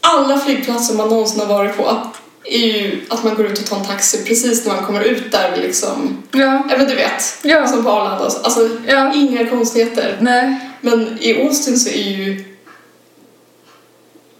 alla 0.00 0.38
flygplatser 0.38 0.94
man 0.94 1.08
någonsin 1.08 1.40
har 1.40 1.46
varit 1.46 1.76
på 1.76 2.00
är 2.44 2.58
ju 2.66 3.00
att 3.08 3.24
man 3.24 3.34
går 3.34 3.46
ut 3.46 3.58
och 3.58 3.66
tar 3.66 3.76
en 3.76 3.86
taxi 3.86 4.24
precis 4.24 4.66
när 4.66 4.74
man 4.74 4.84
kommer 4.84 5.00
ut 5.02 5.32
där 5.32 5.56
liksom, 5.56 6.22
Ja. 6.32 6.62
ja 6.70 6.78
men 6.78 6.86
du 6.88 6.94
vet, 6.94 7.38
Ja. 7.42 7.66
som 7.66 7.84
på 7.84 7.90
Arlanda. 7.90 8.24
Alltså 8.24 8.68
Ja. 8.86 9.12
inga 9.14 9.46
konstigheter. 9.50 10.16
Nej. 10.20 10.56
Men 10.80 11.18
i 11.20 11.42
Austin 11.42 11.78
så 11.78 11.88
är 11.90 12.10
ju 12.10 12.44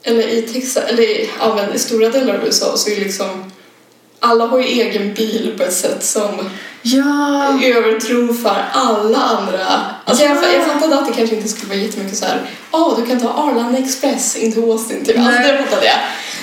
eller 0.05 0.29
i 0.29 0.43
Texas, 0.43 0.85
eller 0.85 1.03
i, 1.03 1.31
ja, 1.41 1.55
men 1.55 1.75
i 1.75 1.79
stora 1.79 2.09
delar 2.09 2.35
av 2.35 2.45
USA 2.45 2.77
så 2.77 2.91
är 2.91 2.97
liksom 2.97 3.51
alla 4.19 4.47
har 4.47 4.59
ju 4.59 4.65
egen 4.67 5.15
bil 5.15 5.55
på 5.59 5.63
ett 5.65 5.73
sätt 5.75 6.05
som 6.05 6.31
Ja. 6.83 7.59
övertrumfar 7.65 8.65
alla 8.73 9.19
andra. 9.19 9.67
Alltså 10.05 10.25
jag, 10.25 10.37
jag 10.37 10.67
fattade 10.67 10.99
att 10.99 11.07
det 11.07 11.13
kanske 11.13 11.37
inte 11.37 11.49
skulle 11.49 11.69
vara 11.69 11.79
jättemycket 11.79 12.17
så 12.19 12.25
här. 12.25 12.51
Ja, 12.73 12.97
du 13.01 13.07
kan 13.07 13.21
ta 13.21 13.29
Arlanda 13.29 13.79
Express 13.79 14.37
in 14.37 14.53
till 14.53 14.63
Austin. 14.63 15.05
Typ. 15.05 15.19
Alltså 15.19 15.43
det 15.43 15.59
fattade 15.65 15.87
jag. 15.87 15.97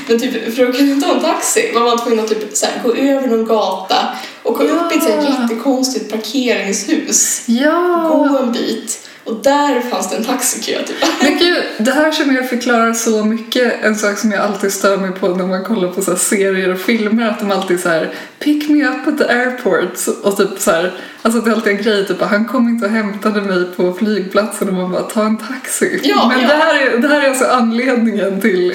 Men 0.07 0.19
typ 0.19 0.55
för 0.55 0.65
att 0.69 0.75
kunna 0.77 1.01
ta 1.01 1.13
en 1.13 1.21
taxi 1.21 1.71
var 1.75 1.81
man 1.81 1.99
tvungen 1.99 2.19
att 2.23 2.29
typ, 2.29 2.57
så 2.57 2.65
här, 2.65 2.81
gå 2.83 2.95
över 2.95 3.27
någon 3.27 3.45
gata 3.45 3.95
och 4.43 4.53
gå 4.53 4.63
upp 4.63 4.91
i 4.91 4.95
ett 4.95 5.03
så 5.03 5.09
här, 5.09 5.17
Ja. 5.17 5.41
jättekonstigt 5.41 6.11
parkeringshus. 6.11 7.41
Ja. 7.45 8.09
Gå 8.13 8.37
en 8.37 8.51
bit 8.51 9.08
och 9.29 9.43
där 9.43 9.81
fanns 9.81 10.09
det 10.09 10.15
en 10.17 10.23
taxikö 10.23 10.83
typ. 10.83 10.95
Men 11.21 11.37
gud, 11.37 11.63
det 11.77 11.91
här 11.91 12.11
känner 12.11 12.35
jag 12.35 12.49
förklarar 12.49 12.93
så 12.93 13.25
mycket. 13.25 13.73
En 13.83 13.95
sak 13.95 14.17
som 14.17 14.31
jag 14.31 14.41
alltid 14.41 14.73
stör 14.73 14.97
mig 14.97 15.11
på 15.11 15.27
när 15.27 15.45
man 15.45 15.63
kollar 15.63 15.87
på 15.87 16.01
så 16.01 16.15
serier 16.15 16.73
och 16.73 16.79
filmer. 16.79 17.29
Att 17.29 17.39
de 17.39 17.51
alltid 17.51 17.79
så 17.79 17.89
här 17.89 18.13
pick 18.39 18.69
me 18.69 18.83
up 18.83 19.07
at 19.07 19.17
the 19.17 19.23
airport. 19.23 20.23
Och 20.23 20.37
typ 20.37 20.59
så 20.59 20.71
här, 20.71 20.91
alltså 21.21 21.41
det 21.41 21.49
är 21.51 21.55
alltid 21.55 21.73
en 21.77 21.83
grej 21.83 22.07
typ 22.07 22.21
han 22.21 22.45
kom 22.45 22.69
inte 22.69 22.85
och 22.85 22.91
hämtade 22.91 23.41
mig 23.41 23.65
på 23.75 23.93
flygplatsen 23.93 24.67
och 24.67 24.73
man 24.73 24.91
bara 24.91 25.01
ta 25.01 25.25
en 25.25 25.37
taxi. 25.37 25.99
Ja, 26.03 26.27
Men 26.27 26.41
ja. 26.41 26.47
Det, 26.47 26.53
här 26.53 26.75
är, 26.75 26.97
det 26.97 27.07
här 27.07 27.21
är 27.21 27.29
alltså 27.29 27.45
anledningen 27.45 28.41
till 28.41 28.73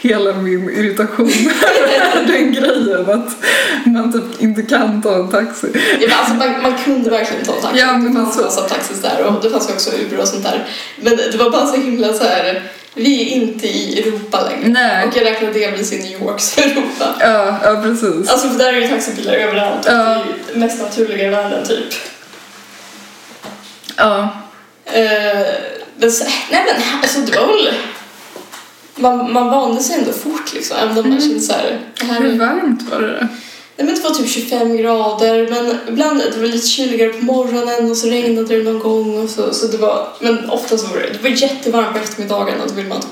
hela 0.00 0.34
min 0.34 0.70
irritation 0.70 1.28
över 2.14 2.26
den 2.26 2.52
grejen. 2.52 3.10
Att 3.10 3.36
man 3.86 4.12
typ 4.12 4.42
inte 4.42 4.62
kan 4.62 5.02
ta 5.02 5.14
en 5.14 5.28
taxi. 5.28 5.66
Ja, 6.00 6.08
men 6.08 6.18
alltså, 6.18 6.34
man, 6.34 6.62
man 6.62 6.78
kunde 6.84 7.10
verkligen 7.10 7.44
ta 7.44 7.54
en 7.56 7.62
taxi. 7.62 7.78
Ja, 7.78 7.92
men 7.92 8.04
det 8.04 8.12
fanns 8.12 8.38
alltså- 8.38 8.60
massa 8.60 8.74
taxis 8.74 9.02
där 9.02 9.24
och 9.24 9.42
det 9.42 9.50
fanns 9.50 9.68
ju 9.68 9.72
också 9.88 10.02
Uber 10.02 10.20
och 10.20 10.28
sånt 10.28 10.42
där. 10.42 10.64
Men 10.96 11.16
det 11.16 11.36
var 11.36 11.50
bara 11.50 11.66
så 11.66 11.76
himla 11.76 12.12
så 12.12 12.24
här. 12.24 12.62
vi 12.94 13.22
är 13.22 13.36
inte 13.36 13.66
i 13.66 13.98
Europa 14.02 14.48
längre. 14.50 14.68
Nej. 14.68 15.06
Och 15.06 15.16
jag 15.16 15.24
räknar 15.24 15.52
delvis 15.52 15.92
i 15.92 15.98
New 15.98 16.22
Yorks 16.22 16.58
Europa. 16.58 17.14
Ja, 17.20 17.58
ja 17.64 17.82
precis. 17.82 18.30
Alltså 18.30 18.48
för 18.48 18.58
där 18.58 18.72
är 18.72 18.80
ju 18.80 18.88
taxibilar 18.88 19.32
överallt 19.34 19.86
och 19.86 19.92
Ja. 19.92 19.96
det 19.96 20.10
är 20.10 20.54
ju 20.54 20.60
mest 20.60 20.82
naturliga 20.82 21.26
i 21.26 21.30
världen 21.30 21.66
typ. 21.66 21.94
Ja. 23.96 24.28
Eh, 24.84 25.46
men 25.96 26.12
så, 26.12 26.24
nej 26.50 26.64
men 26.66 26.82
alltså 27.02 27.20
det 27.20 27.38
var 27.38 27.46
väl... 27.46 27.74
Man, 28.94 29.32
man 29.32 29.50
vande 29.50 29.82
sig 29.82 29.98
ändå 29.98 30.12
fort 30.12 30.54
liksom. 30.54 30.76
Även 30.76 30.98
om 30.98 31.08
man 31.08 31.20
kände 31.20 31.40
så 31.40 31.52
här, 31.52 31.78
det 31.98 32.04
här 32.04 32.20
Hur 32.20 32.38
varmt 32.38 32.82
var 32.90 33.00
det? 33.00 33.28
Nej, 33.78 33.86
men 33.86 33.94
det 33.94 34.00
var 34.00 34.10
typ 34.14 34.28
25 34.28 34.76
grader 34.76 35.48
men 35.50 35.78
ibland 35.88 36.22
det 36.34 36.38
var 36.40 36.46
lite 36.46 36.66
kyligare 36.66 37.12
på 37.12 37.24
morgonen 37.24 37.90
och 37.90 37.96
så 37.96 38.08
regnade 38.08 38.56
det 38.58 38.64
någon 38.64 38.78
gång 38.78 39.24
och 39.24 39.30
så, 39.30 39.54
så 39.54 39.66
det 39.66 39.76
var, 39.76 40.08
men 40.20 40.50
oftast 40.50 40.88
var 40.88 40.96
det, 40.96 41.12
det 41.12 41.22
var 41.22 41.30
jättevarmt 41.30 41.92
på 41.92 41.98
eftermiddagen 41.98 42.60
och 42.60 42.68
då 42.68 42.74
vill 42.74 42.86
man 42.86 43.00
typ 43.00 43.10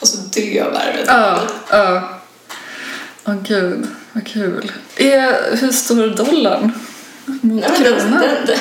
alltså 0.00 0.16
dö 0.16 0.64
av 0.64 0.72
värme. 0.72 0.98
typ. 0.98 1.06
Ja, 1.06 1.40
ja. 1.70 2.08
Åh 3.24 3.34
gud, 3.42 3.86
vad 4.12 4.26
kul. 4.26 4.72
Är, 4.96 5.56
hur 5.56 5.72
står 5.72 6.06
dollarn 6.06 6.72
mot 7.24 7.42
Nej, 7.42 7.70
men 7.72 7.82
den, 7.82 8.00
kronan? 8.00 8.20
den, 8.20 8.46
den, 8.46 8.58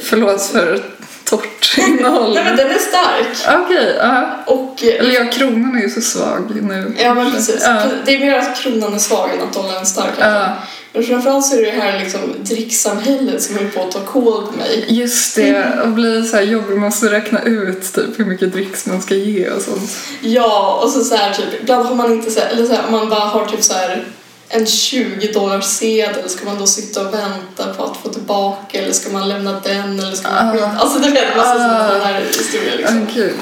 Förlåt 0.00 0.42
för 0.42 0.82
torrt 1.26 1.78
innehåll. 1.78 2.34
nej 2.34 2.44
men 2.44 2.56
den 2.56 2.70
är 2.70 2.78
stark. 2.78 3.58
Okej. 3.64 4.00
Och 4.46 4.84
eh, 4.84 5.00
Eller 5.00 5.14
ja, 5.14 5.30
kronan 5.32 5.76
är 5.76 5.82
ju 5.82 5.90
så 5.90 6.00
svag 6.00 6.62
nu. 6.62 6.94
Ja 6.98 7.14
men 7.14 7.32
precis. 7.32 7.62
Ja. 7.64 7.82
Det 8.04 8.14
är 8.14 8.18
mer 8.18 8.38
att 8.38 8.56
kronan 8.56 8.94
är 8.94 8.98
svag 8.98 9.30
än 9.30 9.42
att 9.42 9.52
dollarn 9.52 9.80
är 9.80 9.84
stark. 9.84 10.14
Ja. 10.18 10.48
Men 10.92 11.04
framförallt 11.04 11.46
så 11.46 11.56
är 11.56 11.62
det 11.62 11.70
här 11.70 11.98
liksom 11.98 12.20
dricksamhället 12.40 13.42
som 13.42 13.56
håller 13.56 13.70
på 13.70 13.82
att 13.82 13.90
ta 13.90 14.00
kål 14.00 14.46
på 14.46 14.52
mig. 14.52 14.84
Just 14.88 15.36
det, 15.36 15.80
och 15.82 15.88
blir 15.88 16.22
så 16.22 16.36
här 16.36 16.42
jobbigt. 16.42 16.70
Man 16.70 16.80
måste 16.80 17.10
räkna 17.10 17.42
ut 17.42 17.92
typ 17.94 18.18
hur 18.18 18.24
mycket 18.24 18.52
dricks 18.52 18.86
man 18.86 19.02
ska 19.02 19.14
ge 19.14 19.50
och 19.50 19.62
sånt. 19.62 19.96
Ja, 20.20 20.80
och 20.82 20.90
så, 20.90 21.04
så 21.04 21.16
här, 21.16 21.34
typ, 21.34 21.60
ibland 21.60 21.86
har 21.86 21.94
man 21.94 22.12
inte 22.12 22.30
så 22.30 22.40
här, 22.40 22.48
eller 22.48 22.66
så 22.66 22.72
här, 22.72 22.82
man 22.90 23.08
bara 23.08 23.20
har 23.20 23.46
typ 23.46 23.62
så 23.62 23.74
här 23.74 24.04
en 24.48 24.66
20 24.66 25.32
dollars 25.32 25.64
sedel 25.64 26.28
ska 26.30 26.44
man 26.44 26.58
då 26.58 26.66
sitta 26.66 27.00
och 27.08 27.14
vänta 27.14 27.74
på 27.76 27.84
att 27.84 27.96
få 27.96 28.08
tillbaka 28.08 28.78
eller 28.78 28.92
ska 28.92 29.10
man 29.10 29.28
lämna 29.28 29.60
den 29.60 29.98
eller 30.00 30.16
ska 30.16 30.30
man 30.30 30.52
skita? 30.52 30.70
Alltså 30.78 30.98
det 30.98 31.08
är 31.18 31.30
en 31.30 31.36
massa 31.36 31.54
Ah. 31.54 31.88
sådana 31.88 32.04
här 32.04 32.20
historier 32.20 32.76
liksom. 32.76 33.06
gud. 33.14 33.34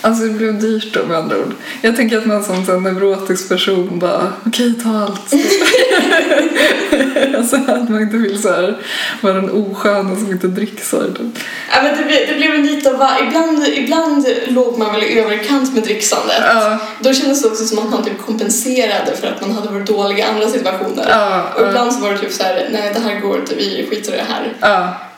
Alltså 0.00 0.24
det 0.24 0.30
blev 0.30 0.60
dyrt 0.60 0.94
då 0.94 1.06
med 1.06 1.16
andra 1.16 1.38
ord. 1.38 1.54
Jag 1.82 1.96
tänker 1.96 2.18
att 2.18 2.26
man 2.26 2.44
som 2.44 2.64
här 2.64 2.80
neurotisk 2.80 3.48
person 3.48 3.98
bara 3.98 4.32
okej 4.46 4.74
ta 4.82 4.98
allt. 4.98 5.32
alltså 7.36 7.56
att 7.56 7.88
man 7.88 8.02
inte 8.02 8.16
vill 8.16 8.42
så 8.42 8.48
här 8.48 8.78
vara 9.20 9.34
den 9.34 9.50
osköna 9.50 10.16
som 10.16 10.30
inte 10.30 10.46
dricksar. 10.46 11.04
Typ. 11.04 11.38
Ja, 11.72 11.82
men 11.82 11.96
det, 11.96 12.04
blev- 12.04 12.28
det 12.28 12.34
blev 12.34 12.54
en 12.54 12.66
lite 12.66 12.90
av 12.90 12.96
ibland, 13.28 13.66
ibland 13.68 14.26
låg 14.46 14.78
man 14.78 14.92
väl 14.92 15.02
i 15.02 15.18
överkant 15.18 15.74
med 15.74 15.82
dricksandet. 15.82 16.36
Ja, 16.40 16.78
Då 17.00 17.12
kändes 17.12 17.42
det 17.42 17.48
också 17.48 17.64
som 17.64 17.78
att 17.78 17.90
man 17.90 18.04
typ 18.04 18.18
kompenserade 18.26 19.16
för 19.20 19.26
att 19.26 19.40
man 19.40 19.52
hade 19.52 19.68
varit 19.68 19.86
dålig 19.86 20.18
i 20.18 20.22
andra 20.22 20.48
situationer. 20.48 21.06
ja, 21.08 21.42
Och 21.56 21.62
ja, 21.62 21.68
ibland 21.68 21.92
så 21.92 22.00
var 22.00 22.12
det 22.12 22.18
typ 22.18 22.32
så 22.32 22.42
här, 22.42 22.68
nej 22.72 22.90
det 22.94 23.00
här 23.00 23.20
går 23.20 23.38
inte, 23.38 23.54
vi 23.54 23.86
skiter 23.90 24.14
i 24.14 24.16
det 24.16 24.26
här. 24.28 24.54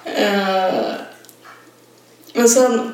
Eh, 0.04 0.74
men 2.34 2.48
sen, 2.48 2.92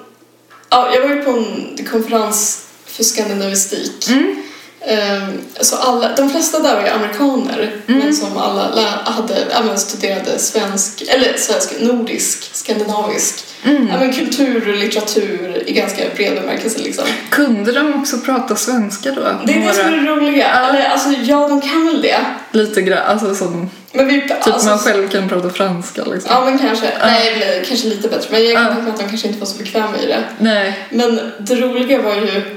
ja, 0.70 0.94
jag 0.94 1.02
var 1.02 1.08
ju 1.08 1.22
på 1.22 1.30
en 1.30 1.86
konferens 1.90 2.66
för 2.86 3.04
skandinavistik. 3.04 4.08
Mm. 4.08 4.42
Ehm, 4.88 5.32
så 5.60 5.76
alla, 5.76 6.14
de 6.16 6.30
flesta 6.30 6.58
där 6.58 6.74
var 6.74 6.82
ju 6.82 6.88
amerikaner, 6.88 7.70
men 7.86 8.14
som 8.14 8.36
alla 8.36 8.84
hade, 9.04 9.34
ja, 9.50 9.76
studerade 9.76 10.38
svensk, 10.38 11.02
eller 11.08 11.36
svensk, 11.38 11.80
nordisk, 11.80 12.50
skandinavisk. 12.52 13.44
Ja, 13.62 13.98
men 14.00 14.12
kultur 14.12 14.68
och 14.68 14.76
litteratur 14.76 15.62
i 15.66 15.72
ganska 15.72 16.02
bred 16.16 16.34
bemärkelse 16.34 16.78
liksom. 16.78 17.04
Kunde 17.30 17.72
de 17.72 18.00
också 18.00 18.18
prata 18.18 18.56
svenska 18.56 19.12
då? 19.12 19.20
Det 19.46 19.52
är 19.52 19.66
det 19.68 19.74
som 19.74 19.86
är 19.86 19.96
det 19.96 20.10
roliga. 20.10 20.46
Ja. 20.54 20.68
Eller, 20.68 20.84
alltså, 20.88 21.10
ja, 21.10 21.48
de 21.48 21.60
kan 21.60 21.86
väl 21.86 22.02
det. 22.02 22.18
Lite 22.52 22.82
grann, 22.82 23.06
alltså 23.06 23.34
som 23.34 23.70
Men 23.92 24.06
vi, 24.08 24.20
typ 24.20 24.32
alltså, 24.46 24.68
man 24.68 24.78
själv 24.78 25.08
kan 25.08 25.28
prata 25.28 25.50
franska 25.50 26.04
liksom. 26.04 26.30
Ja, 26.34 26.44
men 26.44 26.58
kanske. 26.58 26.86
Nej, 27.00 27.28
eller 27.32 27.64
kanske 27.64 27.88
lite 27.88 28.08
bättre. 28.08 28.28
Men 28.30 28.44
jag 28.44 28.54
kan 28.54 28.62
Ja. 28.64 28.68
tänka 28.68 28.82
mig 28.82 28.92
att 28.92 28.98
de 29.00 29.08
kanske 29.08 29.28
inte 29.28 29.40
var 29.40 29.46
så 29.46 29.58
bekväma 29.58 29.98
i 30.02 30.06
det. 30.06 30.24
Nej. 30.38 30.86
Men 30.90 31.20
det 31.38 31.54
roliga 31.54 32.02
var 32.02 32.14
ju 32.14 32.56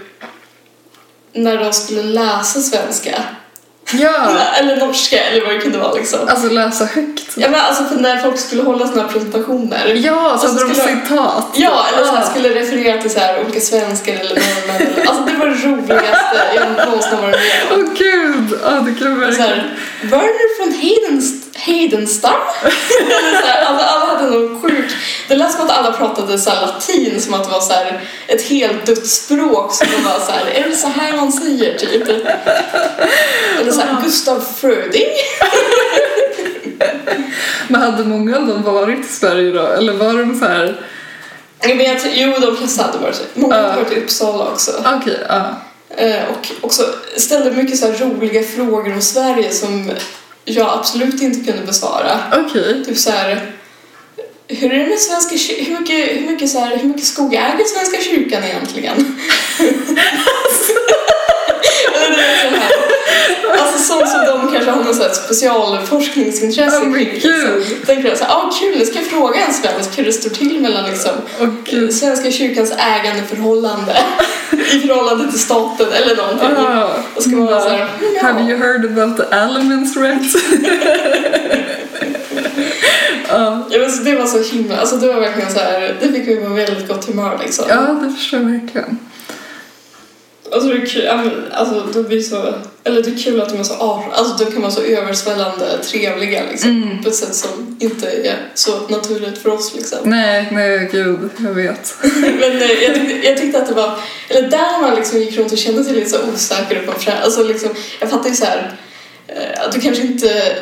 när 1.33 1.57
de 1.57 1.73
skulle 1.73 2.03
läsa 2.03 2.59
svenska. 2.59 3.23
Ja, 3.91 4.37
Eller 4.59 4.77
norska, 4.77 5.23
eller 5.23 5.45
vad 5.45 5.55
det 5.55 5.59
kunde 5.59 5.77
vara 5.77 5.93
liksom. 5.93 6.19
alltså 6.27 6.49
läsa 6.49 6.85
högt. 6.85 7.25
Ja, 7.35 7.49
men 7.49 7.59
alltså 7.59 7.83
när 7.95 8.17
folk 8.17 8.39
skulle 8.39 8.63
hålla 8.63 8.85
här 8.99 9.07
presentationer. 9.07 9.93
Ja, 9.95 10.37
så 10.41 10.47
så 10.47 10.53
hade 10.53 10.67
de 10.67 10.75
citat. 10.75 11.47
Ja, 11.55 11.85
eller 11.93 12.05
så 12.05 12.29
skulle 12.29 12.49
referera 12.49 13.01
till 13.01 13.11
så 13.11 13.19
här 13.19 13.41
olika 13.43 13.59
svenskar 13.59 14.13
eller 14.13 14.35
norrmän. 14.35 15.07
Alltså 15.07 15.23
det 15.23 15.37
var 15.39 15.45
det 15.47 15.67
roligaste 15.67 16.41
jag 16.55 16.87
någonsin 16.87 17.17
varit 17.21 17.35
med 17.35 17.77
om. 17.77 17.85
Åh 17.89 17.97
gud! 17.97 18.59
Ja, 18.63 18.69
det 18.69 18.93
kan 18.99 19.13
Så 19.13 19.19
verkligen... 19.19 19.59
Werner 20.01 20.57
från 20.57 20.73
Heidenst 20.73 21.48
Heidenstam? 21.59 22.33
Alltså, 23.65 23.85
alla 23.85 24.05
hade 24.05 24.29
någon 24.29 24.61
sjuk... 24.61 24.85
Det 25.27 25.35
lät 25.35 25.51
som 25.51 25.65
att 25.65 25.71
alla 25.71 25.91
pratade 25.91 26.39
så 26.39 26.49
latin, 26.49 27.21
som 27.21 27.33
att 27.33 27.43
det 27.43 27.49
var 27.49 27.61
så 27.61 27.73
ett 28.27 28.41
helt 28.41 28.85
dödsspråk. 28.85 29.73
Som 29.73 29.87
det 29.97 30.03
var 30.09 30.19
så 30.25 30.31
här, 30.31 30.45
är 30.45 30.69
det 30.69 30.75
så 30.75 30.87
här 30.87 31.13
man 31.13 31.31
säger 31.31 31.77
typ? 31.77 32.07
Eller 33.59 33.71
så 33.71 33.81
här, 33.81 34.01
Gustav 34.03 34.43
Fröding? 34.57 35.07
Men 37.67 37.81
hade 37.81 38.05
många 38.05 38.37
av 38.37 38.47
dem 38.47 38.63
varit 38.63 39.05
i 39.05 39.09
Sverige 39.09 39.51
då? 39.51 39.67
Eller 39.67 39.93
var 39.93 40.13
de 40.13 40.39
så 40.39 40.45
här... 40.45 40.81
Jag 41.61 41.75
vet, 41.75 42.05
jo, 42.13 42.33
de 42.41 42.57
flesta 42.57 42.83
hade 42.83 42.97
varit 42.97 43.21
Många 43.33 43.55
hade 43.55 43.67
Ja. 43.67 43.75
varit 43.75 43.91
i 43.91 43.95
Uppsala 44.01 44.43
också. 44.51 44.71
Okej, 44.95 45.17
ja. 45.29 45.55
Eh, 45.97 46.19
och 46.29 46.47
också 46.61 46.83
ställde 47.17 47.51
mycket 47.51 47.79
så 47.79 47.85
här 47.85 47.93
roliga 47.93 48.43
frågor 48.43 48.93
om 48.93 49.01
Sverige 49.01 49.51
som 49.51 49.91
jag 50.49 50.69
absolut 50.79 51.21
inte 51.21 51.51
kunde 51.51 51.65
besvara. 51.65 52.19
Okej. 52.31 52.85
Typ 52.85 52.97
så 52.97 53.11
här, 53.11 53.51
hur 54.47 54.73
är 54.73 54.79
det 54.79 54.87
med 54.87 54.99
Svenska 54.99 55.35
hur 55.63 55.79
mycket, 55.79 56.21
hur 56.21 56.31
mycket, 56.31 56.49
så 56.49 56.59
här, 56.59 56.77
hur 56.77 56.89
mycket 56.89 57.05
skog 57.05 57.33
äger 57.33 57.65
Svenska 57.65 58.01
kyrkan 58.01 58.43
egentligen? 58.43 58.97
Eller 61.95 62.88
alltså 63.59 63.93
sånt 63.93 64.09
som 64.09 64.25
de 64.25 64.51
kanske 64.53 64.71
har 64.71 64.83
något 64.83 65.01
här 65.01 65.09
specialforskningsintresse 65.13 66.79
men 66.79 66.93
kring. 66.93 67.13
Liksom. 67.13 67.85
Tänker 67.85 68.09
jag 68.09 68.17
så 68.17 68.23
här, 68.23 68.33
ah, 68.33 68.51
kul, 68.59 68.77
nu 68.79 68.85
ska 68.85 68.95
jag 68.99 69.07
fråga 69.07 69.39
en 69.47 69.53
svensk 69.53 69.97
hur 69.97 70.05
det 70.05 70.13
står 70.13 70.29
till 70.29 70.59
mellan 70.61 70.89
liksom, 70.89 71.11
gud. 71.65 71.93
Svenska 71.93 72.31
kyrkans 72.31 72.71
ägandeförhållande 72.77 73.97
i 74.51 74.79
förhållande 74.79 75.31
till 75.31 75.39
staten 75.39 75.87
eller 76.03 76.15
någonting. 76.15 76.49
Ah, 76.57 76.89
Och 77.15 77.23
ska 77.23 77.31
man 77.31 77.45
vara 77.45 77.61
så 77.61 77.69
här, 77.69 77.89
ja. 78.15 78.21
Have 78.21 78.41
you 78.41 78.57
heard 78.57 78.85
about 78.85 79.17
the 79.17 79.35
elements 79.35 79.97
rent? 79.97 80.23
ja. 83.29 83.67
Ja, 83.69 83.79
men 83.79 83.91
så 83.91 84.03
det 84.03 84.15
var 84.15 84.25
så 84.25 84.55
himla, 84.55 84.77
alltså 84.77 84.95
det 84.95 85.07
var 85.07 85.19
verkligen 85.19 85.51
så 85.51 85.59
här, 85.59 85.97
det 86.01 86.07
fick 86.13 86.27
mig 86.27 86.35
på 86.37 86.53
väldigt 86.53 86.87
gott 86.87 87.05
humör 87.05 87.39
liksom. 87.43 87.65
ja, 87.69 87.75
det 88.03 88.13
förstår 88.13 88.39
jag 88.39 88.47
verkligen. 88.49 88.99
Alltså 90.51 90.69
det 90.69 90.75
är 90.81 90.85
kul, 90.85 91.07
alltså 91.53 91.79
det 91.93 92.03
blir 92.03 92.21
så, 92.21 92.53
eller 92.83 93.03
det 93.03 93.09
är 93.09 93.23
kul 93.23 93.41
att 93.41 93.49
de 93.49 93.59
är 93.59 93.63
så 93.63 93.73
art, 93.73 94.05
alltså 94.13 94.45
de 94.45 94.51
kan 94.51 94.61
vara 94.61 94.71
så 94.71 94.81
översvällande 94.81 95.77
trevliga 95.83 96.43
liksom. 96.51 96.83
Mm. 96.83 97.03
På 97.03 97.09
ett 97.09 97.15
sätt 97.15 97.35
som 97.35 97.77
inte 97.79 98.07
är 98.09 98.35
så 98.53 98.87
naturligt 98.87 99.37
för 99.37 99.49
oss 99.49 99.75
liksom. 99.75 99.97
Nej, 100.03 100.47
nej, 100.51 100.89
gud, 100.91 101.29
jag 101.37 101.53
vet. 101.53 101.95
Men 102.21 102.61
eh, 102.61 102.83
jag 102.83 102.95
tyckte, 102.95 103.27
jag 103.27 103.37
tyckte 103.37 103.59
att 103.61 103.67
det 103.67 103.73
var, 103.73 103.99
eller 104.27 104.49
där 104.49 104.81
man 104.81 104.95
liksom 104.95 105.19
gick 105.19 105.37
runt 105.37 105.51
och 105.51 105.57
kände 105.57 105.83
sig 105.83 105.93
lite 105.93 106.09
så 106.09 106.17
osäker 106.33 106.83
och 106.87 106.93
konfrä- 106.93 107.21
alltså 107.23 107.43
liksom, 107.43 107.69
jag 107.99 108.09
fattar 108.09 108.29
ju 108.29 108.35
så 108.35 108.45
här 108.45 108.71
eh, 109.27 109.65
att 109.65 109.71
du 109.71 109.81
kanske 109.81 110.03
inte 110.03 110.55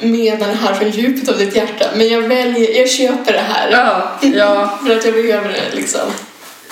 menar 0.00 0.46
det 0.46 0.58
här 0.60 0.74
från 0.74 0.90
djupet 0.90 1.28
av 1.28 1.38
ditt 1.38 1.56
hjärta 1.56 1.86
men 1.96 2.08
jag 2.08 2.22
väljer, 2.22 2.80
jag 2.80 2.90
köper 2.90 3.32
det 3.32 3.44
här. 3.48 3.70
Ja, 3.70 4.18
ja. 4.36 4.78
För 4.86 4.96
att 4.96 5.04
jag 5.04 5.14
behöver 5.14 5.48
det 5.48 5.76
liksom. 5.76 6.00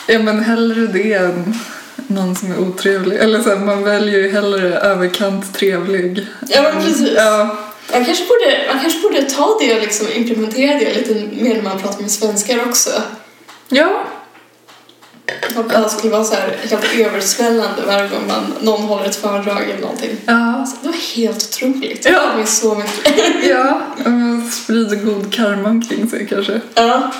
Ja, 0.08 0.18
men 0.18 0.40
hellre 0.40 0.86
det 0.86 1.12
än 1.12 1.54
någon 2.06 2.36
som 2.36 2.52
är 2.52 2.58
otrevlig. 2.58 3.16
Eller 3.16 3.42
så 3.42 3.48
här, 3.48 3.56
man 3.56 3.84
väljer 3.84 4.18
ju 4.18 4.30
hellre 4.32 4.78
överkant 4.78 5.54
trevlig. 5.54 6.26
Ja 6.48 6.62
men 6.62 6.82
precis. 6.84 7.10
Ja, 7.16 7.56
Man 7.92 8.04
kanske, 8.04 8.24
borde, 8.24 8.64
man 8.72 8.80
kanske 8.82 9.00
borde 9.00 9.22
ta 9.22 9.58
det 9.60 9.74
och 9.74 9.80
liksom 9.80 10.06
implementera 10.14 10.78
det 10.78 10.94
lite 10.94 11.14
mer 11.44 11.54
när 11.54 11.62
man 11.62 11.78
pratar 11.78 12.00
med 12.02 12.10
svenskar 12.10 12.60
också. 12.68 12.90
ja. 13.68 14.04
Att 15.56 15.74
alla 15.74 15.88
skulle 15.88 16.12
vara 16.12 16.24
så 16.24 16.34
här 16.34 16.56
helt 16.70 16.98
översvällande 17.06 17.82
varje 17.86 18.08
gång 18.08 18.26
man, 18.28 18.52
någon 18.60 18.82
håller 18.82 19.04
ett 19.04 19.16
föredrag 19.16 19.62
eller 19.70 19.80
någonting. 19.80 20.10
ja. 20.26 20.66
Det 20.82 20.88
var 20.88 20.94
helt 21.16 21.36
otroligt. 21.36 22.04
Jag 22.04 22.12
lärde 22.12 22.36
mig 22.36 22.46
så 22.46 22.74
mycket. 22.74 23.48
ja. 23.48 23.80
men 24.04 24.50
Sprider 24.50 24.96
god 24.96 25.34
karma 25.34 25.68
omkring 25.68 26.10
sig 26.10 26.26
kanske. 26.30 26.60
ja. 26.74 27.12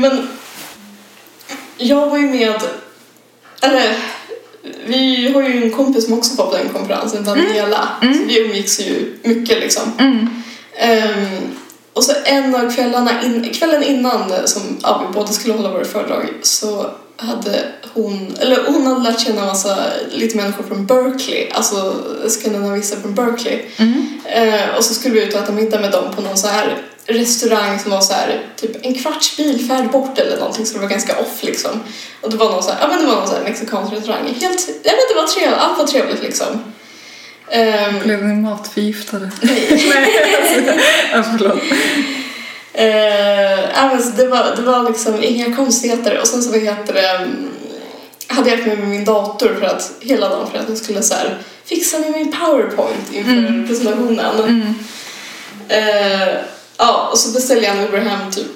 Men, 0.00 0.28
jag 1.76 2.10
var 2.10 2.18
ju 2.18 2.26
med, 2.26 2.60
eller 3.62 3.96
vi 4.86 5.32
har 5.32 5.42
ju 5.42 5.64
en 5.64 5.70
kompis 5.70 6.04
som 6.04 6.18
också 6.18 6.34
var 6.36 6.46
på 6.46 6.56
den 6.56 6.68
konferensen, 6.68 7.24
Daniela. 7.24 7.88
Så 8.00 8.24
vi 8.26 8.40
umgicks 8.40 8.80
ju 8.80 9.18
mycket 9.22 9.58
liksom. 9.58 9.92
Mm. 9.98 10.28
Ehm, 10.76 11.38
och 11.92 12.04
så 12.04 12.12
en 12.24 12.54
av 12.54 12.74
kvällarna 12.74 13.22
in, 13.22 13.50
kvällen 13.54 13.82
innan 13.82 14.32
som 14.44 14.62
ja, 14.82 15.04
vi 15.06 15.14
båda 15.14 15.32
skulle 15.32 15.54
hålla 15.54 15.70
våra 15.70 15.84
föredrag 15.84 16.28
så 16.42 16.90
hade 17.16 17.64
hon, 17.94 18.36
eller 18.40 18.64
hon 18.66 18.86
hade 18.86 19.10
lärt 19.10 19.20
känna 19.20 19.46
massa 19.46 19.76
lite 20.12 20.36
människor 20.36 20.64
från 20.64 20.86
Berkeley, 20.86 21.50
alltså 21.50 21.94
skandinavister 22.28 22.96
från 22.96 23.14
Berkeley. 23.14 23.58
Mm. 23.76 24.20
Eh, 24.24 24.76
och 24.76 24.84
så 24.84 24.94
skulle 24.94 25.14
vi 25.14 25.24
ut 25.24 25.34
och 25.34 25.40
äta 25.40 25.52
middag 25.52 25.80
med 25.80 25.92
dem 25.92 26.04
på 26.16 26.22
någon 26.22 26.36
så 26.36 26.46
här 26.46 26.78
restaurang 27.12 27.78
som 27.78 27.90
var 27.90 28.00
så 28.00 28.12
här 28.12 28.40
typ 28.56 28.86
en 28.86 28.94
kvarts 28.94 29.36
bilfärd 29.36 29.90
bort 29.90 30.18
eller 30.18 30.36
någonting 30.36 30.66
så 30.66 30.74
det 30.74 30.80
var 30.80 30.88
ganska 30.88 31.18
off 31.18 31.42
liksom. 31.42 31.80
Och 32.20 32.30
det 32.30 32.36
var 32.36 32.50
någon 32.50 32.62
så 32.62 32.70
här, 32.70 32.78
ja 32.80 32.88
men 32.88 33.00
det 33.00 33.06
var 33.06 33.14
någon 33.14 33.28
så 33.28 33.34
här 33.34 33.44
mexikansk 33.44 33.92
restaurang. 33.92 34.34
Helt, 34.40 34.68
ja 34.82 34.92
men 34.92 35.04
det 35.08 35.20
var 35.20 35.26
trevligt, 35.26 35.58
allt 35.58 35.78
var 35.78 35.86
trevligt 35.86 36.22
liksom. 36.22 36.46
Ehm, 37.50 37.98
Blev 38.04 38.24
ni 38.24 38.34
matförgiftade? 38.34 39.30
nej. 39.40 39.68
ja, 41.12 41.22
förlåt. 41.22 41.60
Eh, 42.72 43.60
ja, 43.74 43.88
men 43.92 44.02
så 44.02 44.10
det, 44.10 44.26
var, 44.26 44.56
det 44.56 44.62
var 44.62 44.88
liksom 44.88 45.22
inga 45.22 45.56
konstigheter 45.56 46.18
och 46.20 46.26
sen 46.26 46.42
så 46.42 46.50
vad 46.50 46.60
heter 46.60 46.94
det, 46.94 47.08
mm, 47.08 47.48
hade 48.26 48.50
jag 48.50 48.56
haft 48.56 48.68
med 48.68 48.78
mig 48.78 48.86
min 48.88 49.04
dator 49.04 49.56
för 49.60 49.66
att 49.66 49.92
hela 50.00 50.28
dagen 50.28 50.50
för 50.50 50.58
att 50.58 50.68
jag 50.68 50.78
skulle 50.78 51.02
så 51.02 51.14
här, 51.14 51.38
fixa 51.64 51.98
med 51.98 52.10
min 52.12 52.32
powerpoint 52.32 53.12
inför 53.12 53.66
presentationen. 53.66 54.38
Mm. 54.38 54.74
Eh, 55.68 56.28
ja, 56.80 57.08
och 57.12 57.18
så 57.18 57.32
beställde 57.32 57.66
jag 57.66 57.76
en 57.76 57.84
Uber 57.88 57.98
hem 57.98 58.30
typ 58.30 58.46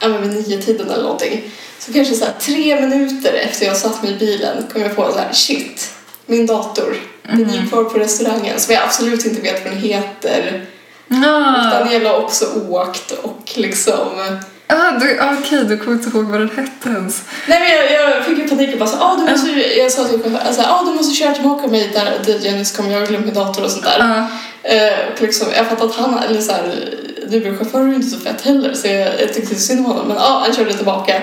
ja, 0.00 0.08
men 0.08 0.22
vid 0.22 0.48
nio 0.48 0.62
tiden 0.62 0.90
eller 0.90 1.02
någonting. 1.02 1.50
Så 1.78 1.92
kanske 1.92 2.14
så 2.14 2.24
här, 2.24 2.32
tre 2.40 2.80
minuter 2.80 3.32
efter 3.32 3.66
jag 3.66 3.76
satt 3.76 4.02
mig 4.02 4.12
i 4.12 4.16
bilen 4.16 4.66
kom 4.72 4.82
jag 4.82 4.96
på 4.96 5.12
så 5.12 5.18
här, 5.18 5.32
shit, 5.32 5.90
min 6.26 6.46
dator. 6.46 6.96
Den 7.22 7.50
är 7.50 7.62
ju 7.62 7.68
kvar 7.68 7.84
på 7.84 7.98
restauranger 7.98 8.58
som 8.58 8.74
jag 8.74 8.82
absolut 8.82 9.24
inte 9.26 9.40
vet 9.40 9.64
vad 9.64 9.72
den 9.72 9.80
heter. 9.82 10.66
Ah. 11.10 11.70
Daniela 11.70 12.10
har 12.10 12.18
också 12.18 12.46
åkt 12.68 13.10
och 13.10 13.52
liksom... 13.54 14.38
Ah, 14.70 14.90
du, 14.90 15.20
okej, 15.40 15.64
du 15.64 15.78
kommer 15.78 15.96
inte 15.96 16.08
ihåg 16.08 16.24
vad 16.24 16.40
den 16.40 16.50
hette 16.50 16.88
ens. 16.88 17.22
Nej 17.46 17.60
men 17.60 17.70
jag, 17.70 18.14
jag 18.14 18.24
fick 18.24 18.38
ju 18.38 18.48
panik 18.48 18.72
och 18.72 18.78
bara 18.78 18.88
så, 18.88 18.96
ah, 19.00 19.16
du 19.16 19.32
måste, 19.32 19.50
ju- 19.50 19.74
jag 19.74 19.92
sa 19.92 20.04
till 20.04 20.22
chauffören, 20.22 20.46
alltså, 20.46 20.62
ah, 20.62 20.84
du 20.84 20.90
måste 20.92 21.14
köra 21.14 21.34
tillbaka 21.34 21.66
mig 21.66 21.90
där 21.92 22.46
jag 22.46 22.54
nyss 22.54 22.76
kom, 22.76 22.90
jag 22.90 23.00
har 23.00 23.06
glömt 23.06 23.24
min 23.24 23.34
dator 23.34 23.64
och 23.64 23.70
sånt 23.70 23.84
där. 23.84 24.00
Ah. 24.00 24.26
Eh, 24.68 24.92
och 25.14 25.22
liksom, 25.22 25.46
jag 25.56 25.68
fattar 25.68 25.86
att 25.86 25.94
han, 25.94 26.18
eller 26.18 26.40
så 26.40 26.52
här, 26.52 26.94
Uber-chaufför 27.32 27.88
är 27.88 27.94
inte 27.94 28.08
så 28.08 28.18
fett 28.18 28.40
heller 28.40 28.74
så 28.74 28.86
jag, 28.86 29.20
jag 29.20 29.34
tyckte 29.34 29.54
synd 29.54 29.78
om 29.80 29.86
honom 29.86 30.08
men 30.08 30.16
ja, 30.16 30.42
han 30.44 30.54
körde 30.54 30.72
tillbaka. 30.72 31.22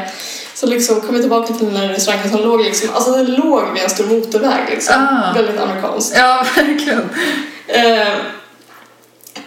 Så 0.54 0.66
liksom 0.66 1.02
kom 1.02 1.16
jag 1.16 1.24
tillbaka 1.24 1.54
till 1.54 1.66
den 1.66 1.76
här 1.76 1.88
restaurangen 1.88 2.30
som 2.30 2.42
låg 2.42 2.62
liksom, 2.62 2.90
alltså 2.94 3.12
den 3.12 3.26
låg 3.26 3.74
vid 3.74 3.84
en 3.84 3.90
stor 3.90 4.06
motorväg 4.06 4.70
liksom. 4.70 4.96
Ah. 4.96 5.34
Väldigt 5.34 5.60
amerikanskt. 5.60 6.14
Ja, 6.18 6.46
verkligen. 6.56 7.10
Eh, 7.68 8.14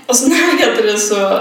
och 0.07 0.17
så 0.17 0.29
när 0.29 0.59
heter 0.59 0.83
det 0.83 0.99
så 0.99 1.41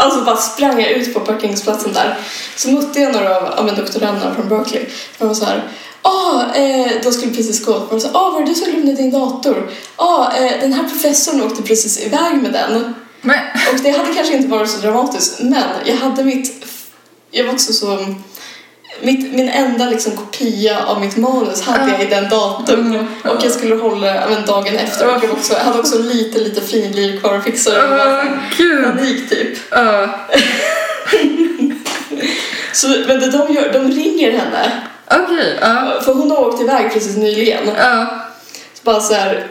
Alltså 0.00 0.24
bara 0.24 0.36
sprang 0.36 0.80
jag 0.80 0.90
ut 0.90 1.14
på 1.14 1.20
parkeringsplatsen 1.20 1.92
där. 1.92 2.18
Så 2.56 2.70
mötte 2.70 3.00
jag 3.00 3.12
några 3.12 3.36
av 3.36 3.54
ja, 3.56 3.62
men 3.62 3.74
doktoranderna 3.74 4.34
från 4.34 4.48
Berkeley. 4.48 4.84
De 5.18 5.28
var 5.28 5.34
så 5.34 5.44
här, 5.44 5.62
Ah, 6.02 6.54
eh, 6.54 6.92
de 7.02 7.12
skulle 7.12 7.32
precis 7.32 7.64
gå 7.66 7.72
och 7.72 8.02
sa, 8.02 8.08
ah, 8.12 8.30
var 8.30 8.40
det 8.40 8.46
du 8.46 8.54
som 8.54 8.70
glömde 8.70 8.92
din 8.92 9.10
dator? 9.10 9.70
Ah, 9.96 10.32
eh, 10.32 10.60
den 10.60 10.72
här 10.72 10.88
professorn 10.88 11.42
åkte 11.42 11.62
precis 11.62 12.06
iväg 12.06 12.42
med 12.42 12.52
den. 12.52 12.94
Men, 13.20 13.38
Och 13.74 13.80
det 13.82 13.90
hade 13.90 14.14
kanske 14.14 14.36
inte 14.36 14.48
varit 14.48 14.70
så 14.70 14.78
dramatiskt, 14.80 15.40
men 15.40 15.62
jag 15.84 15.96
hade 15.96 16.24
mitt... 16.24 16.64
Jag 17.30 17.44
var 17.44 17.52
också 17.52 17.72
så... 17.72 18.14
Mitt, 19.02 19.34
min 19.34 19.48
enda 19.48 19.84
liksom 19.86 20.16
kopia 20.16 20.84
av 20.84 21.00
mitt 21.00 21.16
manus 21.16 21.62
hade 21.62 21.90
jag 21.92 22.02
i 22.02 22.06
den 22.06 22.28
datorn. 22.28 22.86
Mm. 22.94 23.06
Och 23.24 23.44
jag 23.44 23.52
skulle 23.52 23.74
hålla 23.74 24.14
även 24.14 24.46
dagen 24.46 24.76
efter. 24.76 25.06
Och 25.16 25.24
jag, 25.24 25.30
också, 25.32 25.52
jag 25.52 25.60
hade 25.60 25.78
också 25.78 25.98
lite, 25.98 26.38
lite 26.38 26.60
finlir 26.60 27.20
kvar 27.20 27.34
att 27.34 27.44
fixa. 27.44 27.70
Panik 28.84 29.30
typ. 29.30 29.58
Så, 32.72 32.88
men 32.88 33.20
det 33.20 33.30
de 33.30 33.54
gör, 33.54 33.72
de 33.72 33.90
ringer 33.90 34.32
henne. 34.32 34.72
okej. 35.06 35.58
Ja, 35.60 36.00
För 36.04 36.14
hon 36.14 36.30
har 36.30 36.48
åkt 36.48 36.62
iväg 36.62 36.92
precis 36.92 37.16
nyligen. 37.16 37.66
Så 38.74 38.82
bara 38.82 39.00
så 39.00 39.14
här... 39.14 39.46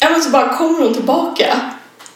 Ja 0.00 0.10
men 0.10 0.22
så 0.22 0.30
bara 0.30 0.56
kommer 0.56 0.78
hon 0.78 0.94
tillbaka 0.94 1.56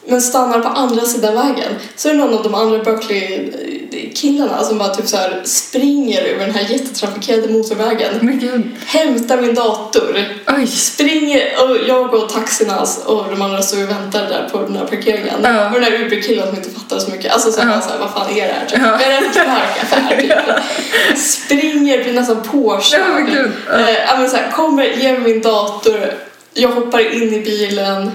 men 0.07 0.21
stannar 0.21 0.59
på 0.59 0.67
andra 0.67 1.05
sidan 1.05 1.35
vägen. 1.35 1.75
Så 1.95 2.09
är 2.09 2.13
det 2.13 2.19
någon 2.19 2.33
av 2.33 2.43
de 2.43 2.55
andra 2.55 2.83
Berkeley-killarna 2.83 4.63
som 4.63 4.77
bara 4.77 4.89
typ 4.95 5.07
så 5.07 5.17
här 5.17 5.41
springer 5.43 6.21
över 6.21 6.45
den 6.45 6.55
här 6.55 6.69
jättetrafikerade 6.69 7.53
motorvägen. 7.53 8.13
Men 8.21 8.39
gud. 8.39 8.71
Hämtar 8.85 9.41
min 9.41 9.55
dator. 9.55 10.25
Oj. 10.47 10.67
Springer, 10.67 11.41
och 11.63 11.77
jag 11.87 12.13
och 12.13 12.29
taxierna 12.29 12.85
och 13.05 13.25
de 13.29 13.41
andra 13.41 13.61
står 13.61 13.83
och 13.83 13.89
väntar 13.89 14.21
där 14.21 14.49
på 14.51 14.61
den 14.61 14.75
här 14.75 14.85
parkeringen. 14.85 15.35
Ja. 15.43 15.65
Och 15.65 15.81
den 15.81 15.91
där 15.91 16.05
Uber-killen 16.05 16.47
som 16.47 16.55
inte 16.55 16.69
fattar 16.69 16.99
så 16.99 17.11
mycket. 17.11 17.33
Alltså 17.33 17.51
så 17.51 17.61
bara 17.61 17.81
så 17.81 17.89
här, 17.89 17.99
vad 17.99 18.11
fan 18.11 18.37
är 18.37 18.47
det 18.47 18.53
här? 18.53 18.65
Typ. 18.65 18.81
Vad 18.81 19.01
är 19.01 19.09
det 19.09 19.15
här 19.15 19.21
för 19.21 19.33
knarkaffär? 19.33 20.21
Typ. 20.21 21.17
Springer, 21.19 22.03
blir 22.03 22.13
nästan 22.13 22.41
påkörd. 22.41 23.29
Eh, 23.73 24.19
men 24.19 24.29
så 24.29 24.37
här, 24.37 24.51
kommer, 24.51 24.83
ger 24.83 25.19
mig 25.19 25.33
min 25.33 25.41
dator, 25.41 26.13
jag 26.53 26.69
hoppar 26.69 27.13
in 27.13 27.33
i 27.33 27.41
bilen, 27.41 28.11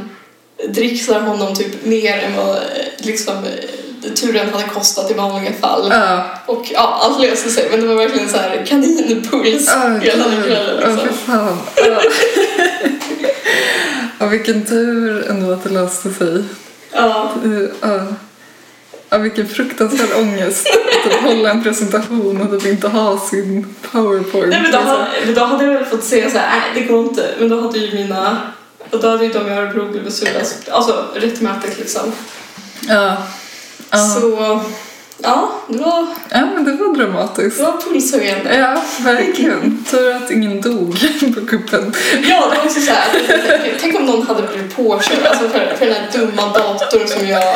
dricksar 0.68 1.20
honom 1.20 1.54
typ 1.54 1.84
mer 1.84 2.18
än 2.18 2.36
vad 2.36 2.56
eh, 2.56 2.62
liksom, 2.98 3.34
eh, 3.34 4.12
turen 4.12 4.48
hade 4.52 4.64
kostat 4.64 5.10
i 5.10 5.14
vanliga 5.14 5.52
fall. 5.52 5.88
Ja. 5.90 6.24
Och 6.46 6.66
ja, 6.70 6.98
allt 7.02 7.20
löste 7.20 7.50
sig 7.50 7.68
men 7.70 7.80
det 7.80 7.86
var 7.86 7.94
verkligen 7.94 8.28
så 8.28 8.36
här 8.36 8.66
kaninpuls 8.66 9.70
Åh, 9.76 9.98
hela 9.98 10.28
den 10.28 10.42
kvällen. 10.42 10.76
Liksom. 10.76 11.08
fy 11.08 11.14
fan. 11.26 11.58
Ja. 11.76 12.00
Ja, 14.18 14.26
vilken 14.26 14.64
tur 14.66 15.30
ändå 15.30 15.52
att 15.52 15.64
det 15.64 15.70
löste 15.70 16.10
sig. 16.10 16.44
Ja. 16.92 17.32
Eh, 17.82 18.02
Ja. 19.16 19.22
Vilken 19.22 19.48
fruktansvärd 19.48 20.08
ångest 20.16 20.66
att 20.66 21.10
typ 21.10 21.20
hålla 21.22 21.50
en 21.50 21.62
presentation 21.62 22.40
och 22.40 22.60
typ 22.60 22.72
inte 22.72 22.88
ha 22.88 23.18
sin 23.18 23.74
powerpoint. 23.92 24.48
Nej, 24.48 24.62
men 24.62 24.72
då, 24.72 24.78
liksom. 24.78 24.86
hade, 24.86 25.08
men 25.24 25.34
då 25.34 25.44
hade 25.44 25.64
jag 25.64 25.72
väl 25.72 25.84
fått 25.84 26.04
säga 26.04 26.30
så 26.30 26.38
här, 26.38 26.60
nej 26.60 26.70
det 26.74 26.92
går 26.92 27.04
inte. 27.04 27.34
Men 27.38 27.48
då 27.48 27.60
hade 27.60 27.78
ju 27.78 27.94
mina, 27.94 28.38
och 28.90 29.00
då 29.00 29.08
hade 29.08 29.24
ju 29.24 29.32
de 29.32 29.48
i 29.48 29.50
Örebro 29.50 29.88
blivit 29.88 30.14
sura. 30.14 30.40
Alltså 30.70 31.04
rättmätigt 31.14 31.78
liksom. 31.78 32.12
Ja. 32.88 33.16
Ja. 33.90 33.98
Så 33.98 34.60
ja, 35.18 35.50
det 35.68 35.78
var, 35.78 36.06
ja, 36.30 36.40
men 36.54 36.64
det 36.64 36.72
var 36.72 36.94
dramatiskt. 36.96 37.58
det 37.58 37.64
var 37.64 37.72
pulshöjande. 37.72 38.56
Ja, 38.56 38.82
verkligen. 39.04 39.84
Tur 39.90 40.14
att 40.16 40.30
ingen 40.30 40.60
dog 40.60 40.98
på 41.34 41.46
kuppen. 41.46 41.94
Ja, 42.28 42.48
det 42.50 42.56
var 42.56 42.64
också 42.64 42.80
så 42.80 42.90
här, 42.90 43.06
tänk 43.80 43.96
om 43.98 44.06
någon 44.06 44.26
hade 44.26 44.42
blivit 44.42 44.76
påkörd 44.76 45.26
alltså 45.26 45.48
för, 45.48 45.74
för 45.78 45.86
den 45.86 45.94
här 45.94 46.08
dumma 46.12 46.42
datorn 46.52 47.08
som 47.08 47.28
jag, 47.28 47.54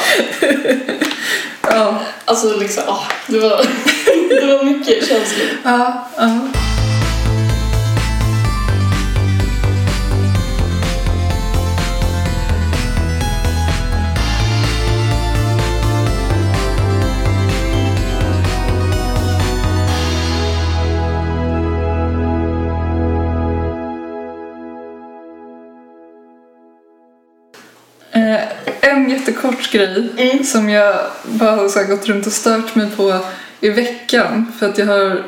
Ja, 1.62 2.00
alltså 2.24 2.56
liksom, 2.56 2.82
ah, 2.86 3.02
det 3.26 3.38
var, 3.38 3.66
det 4.28 4.46
var 4.56 4.64
mycket 4.64 5.08
känsligt. 5.08 5.50
ja, 5.64 6.08
ja. 6.16 6.38
En 29.04 29.10
jättekort 29.10 29.70
grej 29.72 30.08
Mm. 30.16 30.44
som 30.44 30.70
jag 30.70 30.98
bara 31.24 31.50
har 31.50 31.68
så 31.68 31.84
gått 31.84 32.06
runt 32.06 32.26
och 32.26 32.32
stört 32.32 32.74
mig 32.74 32.86
på 32.96 33.18
i 33.60 33.68
veckan 33.70 34.52
för 34.58 34.68
att 34.68 34.78
jag 34.78 34.86
har 34.86 35.22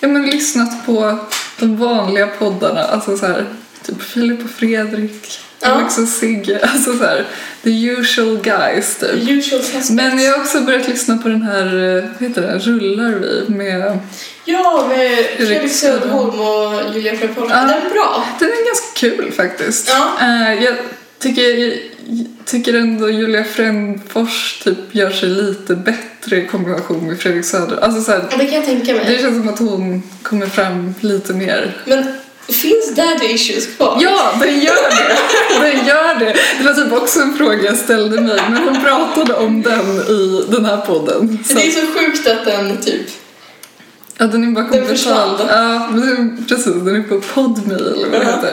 ja, 0.00 0.08
men, 0.08 0.26
lyssnat 0.26 0.86
på 0.86 1.18
de 1.58 1.76
vanliga 1.76 2.26
poddarna, 2.26 2.80
alltså 2.84 3.16
så 3.16 3.26
här, 3.26 3.44
typ 3.86 4.02
Filip 4.02 4.44
och 4.44 4.50
Fredrik, 4.50 5.40
Ja. 5.60 5.70
Alex 5.70 5.98
och 5.98 6.08
Sigge, 6.08 6.60
alltså 6.72 6.98
så 6.98 7.04
här, 7.04 7.24
the 7.62 7.86
usual 7.86 8.38
guys 8.42 8.96
typ. 8.96 9.28
Usual. 9.30 9.62
Men 9.90 10.18
jag 10.22 10.32
har 10.32 10.40
också 10.40 10.60
börjat 10.60 10.88
lyssna 10.88 11.16
på 11.18 11.28
den 11.28 11.42
här, 11.42 11.96
eh, 11.96 12.04
vad 12.18 12.28
heter 12.28 12.42
det, 12.42 12.58
Rullar 12.58 13.10
vi 13.10 13.54
med, 13.54 13.98
Ja, 14.44 14.86
med 14.88 15.24
Fredrik 15.36 15.72
Söderholm 15.72 16.40
och 16.40 16.94
Julia 16.94 17.16
Frepolk. 17.16 17.50
Ja. 17.50 17.56
Den 17.56 17.70
är 17.70 17.90
bra. 17.90 18.24
den 18.38 18.48
är 18.48 18.66
ganska 18.66 18.86
kul 18.94 19.32
faktiskt. 19.32 19.88
Ja. 19.88 20.18
Eh, 20.20 20.64
jag 20.64 20.74
tycker, 21.18 21.74
tycker 22.46 22.74
ändå 22.74 23.10
Julia 23.10 23.44
Frändfors 23.44 24.60
typ 24.64 24.78
gör 24.94 25.10
sig 25.10 25.28
lite 25.28 25.74
bättre 25.74 26.36
i 26.36 26.46
kombination 26.46 27.06
med 27.06 27.18
Fredrik 27.20 27.44
Söder. 27.44 27.76
Alltså 27.76 28.00
så 28.02 28.12
här, 28.12 28.24
Ja, 28.30 28.36
det 28.36 28.44
kan 28.44 28.54
jag 28.54 28.64
tänka 28.64 28.92
det 28.92 29.04
mig. 29.04 29.18
känns 29.18 29.36
som 29.36 29.48
att 29.48 29.58
hon 29.58 30.02
kommer 30.22 30.46
fram 30.46 30.94
lite 31.00 31.32
mer. 31.32 31.76
Men 31.84 32.04
finns 32.48 32.94
daddy 32.94 33.26
issues 33.34 33.66
kvar? 33.76 33.98
Ja, 34.02 34.34
den 34.40 34.60
gör 34.60 34.90
det! 34.90 35.16
Den 35.60 35.86
gör 35.86 36.18
det! 36.18 36.34
Det 36.58 36.64
var 36.64 36.74
typ 36.74 36.92
också 36.92 37.20
en 37.20 37.34
fråga 37.36 37.62
jag 37.64 37.76
ställde 37.76 38.20
mig, 38.20 38.40
men 38.50 38.62
hon 38.68 38.82
pratade 38.84 39.34
om 39.34 39.62
den 39.62 39.90
i 40.08 40.44
den 40.48 40.64
här 40.64 40.76
podden. 40.76 41.38
Så, 41.46 41.54
Det 41.54 41.66
är 41.66 41.70
så 41.70 41.86
sjukt 41.98 42.26
att 42.28 42.44
den 42.44 42.76
typ... 42.82 43.02
ja, 44.18 44.26
den 44.26 44.44
är 44.44 44.50
bara 44.50 44.64
Den 44.68 44.86
försvann. 44.86 45.36
Ja, 45.48 45.88
men 45.92 46.44
precis. 46.48 46.64
Den 46.74 46.96
är 46.96 47.02
på 47.02 47.20
Podme 47.20 47.74
eller 47.74 48.10
vad 48.10 48.20
det 48.20 48.26
heter. 48.26 48.52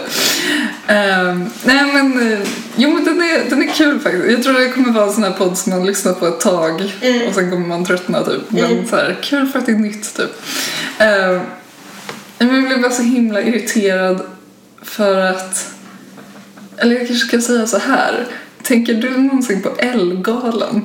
Ehm, 0.88 1.46
nej 1.64 1.94
men, 1.94 2.32
eh, 2.34 2.40
jo 2.76 2.90
men 2.94 3.06
den 3.06 3.22
är, 3.22 3.50
den 3.50 3.62
är 3.62 3.68
kul 3.74 4.00
faktiskt. 4.00 4.26
Jag 4.32 4.44
tror 4.44 4.54
det 4.54 4.70
kommer 4.70 4.92
vara 4.92 5.06
en 5.06 5.14
sån 5.14 5.24
här 5.24 5.32
podd 5.32 5.58
som 5.58 5.70
man 5.74 5.86
lyssnar 5.86 6.14
på 6.14 6.28
ett 6.28 6.40
tag 6.40 6.94
Mm. 7.02 7.28
och 7.28 7.36
sen 7.36 7.50
kommer 7.52 7.68
man 7.68 7.86
tröttna 7.86 8.24
typ. 8.24 8.42
Men 8.52 8.64
Mm. 8.64 8.88
så 8.88 8.96
här, 8.96 9.18
kul 9.24 9.48
för 9.48 9.60
att 9.60 9.66
det 9.66 9.72
är 9.72 9.76
nytt 9.76 10.16
typ. 10.16 10.32
Ehm, 10.98 11.40
men 12.38 12.56
jag 12.56 12.66
blev 12.66 12.82
bara 12.82 12.92
så 12.92 13.04
himla 13.04 13.42
irriterad 13.42 14.22
för 14.82 15.16
att, 15.22 15.74
eller 16.78 16.96
jag 16.96 17.08
kanske 17.08 17.28
ska 17.28 17.42
säga 17.42 17.68
så 17.68 17.78
här. 17.78 18.28
Tänker 18.64 18.94
du 18.94 19.10
någonsin 19.18 19.62
på 19.62 19.70
Ellegalan? 19.78 20.82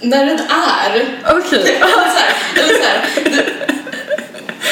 När 0.00 0.26
den 0.26 0.38
är... 0.38 1.18
Okej. 1.30 1.76
här, 1.80 2.34
eller 2.56 2.74
så 2.74 2.82
här, 2.82 3.06
det- 3.24 3.46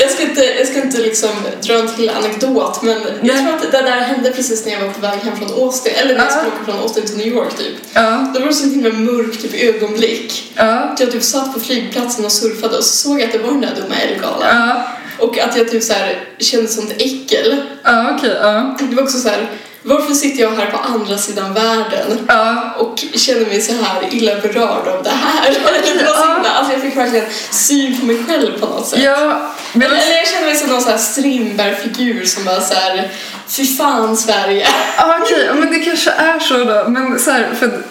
jag 0.00 0.10
ska 0.10 0.22
inte, 0.22 0.44
jag 0.44 0.68
ska 0.68 0.82
inte 0.82 0.98
liksom 0.98 1.30
dra 1.62 1.74
en 1.74 1.88
till 1.94 2.10
anekdot 2.10 2.82
men 2.82 2.94
jag 3.22 3.34
Nej. 3.36 3.44
tror 3.44 3.54
att 3.56 3.62
det 3.72 3.78
där 3.82 4.00
hände 4.00 4.30
precis 4.30 4.64
när 4.66 4.72
jag 4.72 4.80
var 4.80 4.88
på 4.92 5.00
väg 5.00 5.18
hem 5.20 5.36
från 5.36 5.50
Austin, 5.62 5.92
eller 5.96 6.14
när 6.14 6.24
jag 6.24 6.32
skulle 6.32 6.48
åka 6.48 6.64
från 6.64 6.78
Austin 6.78 7.06
till 7.06 7.16
New 7.16 7.26
York 7.26 7.56
typ. 7.56 7.74
Ja, 7.92 8.30
Det 8.34 8.40
var 8.40 8.52
så 8.52 8.68
himla 8.68 8.90
mörkt 8.92 9.42
typ 9.42 9.54
ögonblick. 9.74 10.52
ja, 10.56 10.64
Att 10.64 11.00
jag 11.00 11.12
typ 11.12 11.22
satt 11.22 11.54
på 11.54 11.60
flygplatsen 11.60 12.24
och 12.24 12.32
surfade 12.32 12.76
och 12.76 12.84
så 12.84 13.08
såg 13.08 13.20
jag 13.20 13.26
att 13.26 13.32
det 13.32 13.38
var 13.38 13.50
den 13.50 13.60
där 13.60 13.74
dumma 13.76 13.94
Ellegalan. 13.94 14.40
ja, 14.42 14.88
Och 15.18 15.38
att 15.38 15.56
jag 15.56 15.70
typ 15.70 15.82
så 15.82 15.92
här 15.92 16.18
kände 16.38 16.68
sånt 16.68 16.92
äckel. 16.98 17.56
ja 17.84 18.14
okej, 18.18 18.36
ja. 18.42 18.76
Det 18.90 18.96
var 18.96 19.02
också 19.02 19.18
så 19.18 19.28
här, 19.28 19.46
varför 19.88 20.14
sitter 20.14 20.42
jag 20.42 20.50
här 20.50 20.66
på 20.66 20.78
andra 20.78 21.18
sidan 21.18 21.54
världen 21.54 22.18
Ja, 22.28 22.74
och 22.78 22.98
känner 23.14 23.46
mig 23.46 23.60
så 23.60 23.72
här 23.72 24.14
illa 24.14 24.34
berörd 24.40 24.88
av 24.88 25.02
det 25.02 25.10
här? 25.10 25.52
Det 25.52 26.04
var 26.04 26.12
så 26.12 26.32
himla, 26.34 26.50
alltså 26.50 26.72
jag 26.72 26.82
fick 26.82 26.96
verkligen 26.96 27.26
syn 27.50 28.00
på 28.00 28.06
mig 28.06 28.24
själv 28.28 28.60
på 28.60 28.66
något 28.66 28.86
sätt. 28.86 28.98
ja, 28.98 29.40
men 29.72 29.82
Eller, 29.82 29.96
eller 29.96 30.16
jag 30.16 30.28
känner 30.28 30.46
mig 30.46 30.56
som 30.56 30.70
någon 30.70 30.82
så 30.82 30.90
här 30.90 30.98
Strindberg-figur 30.98 32.24
som 32.24 32.44
bara 32.44 32.60
så 32.60 32.74
här, 32.74 33.10
fy 33.46 33.76
fan 33.76 34.16
Sverige. 34.16 34.66
Ja, 34.96 35.18
okej, 35.22 35.44
ja, 35.46 35.54
men 35.54 35.70
det 35.72 35.78
kanske 35.78 36.10
är 36.10 36.38
så 36.38 36.64
då. 36.64 36.84
Men 36.88 37.18
så 37.18 37.30
här, 37.30 37.48
för 37.58 37.82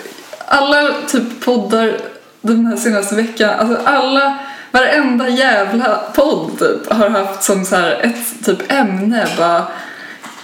alla 0.46 0.94
typ 1.12 1.46
poddar 1.46 1.98
den 2.42 2.66
här 2.66 2.78
senaste 2.78 3.16
veckan, 3.16 3.60
alltså 3.60 3.80
alla, 3.86 4.38
varenda 4.72 5.30
jävla 5.30 5.96
podd 6.16 6.60
typ 6.60 6.94
har 6.94 7.10
haft 7.10 7.44
som 7.44 7.66
så 7.66 7.76
här 7.76 8.00
ett 8.04 8.46
typ 8.46 8.72
ämne 8.72 9.28
bara 9.38 9.66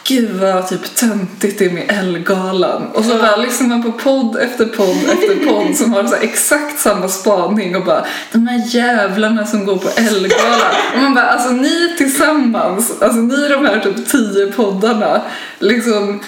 Gud 0.08 0.32
vad 0.32 0.68
typ 0.70 0.95
töntigt 0.95 1.60
det 1.60 1.66
är 1.66 1.70
med 1.70 1.84
Ellegalan. 1.99 2.88
Och 2.93 3.06
så 3.06 3.18
bara 3.18 3.36
lyssnar 3.36 3.68
man 3.68 3.84
på 3.84 3.91
podd 3.91 4.38
efter 4.38 4.66
podd 4.66 4.97
efter 5.12 5.45
podd 5.47 5.76
som 5.78 5.93
har 5.93 6.04
så 6.08 6.16
exakt 6.16 6.80
samma 6.80 7.08
spaning 7.08 7.76
och 7.76 7.86
bara 7.86 8.06
de 8.32 8.47
här 8.47 8.76
jävlarna 8.76 9.45
som 9.45 9.66
går 9.66 9.78
på 9.78 9.89
Ellegalan. 9.97 10.60
Och 10.95 11.01
man 11.01 11.14
bara 11.14 11.26
alltså 11.26 11.49
ni 11.49 11.95
tillsammans, 11.97 13.01
alltså 13.01 13.20
ni 13.20 13.47
de 13.47 13.66
här 13.66 13.80
typ 13.80 14.08
tio 14.10 14.51
poddarna 14.51 15.22
liksom 15.60 16.20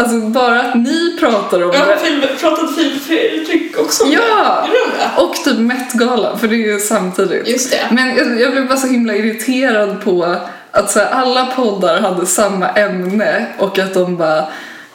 Alltså 0.00 0.20
bara 0.20 0.60
att 0.60 0.74
ni 0.74 1.16
pratar 1.20 1.62
om 1.64 1.70
Ja, 1.74 1.84
det. 1.84 1.96
Filip, 1.98 2.40
pratade 2.40 2.72
Filip 2.72 3.02
Fredrik 3.02 3.78
också 3.78 4.04
om 4.04 4.12
Ja! 4.12 4.66
det? 4.70 5.22
Och 5.22 5.34
typ 5.34 5.58
Met-galan, 5.58 6.38
för 6.38 6.48
det 6.48 6.54
är 6.54 6.72
ju 6.72 6.78
samtidigt. 6.80 7.48
Just 7.48 7.70
det. 7.70 7.80
Men 7.90 8.16
jag, 8.16 8.40
jag 8.40 8.52
blev 8.52 8.68
bara 8.68 8.78
så 8.78 8.86
himla 8.86 9.14
irriterad 9.16 10.00
på 10.04 10.36
att 10.72 10.90
så 10.90 10.98
här, 10.98 11.10
alla 11.10 11.46
poddar 11.46 12.00
hade 12.00 12.26
samma 12.26 12.68
ämne 12.68 13.46
och 13.58 13.78
att 13.78 13.94
de 13.94 14.16
bara 14.16 14.44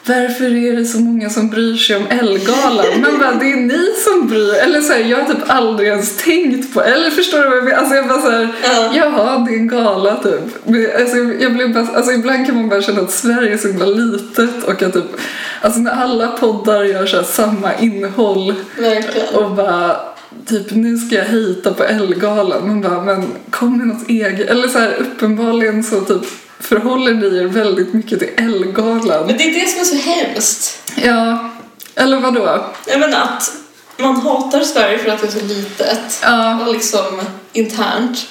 varför 0.06 0.44
är 0.56 0.76
det 0.76 0.84
så 0.84 0.98
många 1.00 1.30
som 1.30 1.50
bryr 1.50 1.76
sig 1.76 1.96
om 1.96 2.06
Ellegalan? 2.10 2.86
Men 3.00 3.18
bara, 3.18 3.32
det 3.34 3.52
är 3.52 3.56
ni 3.56 3.92
som 4.04 4.28
bryr 4.28 4.54
Eller 4.54 4.80
så 4.80 4.92
här, 4.92 5.00
jag 5.00 5.18
har 5.18 5.24
typ 5.34 5.42
aldrig 5.46 5.88
ens 5.88 6.16
tänkt 6.24 6.74
på 6.74 6.82
Eller 6.82 7.10
förstår 7.10 7.38
du 7.38 7.48
vad 7.48 7.56
jag 7.56 7.64
menar? 7.64 7.78
Alltså 7.78 7.94
jag 7.94 8.08
bara 8.08 8.20
så 8.20 8.30
här, 8.30 8.48
Ja. 8.64 8.90
jaha, 8.94 9.38
det 9.48 9.54
är 9.54 9.58
en 9.58 9.68
gala 9.68 10.16
typ. 10.16 10.40
Men, 10.64 10.86
Alltså, 11.00 11.16
jag, 11.16 11.42
jag 11.42 11.54
blev 11.54 11.74
bara, 11.74 11.86
alltså 11.96 12.12
ibland 12.12 12.46
kan 12.46 12.54
man 12.56 12.68
bara 12.68 12.82
känna 12.82 13.00
att 13.00 13.10
Sverige 13.10 13.52
är 13.52 13.58
så 13.58 13.68
himla 13.68 13.86
litet 13.86 14.64
och 14.64 14.82
att 14.82 14.92
typ, 14.92 15.04
alltså 15.60 15.80
när 15.80 15.90
alla 16.02 16.26
poddar 16.28 16.84
gör 16.84 17.06
så 17.06 17.16
här, 17.16 17.24
samma 17.24 17.74
innehåll 17.80 18.54
Verkligen. 18.78 19.34
och 19.34 19.50
bara 19.50 19.96
typ 20.46 20.70
nu 20.70 20.96
ska 20.98 21.14
jag 21.16 21.24
hita 21.24 21.74
på 21.74 21.84
Ellegalan. 21.84 22.68
Man 22.68 22.80
bara 22.80 23.02
men 23.02 23.26
kom 23.50 23.78
med 23.78 23.86
något 23.86 24.08
eget. 24.08 24.48
Eller 24.50 24.68
så 24.68 24.78
här 24.78 24.94
uppenbarligen 24.98 25.84
så 25.84 26.00
typ 26.00 26.22
förhåller 26.60 27.14
ni 27.14 27.38
er 27.38 27.44
väldigt 27.44 27.92
mycket 27.94 28.18
till 28.18 28.30
Ellegalan. 28.36 29.26
Men 29.26 29.36
det 29.36 29.44
är 29.44 29.54
det 29.54 29.68
som 29.68 29.80
är 29.80 29.84
så 29.84 30.10
hemskt. 30.10 30.92
Ja, 31.04 31.50
eller 31.94 32.20
vadå? 32.20 32.64
Jag 32.86 33.00
menar 33.00 33.20
att 33.22 33.52
man 33.96 34.16
hatar 34.16 34.60
Sverige 34.60 34.98
för 34.98 35.10
att 35.10 35.20
det 35.20 35.26
är 35.26 35.40
så 35.40 35.46
litet 35.46 36.20
Ja. 36.22 36.60
och 36.66 36.72
liksom 36.72 37.20
internt. 37.52 38.26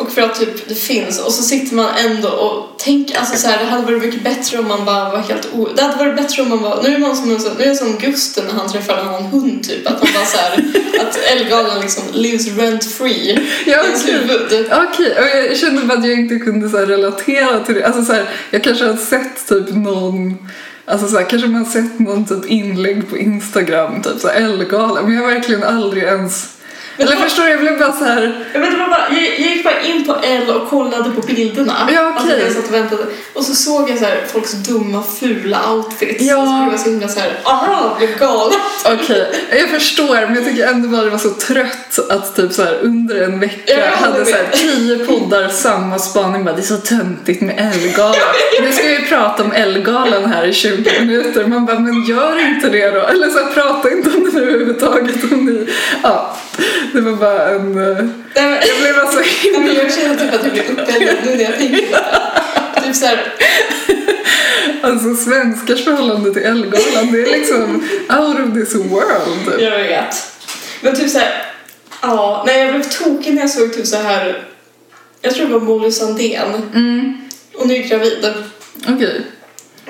Och 0.00 0.12
för 0.12 0.22
att 0.22 0.40
typ 0.40 0.68
det 0.68 0.74
finns 0.74 1.20
och 1.20 1.32
så 1.32 1.42
sitter 1.42 1.76
man 1.76 1.90
ändå 1.96 2.28
och 2.28 2.78
tänker, 2.78 3.18
alltså 3.18 3.36
så 3.36 3.48
här, 3.48 3.58
det 3.58 3.64
hade 3.64 3.82
varit 3.82 4.02
mycket 4.02 4.24
bättre 4.24 4.58
om 4.58 4.68
man 4.68 4.84
bara 4.84 5.10
var 5.10 5.18
helt 5.18 5.48
o... 5.54 5.68
Det 5.76 5.82
hade 5.82 5.96
varit 5.96 6.16
bättre 6.16 6.42
om 6.42 6.48
man 6.48 6.62
var, 6.62 6.82
nu 6.82 6.94
är 6.94 6.98
man 6.98 7.16
som 7.16 7.30
en 7.30 7.38
nu 7.58 7.64
är 7.64 7.68
jag 7.68 7.76
som 7.76 7.98
Gusten 7.98 8.44
när 8.46 8.54
han 8.54 8.72
träffar 8.72 8.98
en 8.98 9.08
annan 9.08 9.22
hund 9.22 9.68
typ, 9.68 9.86
att 9.86 10.02
man 10.02 10.12
bara 10.14 10.24
så 10.24 10.38
här, 10.38 10.64
att 11.00 11.16
Ellegalan 11.32 11.80
liksom 11.80 12.04
lives 12.12 12.58
rent 12.58 12.84
free 12.84 13.48
Ja, 13.66 13.84
i 13.84 13.86
ens 13.86 14.08
huvud. 14.08 14.66
Okej, 14.72 15.14
och 15.18 15.50
jag 15.50 15.56
kände 15.56 15.82
bara 15.82 15.98
att 15.98 16.04
jag 16.04 16.18
inte 16.18 16.38
kunde 16.38 16.68
så 16.68 16.76
relatera 16.76 17.64
till 17.64 17.74
det. 17.74 17.86
Alltså 17.86 18.04
så 18.04 18.12
här, 18.12 18.28
jag 18.50 18.64
kanske 18.64 18.84
har 18.84 18.96
sett 18.96 19.48
typ 19.48 19.74
någon 19.74 20.48
Alltså 20.88 21.08
så 21.08 21.18
här, 21.18 21.24
kanske 21.24 21.48
man 21.48 21.64
har 21.64 21.72
sett 21.72 21.98
någon 21.98 22.24
typ 22.24 22.46
inlägg 22.46 23.10
på 23.10 23.18
Instagram, 23.18 24.02
typ 24.02 24.20
så 24.20 24.28
här 24.28 24.40
Ellegalan, 24.40 25.04
men 25.04 25.14
jag 25.14 25.22
har 25.22 25.34
verkligen 25.34 25.62
aldrig 25.62 26.02
ens... 26.02 26.57
Men 26.98 27.06
Eller 27.06 27.16
förstår 27.16 27.44
du, 27.44 27.50
jag 27.50 27.60
blev 27.60 27.78
bara 27.78 27.92
så 27.92 28.04
här... 28.04 28.44
Jag, 28.52 28.60
vet, 28.60 28.70
det 28.70 28.78
var 28.78 28.88
bara, 28.88 29.06
jag, 29.10 29.22
jag 29.22 29.38
gick 29.38 29.64
bara 29.64 29.80
in 29.80 30.06
på 30.06 30.16
L 30.22 30.50
och 30.50 30.68
kollade 30.68 31.10
på 31.10 31.20
bilderna. 31.20 31.88
Ja, 31.92 32.12
okej. 32.16 32.32
Alltså, 32.32 32.46
jag 32.46 32.52
satt 32.52 32.68
och 32.68 32.74
väntade. 32.74 33.02
Och 33.32 33.44
så 33.44 33.54
såg 33.54 33.90
jag 33.90 33.98
så 33.98 34.04
här, 34.04 34.24
folks 34.32 34.52
dumma, 34.52 35.02
fula 35.20 35.72
outfits. 35.72 36.24
Ja. 36.24 36.36
Och 36.36 36.48
så 36.48 36.54
blev 36.54 36.72
jag 36.72 36.80
så 36.80 36.90
himla 36.90 37.08
så 37.08 37.20
här, 37.20 37.38
aha, 37.44 37.96
blev 37.98 38.18
galen. 38.18 38.60
Okej, 38.84 39.26
jag 39.50 39.68
förstår 39.68 40.26
men 40.26 40.34
jag 40.34 40.44
tycker 40.44 40.66
ändå 40.66 40.88
bara 40.88 41.02
det 41.02 41.10
var 41.10 41.18
så 41.18 41.30
trött 41.30 41.98
att 42.10 42.36
typ 42.36 42.52
så 42.52 42.62
här 42.62 42.78
under 42.82 43.22
en 43.22 43.40
vecka 43.40 43.72
Ja, 43.72 43.78
jag 43.78 43.96
hade 43.96 44.24
så 44.24 44.32
här 44.36 44.48
tio 44.52 45.06
poddar 45.06 45.48
samma 45.48 45.98
spaning 45.98 46.44
bara 46.44 46.54
det 46.54 46.60
är 46.60 46.64
så 46.64 46.76
töntigt 46.76 47.40
med 47.40 47.54
Ellegalan. 47.58 48.14
Nu 48.62 48.72
ska 48.72 48.86
vi 48.88 49.06
prata 49.08 49.42
om 49.42 49.52
Ellegalan 49.52 50.24
här 50.24 50.46
i 50.46 50.52
20 50.52 51.00
minuter. 51.00 51.46
Man 51.46 51.66
bara 51.66 51.78
men 51.78 52.04
gör 52.04 52.48
inte 52.48 52.68
det 52.68 52.90
då. 52.90 53.00
Eller 53.00 53.28
så 53.28 53.38
här, 53.38 53.52
prata 53.52 53.90
inte 53.90 54.10
om 54.10 54.30
det 54.32 54.40
överhuvudtaget 54.40 55.32
om 55.32 55.44
ni... 55.44 55.68
Ja, 56.02 56.36
det 56.92 57.00
var 57.00 57.12
bara 57.12 57.48
en... 57.48 57.78
eh, 57.78 58.04
Nej, 58.04 58.10
men, 58.34 58.52
Jag 58.68 58.78
blev 58.82 58.94
bara 58.94 59.12
så 59.12 59.16
men 59.52 59.62
himla... 59.62 59.82
jag 59.82 59.94
känner 59.94 60.16
typ 60.16 60.34
att 60.34 60.42
jag 60.44 60.52
blir 60.52 60.70
uppeldad 60.70 61.16
nu 61.24 61.34
när 61.36 61.44
jag 61.44 61.58
tänker 61.58 61.86
på 61.86 61.92
det. 62.74 62.82
Typ 62.86 62.96
så 62.96 63.06
här, 63.06 63.34
Alltså 64.82 65.14
svenskars 65.24 65.84
förhållande 65.84 66.32
till 66.32 66.42
Ellegalan 66.42 67.12
det 67.12 67.20
är 67.22 67.38
liksom 67.38 67.88
out 68.18 68.48
of 68.48 68.54
this 68.54 68.74
world. 68.74 69.60
jag 69.62 69.70
vet. 69.70 70.16
Men 70.80 70.96
typ 70.96 71.10
så 71.10 71.18
här, 71.18 71.46
ja, 72.02 72.42
nej 72.46 72.60
jag 72.64 72.74
blev 72.74 72.82
tokig 72.90 73.34
när 73.34 73.40
jag 73.42 73.50
såg 73.50 73.72
typ 73.74 73.86
så 73.86 73.96
här, 73.96 74.44
jag 75.20 75.34
tror 75.34 75.46
det 75.46 75.52
var 75.52 75.60
Molly 75.60 75.92
Sandén. 75.92 76.54
Mm, 76.74 77.18
Hon 77.54 77.70
är 77.70 77.74
ju 77.74 77.82
gravid. 77.82 78.26
okej. 78.88 79.20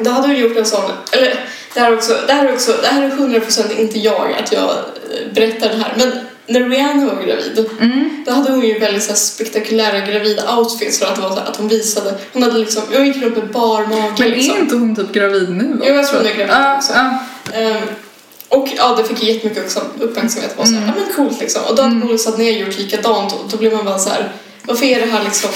Då 0.01 0.11
hade 0.11 0.27
hon 0.29 0.37
gjort 0.37 0.57
en 0.57 0.67
sån, 0.67 0.91
eller 1.13 1.35
det 1.75 1.81
här 1.81 1.93
är 1.93 1.97
också, 1.97 2.17
det 2.27 2.33
här 2.33 2.47
är 2.47 2.53
också, 2.53 2.73
det 2.83 2.89
här 2.89 3.03
är 3.03 3.11
100% 3.11 3.79
inte 3.81 3.99
jag 3.99 4.33
att 4.43 4.53
jag 4.53 4.63
eh, 4.71 5.33
berättar 5.35 5.69
det 5.69 5.77
här, 5.77 5.93
men 5.97 6.13
när 6.49 6.69
Rihanna 6.69 7.07
var 7.15 7.23
gravid, 7.23 7.67
Mm. 7.81 8.23
då 8.27 8.33
hade 8.33 8.51
hon 8.51 8.61
ju 8.65 8.79
väldigt 8.79 9.03
så 9.03 9.09
här, 9.09 9.17
spektakulära 9.17 10.01
gravida 10.01 10.57
outfits 10.57 10.99
för 10.99 11.07
att 11.07 11.15
det 11.15 11.21
var 11.21 11.31
så 11.31 11.37
här, 11.41 11.47
att 11.47 11.57
hon 11.57 11.69
visade, 11.69 12.15
hon 12.33 12.43
hade 12.43 12.59
liksom, 12.59 12.83
hon 12.97 13.07
gick 13.07 13.17
runt 13.23 13.37
med 13.37 13.49
bar 13.51 13.87
mage 13.87 14.13
Men 14.19 14.31
liksom. 14.31 14.57
är 14.57 14.61
inte 14.61 14.75
hon 14.77 14.97
typ 14.97 15.13
gravid 15.13 15.51
nu 15.51 15.75
också? 15.75 15.89
Jo, 15.89 15.95
jag 15.95 16.07
tror 16.09 16.19
hon 16.19 16.27
är 16.29 16.35
gravid 16.35 16.55
Ja, 16.55 16.77
också. 16.77 16.93
ja. 16.93 17.19
Ehm, 17.55 17.83
och 18.49 18.69
ja, 18.77 18.95
det 18.97 19.05
fick 19.05 19.23
ju 19.23 19.33
jättemycket 19.33 19.65
också 19.65 19.81
uppmärksamhet 20.01 20.55
och 20.57 20.67
så 20.69 20.75
här, 20.75 20.83
Mm. 20.83 20.95
ja 20.97 21.03
men 21.07 21.15
coolt 21.15 21.41
liksom. 21.41 21.63
Och 21.69 21.77
då 21.77 21.83
hade 21.83 21.95
Mm. 21.95 22.07
Molly 22.07 22.19
Sandén 22.19 22.59
gjort 22.59 22.79
likadant 22.79 23.33
och 23.33 23.41
då 23.51 23.57
blev 23.57 23.73
man 23.73 23.85
bara 23.85 23.99
så 23.99 24.09
här, 24.11 24.33
varför 24.63 24.85
är 24.87 25.01
det 25.01 25.07
här 25.07 25.25
liksom 25.25 25.51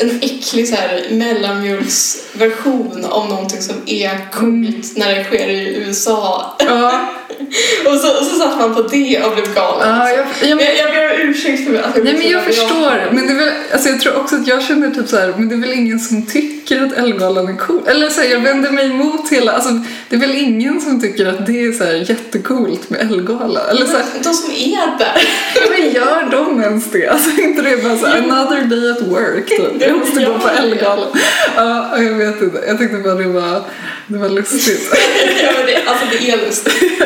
en 0.00 0.18
äcklig 0.22 0.68
så 0.68 0.74
här 0.74 1.06
mellanmjölksversion 1.10 3.04
av 3.04 3.28
någonting 3.28 3.62
som 3.62 3.76
är 3.86 4.30
coolt 4.32 4.96
när 4.96 5.14
det 5.14 5.24
sker 5.24 5.48
i 5.48 5.76
USA. 5.76 6.56
Ja, 6.58 7.08
Och 7.86 7.98
så, 8.00 8.18
och 8.18 8.24
så 8.26 8.38
satt 8.38 8.58
man 8.58 8.74
på 8.74 8.82
det 8.82 9.22
och 9.22 9.34
blev 9.34 9.54
galen. 9.54 9.88
ja, 9.88 10.10
jag, 10.10 10.26
jag, 10.50 10.62
jag, 10.62 10.76
jag 10.78 10.90
ber 10.90 11.14
om 11.14 11.28
ursäkt 11.30 11.64
för 11.66 11.74
att 11.74 11.96
jag 11.96 12.04
nej 12.04 12.14
blev 12.14 12.18
men 12.24 12.30
jag 12.30 12.44
förstår. 12.44 13.08
Men 13.12 13.26
det 13.26 13.32
är 13.32 13.36
väl, 13.36 13.52
alltså 13.72 13.88
jag 13.88 14.00
tror 14.00 14.16
också 14.16 14.36
att 14.36 14.46
jag 14.46 14.62
känner 14.62 14.90
typ 14.90 15.08
så 15.08 15.16
här, 15.16 15.34
men 15.36 15.48
det 15.48 15.54
är 15.54 15.58
väl 15.60 15.72
ingen 15.72 16.00
som 16.00 16.26
tycker 16.26 16.82
att 16.82 16.92
Ellegalan 16.92 17.48
är 17.48 17.56
cool. 17.56 17.80
Eller 17.86 18.08
så 18.08 18.20
här, 18.20 18.28
jag 18.28 18.40
vänder 18.40 18.70
mig 18.70 18.86
emot 18.86 19.28
hela, 19.30 19.52
alltså 19.52 19.70
det 20.08 20.16
är 20.16 20.20
väl 20.20 20.34
ingen 20.34 20.80
som 20.80 21.00
tycker 21.00 21.26
att 21.26 21.46
det 21.46 21.64
är 21.64 21.72
så 21.72 21.84
här 21.84 21.92
jättecoolt 22.10 22.90
med 22.90 23.00
Ellegalan. 23.00 23.68
Eller 23.70 23.86
så 23.86 23.92
här, 23.92 24.04
De 24.22 24.34
som 24.34 24.50
är 24.50 24.98
där. 24.98 25.22
men 25.70 25.92
gör 25.92 26.28
de 26.30 26.60
ens 26.60 26.90
det? 26.90 27.08
Alltså 27.08 27.40
inte 27.40 27.62
det 27.62 27.82
bara 27.82 27.98
så 27.98 28.06
här, 28.06 28.18
another 28.18 28.60
day 28.64 28.90
at 28.90 29.02
work 29.02 29.48
typ. 29.48 29.82
Jag 29.90 29.98
måste 29.98 30.24
gå 30.24 30.38
på. 30.38 30.48
Ellegalan. 30.48 31.08
Ja, 31.56 31.98
jag 32.02 32.14
vet 32.14 32.42
inte. 32.42 32.62
Jag 32.66 32.78
tyckte 32.78 32.96
bara 32.98 33.14
det 33.14 33.26
var, 33.26 33.62
det 34.06 34.18
var 34.18 34.28
lustigt. 34.28 34.92
ja, 35.42 35.50
men 35.56 35.66
det, 35.66 35.76
alltså 35.86 36.06
det 36.10 36.30
är 36.30 36.36
lustigt. 36.46 37.02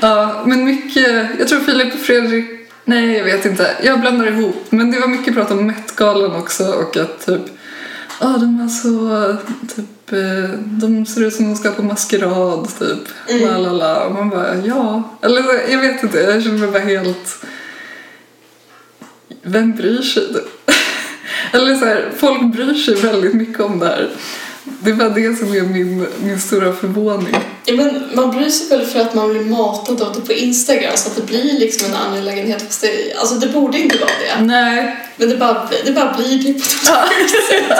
Ja, 0.00 0.42
men 0.46 0.64
mycket, 0.64 1.26
jag 1.38 1.48
tror 1.48 1.60
Filip 1.60 1.94
och 1.94 2.00
Fredrik, 2.00 2.44
nej 2.84 3.16
jag 3.16 3.24
vet 3.24 3.44
inte, 3.46 3.70
jag 3.82 4.00
blandar 4.00 4.26
ihop. 4.26 4.64
Men 4.70 4.90
det 4.90 5.00
var 5.00 5.08
mycket 5.08 5.34
prat 5.34 5.50
om 5.50 5.66
Met-galan 5.66 6.34
också 6.36 6.64
och 6.72 6.96
att 6.96 7.26
typ, 7.26 7.42
ja 8.20 8.26
de 8.26 8.60
är 8.60 8.68
så, 8.68 9.36
typ, 9.76 10.12
eh, 10.12 10.50
de 10.60 11.06
ser 11.06 11.22
ut 11.24 11.34
som 11.34 11.44
de 11.50 11.56
ska 11.56 11.70
på 11.70 11.82
maskerad 11.82 12.68
typ, 12.78 13.08
Mm. 13.30 13.42
la 13.48 13.58
la 13.58 13.72
la. 13.72 14.04
Och 14.04 14.12
man 14.14 14.30
bara, 14.30 14.54
ja, 14.56 15.02
eller 15.22 15.70
jag 15.70 15.78
vet 15.78 16.02
inte, 16.02 16.18
jag 16.18 16.42
känner 16.42 16.58
mig 16.58 16.68
bara 16.68 16.82
helt, 16.82 17.44
vem 19.42 19.72
bryr 19.76 20.02
sig 20.02 20.26
typ? 20.34 20.55
Eller 21.52 21.74
så 21.74 21.84
här, 21.84 22.12
folk 22.18 22.42
bryr 22.42 22.74
sig 22.74 22.94
väldigt 22.94 23.34
mycket 23.34 23.60
om 23.60 23.78
det 23.78 23.86
här. 23.86 24.10
Det 24.80 24.92
var 24.92 25.10
det 25.10 25.38
som 25.38 25.54
är 25.54 25.62
min, 25.62 26.06
min 26.22 26.40
stora 26.40 26.72
förvåning. 26.72 27.36
Ja, 27.64 27.74
men 27.74 28.10
man 28.14 28.30
bryr 28.30 28.50
sig 28.50 28.78
väl 28.78 28.86
för 28.86 29.00
att 29.00 29.14
man 29.14 29.30
blir 29.32 29.44
matad 29.44 30.02
av 30.02 30.14
det 30.14 30.20
på 30.20 30.32
Instagram 30.32 30.92
så 30.96 31.08
att 31.08 31.16
det 31.16 31.26
blir 31.26 31.58
liksom 31.60 31.90
en 31.90 31.96
angelägenhet. 31.96 32.62
Fast 32.62 32.80
det, 32.80 33.14
alltså 33.14 33.34
det 33.34 33.46
borde 33.46 33.78
inte 33.78 33.98
vara 33.98 34.10
det. 34.38 34.44
Nej. 34.44 34.96
Men 35.16 35.28
det 35.28 35.36
bara, 35.36 35.68
det 35.84 35.92
bara 35.92 36.14
blir 36.16 36.38
det 36.38 36.52
på 36.52 36.60
sjukt 36.60 37.46
sätt. 37.46 37.64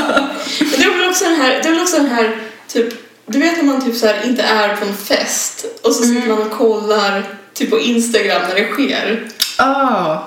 Men 0.61 0.71
det 0.79 0.85
är 0.85 0.99
väl 0.99 1.11
också 1.11 1.25
den 1.25 1.35
här, 1.35 1.61
det 1.63 1.69
är 1.69 1.73
väl 1.73 1.81
också 1.81 1.97
den 1.97 2.11
här 2.11 2.37
typ, 2.69 2.87
du 3.27 3.39
vet 3.39 3.57
när 3.57 3.65
man 3.65 3.85
typ 3.85 3.97
så 3.97 4.07
här 4.07 4.27
inte 4.27 4.43
är 4.43 4.77
på 4.77 4.85
en 4.85 4.97
fest 4.97 5.67
och 5.83 5.95
så 5.95 6.03
sitter 6.03 6.29
man 6.29 6.43
och 6.43 6.51
kollar 6.51 7.25
typ 7.55 7.71
på 7.71 7.81
Instagram 7.81 8.43
när 8.49 8.55
det 8.55 8.69
sker. 8.73 9.29
Ah. 9.59 10.19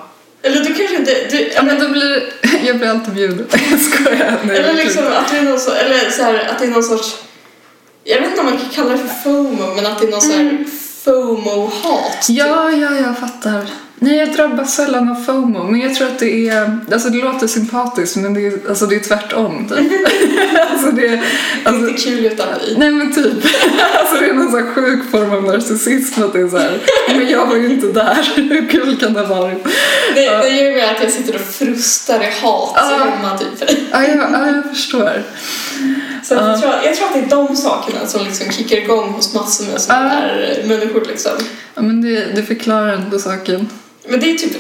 Eller 0.42 0.64
du 0.64 0.74
kanske 0.74 0.96
inte, 0.96 1.12
du, 1.30 1.52
Ja 1.56 1.64
men 1.64 1.80
då 1.80 1.90
blir 1.90 2.34
jag 2.66 2.78
blir 2.78 2.90
alltid 2.90 3.14
bjuden. 3.14 3.48
Jag 3.72 3.80
skojar. 3.80 4.40
Nej, 4.44 4.58
eller 4.58 4.70
är 4.70 4.74
liksom 4.74 5.08
att 5.08 5.32
det 5.32 5.38
är 5.38 5.44
någon 5.44 5.60
så, 5.60 5.72
eller 5.72 6.10
så 6.10 6.24
här, 6.24 6.50
att 6.52 6.60
det 6.60 6.66
är 6.66 6.70
någon 6.70 6.84
sorts, 6.84 7.16
jag 8.04 8.20
vet 8.20 8.30
inte 8.30 8.40
om 8.40 8.46
man 8.46 8.58
kan 8.58 8.70
kalla 8.70 8.92
det 8.92 8.98
för 8.98 9.08
FOMO, 9.24 9.76
men 9.76 9.86
att 9.86 10.00
det 10.00 10.08
är 10.08 10.12
någon 10.12 10.32
här 10.32 10.66
FOMO-hat. 11.04 12.26
Ja, 12.30 12.72
ja, 12.72 12.96
jag 12.96 13.20
fattar. 13.20 13.66
Nej, 14.02 14.16
jag 14.18 14.34
drabbas 14.34 14.76
sällan 14.76 15.10
av 15.10 15.16
FOMO, 15.16 15.64
men 15.64 15.80
jag 15.82 15.96
tror 15.96 16.08
att 16.08 16.20
det 16.20 16.50
är, 16.50 16.78
alltså 16.92 17.10
det 17.10 17.18
låter 17.18 17.48
sympatiskt, 17.48 18.16
men 18.18 18.34
det 18.34 18.48
är, 18.48 18.54
alltså 18.70 18.86
det 18.86 18.96
är 18.96 19.00
tvärtom 19.00 19.68
typ. 19.70 19.78
alltså 20.72 20.92
det 20.92 21.08
är, 21.08 21.24
alltså, 21.64 21.90
Inte 21.90 22.02
kul 22.04 22.26
utan 22.26 22.48
vi. 22.68 22.76
nej 22.78 22.92
men 22.92 23.14
typ, 23.14 23.34
alltså 24.00 24.16
det 24.20 24.30
är 24.30 24.34
någon 24.34 24.52
sån 24.52 24.74
sjuk 24.76 25.12
form 25.12 25.32
av 25.32 25.44
narcissism 25.44 26.24
att 26.24 26.34
det 26.34 26.40
är 26.40 26.48
så 26.48 26.58
här, 26.58 26.80
men 27.08 27.30
jag 27.30 27.46
var 27.46 27.56
ju 27.56 27.70
inte 27.70 27.88
där, 27.88 28.32
hur 28.36 28.70
kul 28.70 28.98
kan 29.00 29.14
det 29.14 29.20
ha 29.22 29.36
varit? 29.42 29.64
Det, 30.16 30.24
Ja. 30.24 30.38
det 30.44 30.50
gör 30.50 30.72
ju 30.72 30.82
att 30.82 31.04
jag 31.04 31.12
sitter 31.12 31.36
och 31.36 31.42
frustar 31.42 32.20
i 32.24 32.42
hat 32.42 32.72
Ja. 32.76 32.98
hemma 33.06 33.38
typ. 33.38 33.70
Ja, 33.92 34.04
jag, 34.04 34.18
ja, 34.18 34.48
jag 34.56 34.70
förstår. 34.70 35.24
Så 36.24 36.34
Ja. 36.34 36.50
jag, 36.52 36.62
tror, 36.62 36.74
jag 36.84 36.96
tror 36.96 37.08
att 37.08 37.14
det 37.14 37.20
är 37.20 37.30
de 37.48 37.56
sakerna 37.56 38.08
som 38.08 38.26
liksom 38.26 38.52
kickar 38.52 38.78
igång 38.78 39.10
hos 39.10 39.34
massor 39.34 39.66
med 39.72 39.82
sådana 39.82 40.14
Ja. 40.14 40.20
där 40.36 40.64
människor 40.68 41.06
liksom. 41.08 41.32
Ja, 41.76 41.82
men 41.82 42.02
det, 42.02 42.26
det 42.36 42.44
förklarar 42.44 42.88
ändå 42.94 43.20
saken. 43.20 43.70
Men 44.10 44.20
det 44.20 44.32
är 44.32 44.38
typ, 44.38 44.58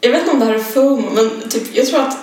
jag 0.00 0.10
vet 0.10 0.20
inte 0.20 0.32
om 0.32 0.38
det 0.38 0.44
här 0.46 0.54
är 0.54 0.58
FOMO, 0.58 1.10
men 1.10 1.48
typ, 1.50 1.62
jag 1.72 1.86
tror 1.86 2.00
att 2.00 2.16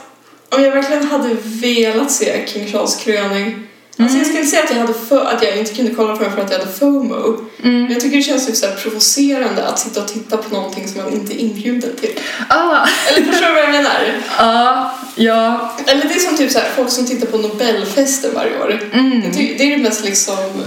om 0.50 0.64
jag 0.64 0.72
verkligen 0.72 1.08
hade 1.08 1.36
velat 1.44 2.12
se 2.12 2.48
King 2.48 2.72
Charles 2.72 2.96
kröning 2.96 3.68
Alltså 3.98 4.18
jag 4.18 4.28
ska 4.28 4.38
inte 4.38 4.50
säga 4.50 4.64
att 4.64 4.70
jag, 4.70 4.78
hade 4.78 4.94
för, 4.94 5.26
att 5.26 5.44
jag 5.44 5.58
inte 5.58 5.74
kunde 5.74 5.96
kolla 5.96 6.16
på 6.18 6.24
den 6.24 6.32
för 6.32 6.42
att 6.42 6.52
jag 6.52 6.60
hade 6.60 6.72
FOMO. 6.72 7.38
Mm. 7.64 7.82
Men 7.84 7.92
jag 7.92 8.02
tycker 8.02 8.18
det 8.18 8.24
känns 8.24 8.46
typ 8.46 8.56
så 8.56 8.68
provocerande 8.68 9.68
att 9.68 9.80
sitta 9.80 10.02
och 10.02 10.08
titta 10.08 10.38
på 10.38 10.56
någonting 10.56 10.88
som 10.88 11.04
man 11.04 11.14
inte 11.14 11.34
är 11.34 11.38
inbjuden 11.38 11.96
till. 11.96 12.10
Ah, 12.50 12.88
Eller 13.08 13.26
förstår 13.26 13.48
du 13.48 13.54
vad 13.54 13.64
jag 13.64 13.72
menar? 13.72 14.22
ja, 14.38 14.94
ja. 15.16 15.72
Eller 15.86 16.04
det 16.06 16.16
är 16.16 16.20
som 16.20 16.38
typ 16.38 16.52
så 16.52 16.60
här, 16.60 16.70
folk 16.76 16.90
som 16.90 17.06
tittar 17.06 17.28
på 17.28 17.38
Nobelfesten 17.38 18.32
varje 18.36 18.60
år. 18.60 18.90
Mm. 18.94 19.22
Det 19.32 19.64
är 19.64 19.70
det 19.70 19.84
mest 19.84 20.06
liksom... 20.06 20.64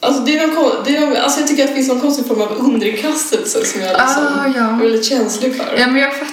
Alltså, 0.00 0.22
det 0.22 0.38
är 0.38 0.46
någon, 0.46 0.72
det 0.84 0.96
är 0.96 1.00
någon, 1.00 1.16
alltså 1.16 1.40
jag 1.40 1.48
tycker 1.48 1.62
att 1.62 1.68
det 1.68 1.74
finns 1.74 1.88
någon 1.88 2.00
konstig 2.00 2.26
form 2.26 2.40
av 2.42 2.52
underkastelse 2.58 3.64
som 3.64 3.80
jag 3.80 3.88
liksom 3.90 4.24
Ah, 4.26 4.52
ja. 4.56 4.62
är 4.76 4.80
väldigt 4.80 5.04
känslig 5.04 5.56
för. 5.56 5.66
Ja, 5.78 5.86
men 5.86 5.96
jag 6.02 6.12
fattar. 6.16 6.32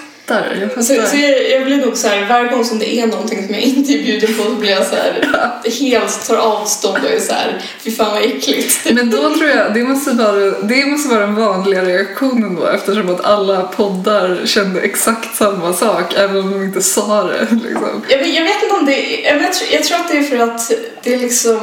Jag 0.76 0.86
Så, 0.86 0.94
fattar. 0.94 1.08
så 1.10 1.18
jag, 1.18 1.52
jag 1.52 1.66
blir 1.66 1.78
nog 1.78 1.98
så 1.98 2.08
här, 2.08 2.26
varje 2.30 2.52
gång 2.52 2.66
som 2.66 2.80
det 2.80 2.96
är 3.00 3.08
någonting 3.08 3.46
som 3.46 3.54
jag 3.56 3.64
inte 3.64 3.94
är 3.94 4.04
bjuden 4.04 4.34
på 4.38 4.44
så 4.44 4.50
blir 4.56 4.70
jag 4.72 4.86
så 4.88 4.96
här, 4.96 5.30
helt 5.80 6.28
tar 6.28 6.38
avstånd 6.38 6.98
och 7.04 7.12
är 7.12 7.20
så 7.20 7.34
här, 7.34 7.62
fy 7.84 7.92
fan 7.92 8.12
vad 8.12 8.22
äckligt. 8.24 8.92
Men 8.92 9.10
då 9.10 9.18
tror 9.18 9.50
jag, 9.50 9.74
det 9.74 9.84
måste 9.84 10.12
vara, 10.12 10.36
det 10.62 10.86
måste 10.86 11.10
vara 11.10 11.20
den 11.20 11.36
vanliga 11.36 11.86
reaktionen 11.86 12.56
då 12.56 12.66
eftersom 12.68 13.10
att 13.10 13.26
alla 13.26 13.62
poddar 13.62 14.42
kände 14.46 14.82
exakt 14.82 15.36
samma 15.38 15.74
sak 15.74 16.14
även 16.18 16.38
om 16.38 16.52
de 16.52 16.64
inte 16.64 16.82
sa 16.82 17.24
det. 17.24 17.48
Liksom. 17.64 18.04
Jag, 18.10 18.28
jag 18.28 18.44
vet 18.44 18.64
inte 18.64 18.76
om 18.80 18.86
det 18.86 19.22
jag, 19.24 19.36
vet, 19.40 19.72
jag 19.74 19.84
tror 19.84 19.98
att 20.00 20.12
det 20.12 20.18
är 20.18 20.24
för 20.24 20.38
att 20.40 20.72
det 21.04 21.14
är 21.14 21.18
liksom 21.20 21.60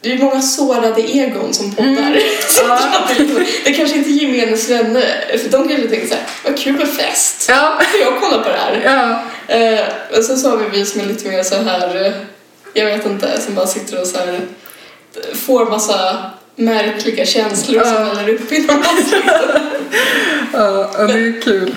det 0.00 0.12
är 0.12 0.18
många 0.18 0.42
sårade 0.42 1.02
egon 1.02 1.54
som 1.54 1.74
poddar. 1.74 2.20
Så 2.48 2.62
det, 2.66 2.72
är 3.14 3.18
liksom, 3.18 3.44
det 3.64 3.72
kanske 3.72 3.96
inte 3.96 4.10
är 4.10 4.12
gemenes 4.12 4.70
vänner, 4.70 5.38
för 5.38 5.48
de 5.50 5.68
kanske 5.68 5.88
tänker 5.88 6.06
såhär, 6.08 6.24
vad 6.44 6.58
kul 6.58 6.72
med 6.72 6.88
fest. 6.88 7.46
Ja, 7.48 7.80
Jag 8.02 8.20
kollar 8.20 8.42
på 8.42 8.48
det 8.48 8.56
här. 8.58 8.80
ja. 8.84 9.22
Eh, 9.54 10.18
och 10.18 10.24
sen 10.24 10.38
så 10.38 10.50
har 10.50 10.56
vi 10.56 10.78
vi 10.78 10.86
som 10.86 11.00
är 11.00 11.04
lite 11.04 11.28
mer 11.28 11.42
så 11.42 11.54
här, 11.54 12.06
eh, 12.06 12.12
jag 12.74 12.86
vet 12.86 13.06
inte, 13.06 13.40
som 13.40 13.54
bara 13.54 13.66
sitter 13.66 14.00
och 14.00 14.06
så 14.06 14.18
här 14.18 14.40
får 15.46 15.66
massa 15.70 16.16
märkliga 16.56 17.26
känslor 17.26 17.80
som 17.84 17.92
Ja. 17.92 18.14
väller 18.14 18.28
upp 18.34 18.52
inom 18.52 18.78
oss. 18.80 18.86
ja, 20.52 20.90
ja, 20.98 21.02
det 21.06 21.12
är 21.12 21.42
kul. 21.42 21.74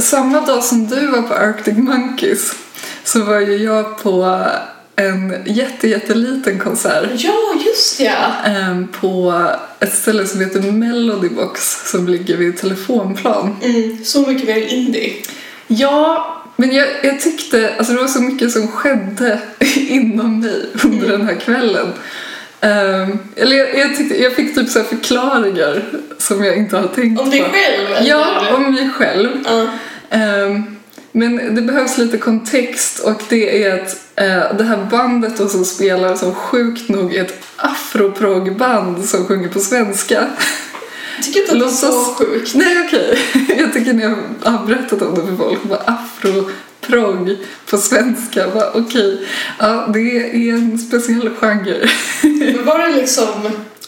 Samma 0.00 0.40
dag 0.40 0.64
som 0.64 0.86
du 0.86 1.06
var 1.06 1.22
på 1.22 1.34
Arctic 1.34 1.76
Monkeys 1.76 2.52
så 3.04 3.22
var 3.22 3.40
ju 3.40 3.56
jag 3.56 3.98
på 4.02 4.44
en 4.96 5.34
jätte, 5.46 5.88
jätteliten 5.88 6.58
konsert 6.58 7.10
Ja, 7.14 7.54
just 7.66 8.00
ja! 8.00 8.34
eh, 8.46 8.84
på 9.00 9.44
ett 9.80 9.94
ställe 9.94 10.26
som 10.26 10.40
heter 10.40 10.60
Melody 10.60 11.28
Box 11.28 11.90
som 11.90 12.08
ligger 12.08 12.36
vid 12.36 12.56
telefonplan. 12.58 13.56
Mm, 13.62 14.04
så 14.04 14.20
mycket 14.26 14.46
mer 14.46 14.66
indie. 14.66 15.12
Ja, 15.66 16.34
men 16.56 16.72
jag, 16.72 16.88
jag 17.02 17.20
tyckte, 17.20 17.74
alltså 17.78 17.92
det 17.92 18.00
var 18.00 18.08
så 18.08 18.22
mycket 18.22 18.52
som 18.52 18.68
skedde 18.68 19.40
inom 19.76 20.40
mig 20.40 20.66
under 20.84 21.08
den 21.08 21.26
här 21.26 21.34
kvällen. 21.34 21.86
Ehm, 22.60 23.18
eller 23.36 23.56
jag, 23.56 23.78
jag, 23.78 23.96
tyckte, 23.96 24.22
jag 24.22 24.32
fick 24.32 24.54
typ 24.54 24.68
så 24.68 24.78
här 24.78 24.86
förklaringar 24.86 25.84
som 26.18 26.44
jag 26.44 26.56
inte 26.56 26.76
har 26.76 26.88
tänkt 26.88 27.20
Om 27.20 27.30
dig 27.30 27.40
på. 27.42 27.48
själv? 27.50 27.96
eller? 27.96 28.08
Ja, 28.10 28.54
om 28.56 28.74
mig 28.74 28.90
själv. 28.90 29.28
Ja. 29.44 29.66
Ehm, 30.10 30.62
men 31.12 31.54
det 31.54 31.62
behövs 31.62 31.98
llite 31.98 32.18
kontext 32.18 32.98
och 32.98 33.22
det 33.28 33.62
är 33.64 33.82
att 33.82 33.96
eh, 34.16 34.56
det 34.58 34.64
här 34.64 34.86
bandet 34.90 35.36
då 35.38 35.48
som 35.48 35.64
spelar 35.64 36.16
som 36.16 36.34
sjukt 36.34 36.88
nog 36.88 37.14
är 37.14 37.22
ett 37.24 37.38
afroprog-band 37.56 39.04
som 39.04 39.26
sjunger 39.26 39.48
på 39.48 39.60
svenska. 39.60 40.26
Jag 41.16 41.24
tycker 41.24 41.40
inte 41.40 41.52
att 41.52 41.58
det 41.60 41.64
är 41.66 41.68
så 41.90 42.14
sjukt. 42.14 42.54
Nej 42.54 42.84
okej, 42.86 43.18
jag 43.58 43.72
tycker 43.72 43.92
ni 43.92 44.02
har- 44.04 44.66
berättat 44.66 45.02
om 45.02 45.14
det 45.14 45.22
för 45.26 45.36
folk. 45.36 45.62
Bara 45.62 45.78
afroprog 46.92 47.36
på 47.70 47.78
svenska. 47.78 48.48
Bara, 48.54 48.70
Okej, 48.74 49.18
ja 49.58 49.88
det 49.94 50.00
är 50.48 50.52
en 50.52 50.78
speciell 50.78 51.30
genre. 51.40 51.88
Men 52.22 52.64
var 52.64 52.78
det 52.78 52.96
liksom... 52.96 53.26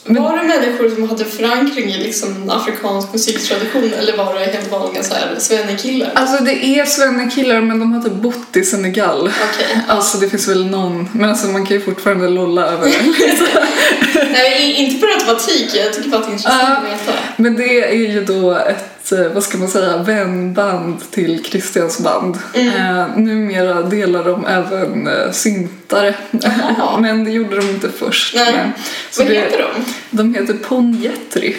Men- 0.04 0.22
Var 0.22 0.36
det 0.36 0.42
människor 0.44 0.88
som 0.90 1.08
hade 1.08 1.24
förankring 1.24 1.90
i 1.90 1.98
liksom 1.98 2.50
afrikansk 2.50 3.12
musiktradition 3.12 3.92
eller 3.98 4.16
var 4.16 4.34
det 4.34 4.40
helt 4.40 4.70
vanliga 4.70 5.02
så 5.02 5.14
här 5.14 5.34
svennekillar? 5.38 6.10
Alltså 6.14 6.44
det 6.44 6.64
är 6.64 6.84
svennekillar 6.84 7.60
men 7.60 7.78
de 7.80 7.92
har 7.92 8.02
typ 8.02 8.12
bott 8.12 8.56
i 8.56 8.64
Senegal. 8.64 9.20
Okej. 9.52 9.80
Alltså 9.88 10.18
det 10.18 10.28
finns 10.28 10.48
väl 10.48 10.66
någon, 10.66 11.08
men 11.12 11.30
alltså 11.30 11.46
man 11.46 11.66
kan 11.66 11.76
ju 11.76 11.82
fortfarande 11.82 12.28
lolla 12.28 12.66
över 12.66 12.86
det. 14.14 14.24
Nej, 14.32 14.62
i- 14.70 14.74
inte 14.84 15.06
per 15.06 15.14
automatik. 15.14 15.70
Jag 15.74 15.92
tycker 15.94 16.08
bara 16.10 16.20
att 16.20 16.26
det 16.26 16.30
är 16.30 16.32
intressant 16.32 16.62
Ja. 16.62 16.76
att 16.76 16.84
veta. 16.84 17.18
Men 17.36 17.56
det 17.56 17.84
är 17.90 17.94
ju 17.96 18.24
då 18.24 18.52
ett, 18.54 18.99
vad 19.16 19.42
ska 19.42 19.58
man 19.58 19.68
säga, 19.68 19.96
vänband 19.96 21.10
till 21.10 21.44
Christians 21.44 21.98
band. 22.00 22.38
Eh, 22.54 23.16
numera 23.16 23.82
delar 23.82 24.24
de 24.24 24.46
även 24.46 25.06
eh, 25.08 25.30
syntare. 25.32 26.14
Men 27.00 27.24
det 27.24 27.30
gjorde 27.30 27.56
de 27.56 27.68
inte 27.70 27.88
först. 27.98 28.34
Nej. 28.34 28.52
Men, 28.56 28.70
så 29.10 29.22
Vad 29.22 29.32
det, 29.32 29.38
heter 29.38 29.58
de? 29.58 29.84
De 30.10 30.34
heter 30.34 30.54
Ponjetri. 30.54 31.56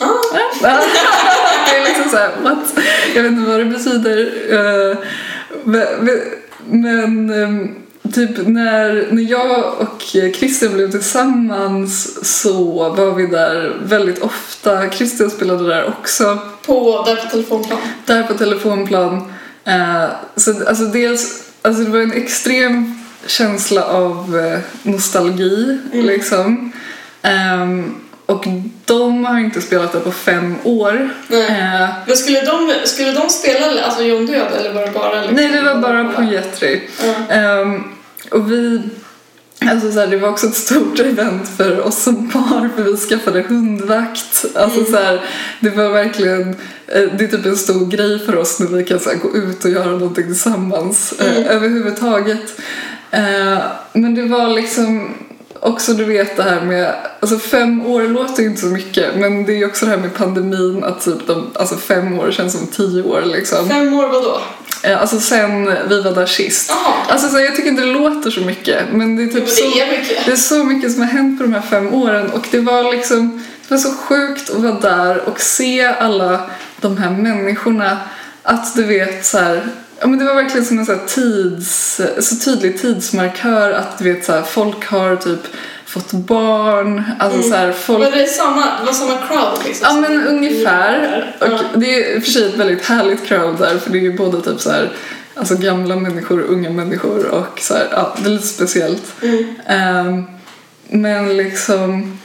Ah, 0.00 0.06
det 1.70 1.76
är 1.76 1.84
liksom 1.84 2.10
såhär, 2.10 2.30
what? 2.42 2.58
Jag 3.14 3.22
vet 3.22 3.32
inte 3.32 3.50
vad 3.50 3.58
det 3.60 3.64
betyder. 3.64 4.32
eh, 4.90 4.96
men- 5.64 5.86
men- 6.00 6.20
Men 6.70 7.30
ehm, 7.42 7.74
typ 8.12 8.30
när, 8.46 9.08
när 9.10 9.22
jag 9.22 9.74
och 9.80 10.02
Christian 10.34 10.74
blev 10.74 10.90
tillsammans 10.90 12.18
så 12.40 12.88
var 12.88 13.14
vi 13.14 13.26
där 13.26 13.76
väldigt 13.82 14.18
ofta. 14.18 14.90
Christian 14.90 15.30
spelade 15.30 15.68
där 15.68 15.88
också. 15.88 16.38
på, 16.66 17.04
där 17.06 17.16
på 17.16 17.30
telefonplan. 17.30 17.78
Där 18.06 18.22
på 18.22 18.34
telefonplan. 18.34 19.32
Eh, 19.64 20.04
så 20.36 20.68
alltså 20.68 20.84
dels, 20.84 21.42
alltså 21.62 21.82
det 21.82 21.90
var 21.90 21.98
en 21.98 22.12
extrem 22.12 22.98
känsla 23.26 23.84
av 23.84 24.38
eh, 24.38 24.58
nostalgi 24.82 25.78
liksom. 25.92 26.72
Ehm, 27.22 27.94
och 28.26 28.44
de 28.84 29.24
har 29.24 29.38
inte 29.38 29.60
spelat 29.60 29.92
där 29.92 30.00
på 30.00 30.12
fem 30.12 30.54
år. 30.64 31.10
Eh, 31.30 31.88
Men 32.06 32.16
skulle 32.16 32.40
de, 32.40 32.72
skulle 32.84 33.12
de 33.12 33.28
spela 33.30 33.82
alltså 33.84 34.02
John 34.02 34.26
Död 34.26 34.52
eller 34.58 34.72
var 34.72 34.82
det 34.82 34.90
bara 34.90 35.20
liksom, 35.20 35.36
nej, 35.36 35.48
det 35.48 35.62
var 35.62 35.74
bara 35.74 36.04
på 36.04 36.22
Jetri. 36.22 36.82
Ja. 37.06 37.34
Ehm, 37.34 37.82
och 38.30 38.52
vi, 38.52 38.80
alltså 39.60 39.92
så 39.92 40.00
här, 40.00 40.06
det 40.06 40.16
var 40.16 40.28
också 40.28 40.46
ett 40.46 40.54
stort 40.54 40.98
event 40.98 41.48
för 41.56 41.80
oss 41.80 42.02
som 42.02 42.30
par 42.30 42.68
för 42.76 42.82
vi 42.82 42.96
skaffade 42.96 43.42
hundvakt. 43.42 44.44
Alltså 44.54 44.84
så 44.84 44.96
här, 44.96 45.24
det 45.60 45.70
var 45.70 45.88
verkligen, 45.88 46.48
eh, 46.86 47.02
det 47.18 47.24
är 47.24 47.28
typ 47.28 47.46
en 47.46 47.56
stor 47.56 47.86
grej 47.86 48.18
för 48.18 48.36
oss 48.36 48.60
när 48.60 48.66
vi 48.66 48.84
kan 48.84 49.00
så 49.00 49.10
här, 49.10 49.16
gå 49.16 49.36
ut 49.36 49.64
och 49.64 49.70
göra 49.70 49.90
någonting 49.90 50.26
tillsammans 50.26 51.12
eh, 51.20 51.56
överhuvudtaget. 51.56 52.60
Eh, 53.10 53.58
men 53.92 54.14
det 54.14 54.22
var 54.22 54.48
liksom 54.48 55.14
också 55.68 55.92
du 55.92 56.04
vet 56.04 56.36
det 56.36 56.42
här 56.42 56.60
med, 56.60 56.94
alltså 57.20 57.38
fem 57.38 57.86
år 57.86 58.02
låter 58.02 58.42
ju 58.42 58.48
inte 58.48 58.60
så 58.60 58.66
mycket 58.66 59.14
men 59.16 59.44
det 59.46 59.52
är 59.52 59.56
ju 59.56 59.66
också 59.66 59.84
det 59.86 59.90
här 59.90 59.98
med 59.98 60.14
pandemin 60.14 60.84
att 60.84 61.04
typ 61.04 61.26
de, 61.26 61.50
alltså 61.54 61.76
fem 61.76 62.18
år 62.18 62.30
känns 62.30 62.52
som 62.52 62.66
tio 62.66 63.02
år 63.02 63.22
liksom. 63.26 63.68
Fem 63.68 63.94
år 63.94 64.08
vadå? 64.08 64.40
Eh, 64.82 65.00
Alltså 65.00 65.20
sen 65.20 65.64
vi 65.88 66.00
var 66.02 66.12
där 66.12 66.26
sist. 66.26 66.70
Jaha. 66.70 66.94
Alltså 67.08 67.28
så 67.28 67.38
jag 67.38 67.56
tycker 67.56 67.68
inte 67.68 67.82
det 67.82 67.92
låter 67.92 68.30
så 68.30 68.40
mycket 68.40 68.82
men 68.92 69.16
det 69.16 69.22
är 69.22 69.26
typ 69.26 69.44
Jo, 69.46 69.54
så, 69.54 69.62
det 69.62 69.80
är 69.80 69.98
mycket. 70.00 70.26
det 70.26 70.32
är 70.32 70.36
så 70.36 70.64
mycket 70.64 70.92
som 70.92 71.00
har 71.02 71.08
hänt 71.08 71.38
på 71.38 71.44
de 71.44 71.52
här 71.52 71.62
fem 71.62 71.94
åren 71.94 72.30
och 72.30 72.46
det 72.50 72.60
var 72.60 72.92
liksom 72.92 73.44
det 73.68 73.74
var 73.74 73.78
så 73.78 73.90
sjukt 73.94 74.50
att 74.50 74.56
vara 74.56 74.72
där 74.80 75.28
och 75.28 75.40
se 75.40 75.84
alla 75.84 76.40
de 76.80 76.96
här 76.96 77.10
människorna 77.10 77.98
att 78.42 78.74
du 78.76 78.84
vet 78.84 79.26
så 79.26 79.38
här 79.38 79.68
Ja, 80.00 80.06
men 80.06 80.18
det 80.18 80.24
var 80.24 80.34
verkligen 80.34 80.66
som 80.66 80.78
en 80.78 80.86
så, 80.86 80.92
här 80.92 81.06
tids, 81.06 82.00
så 82.18 82.36
tydlig 82.36 82.80
tidsmarkör 82.80 83.70
att 83.70 83.98
du 83.98 84.12
vet 84.12 84.24
så 84.24 84.32
här, 84.32 84.42
folk 84.42 84.86
har 84.86 85.16
typ 85.16 85.40
fått 85.86 86.12
barn, 86.12 87.04
alltså 87.18 87.42
så 87.42 87.54
här, 87.54 87.72
folk 87.72 88.04
Var 88.04 88.10
det 88.10 88.26
samma, 88.26 88.62
det 88.80 88.86
var 88.86 88.92
samma 88.92 89.26
crowd 89.26 89.64
liksom? 89.64 89.86
Ja 89.90 90.00
men 90.00 90.26
ungefär. 90.26 91.36
Ja. 91.40 91.46
Och 91.74 91.80
det 91.80 91.94
är 91.94 92.16
i 92.16 92.18
och 92.18 92.22
för 92.22 92.30
sig 92.30 92.48
ett 92.48 92.56
väldigt 92.56 92.84
härligt 92.84 93.26
crowd 93.26 93.58
där 93.58 93.78
för 93.78 93.90
det 93.90 93.98
är 93.98 94.02
ju 94.02 94.16
både 94.16 94.40
typ 94.42 94.60
så 94.60 94.70
här, 94.70 94.92
alltså 95.34 95.56
gamla 95.56 95.96
människor 95.96 96.40
och 96.40 96.52
unga 96.52 96.70
människor 96.70 97.26
och 97.26 97.60
så 97.60 97.74
här, 97.74 97.88
ja, 97.90 98.16
det 98.18 98.28
är 98.28 98.30
lite 98.30 98.46
speciellt. 98.46 99.22
Mm. 99.22 99.54
Ehm, 99.66 100.24
men 100.88 101.36
liksom 101.36 102.18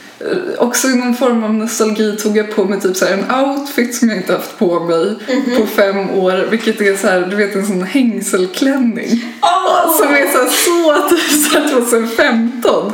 också 0.58 0.88
i 0.88 0.94
någon 0.96 1.14
form 1.14 1.44
av 1.44 1.54
nostalgi 1.54 2.16
tog 2.16 2.36
jag 2.36 2.56
på 2.56 2.64
mig 2.64 2.80
typ 2.80 2.96
så 2.96 3.06
en 3.06 3.24
outfit 3.30 3.94
som 3.96 4.08
jag 4.08 4.16
inte 4.18 4.32
haft 4.32 4.58
på 4.58 4.80
mig 4.80 5.14
Mhm. 5.28 5.56
på 5.60 5.66
fem 5.66 6.10
år 6.10 6.46
vilket 6.50 6.80
är 6.80 6.96
så 6.96 7.06
här, 7.06 7.20
du 7.30 7.36
vet 7.36 7.54
en 7.54 7.66
sån 7.66 7.82
hängselklänning. 7.82 9.24
Åh! 9.42 9.96
Som 9.98 10.08
är 10.14 10.32
så, 10.32 10.38
här, 10.38 10.48
så 10.48 11.08
typ 11.08 11.30
så 11.30 11.58
här 11.58 11.68
2015. 11.68 12.92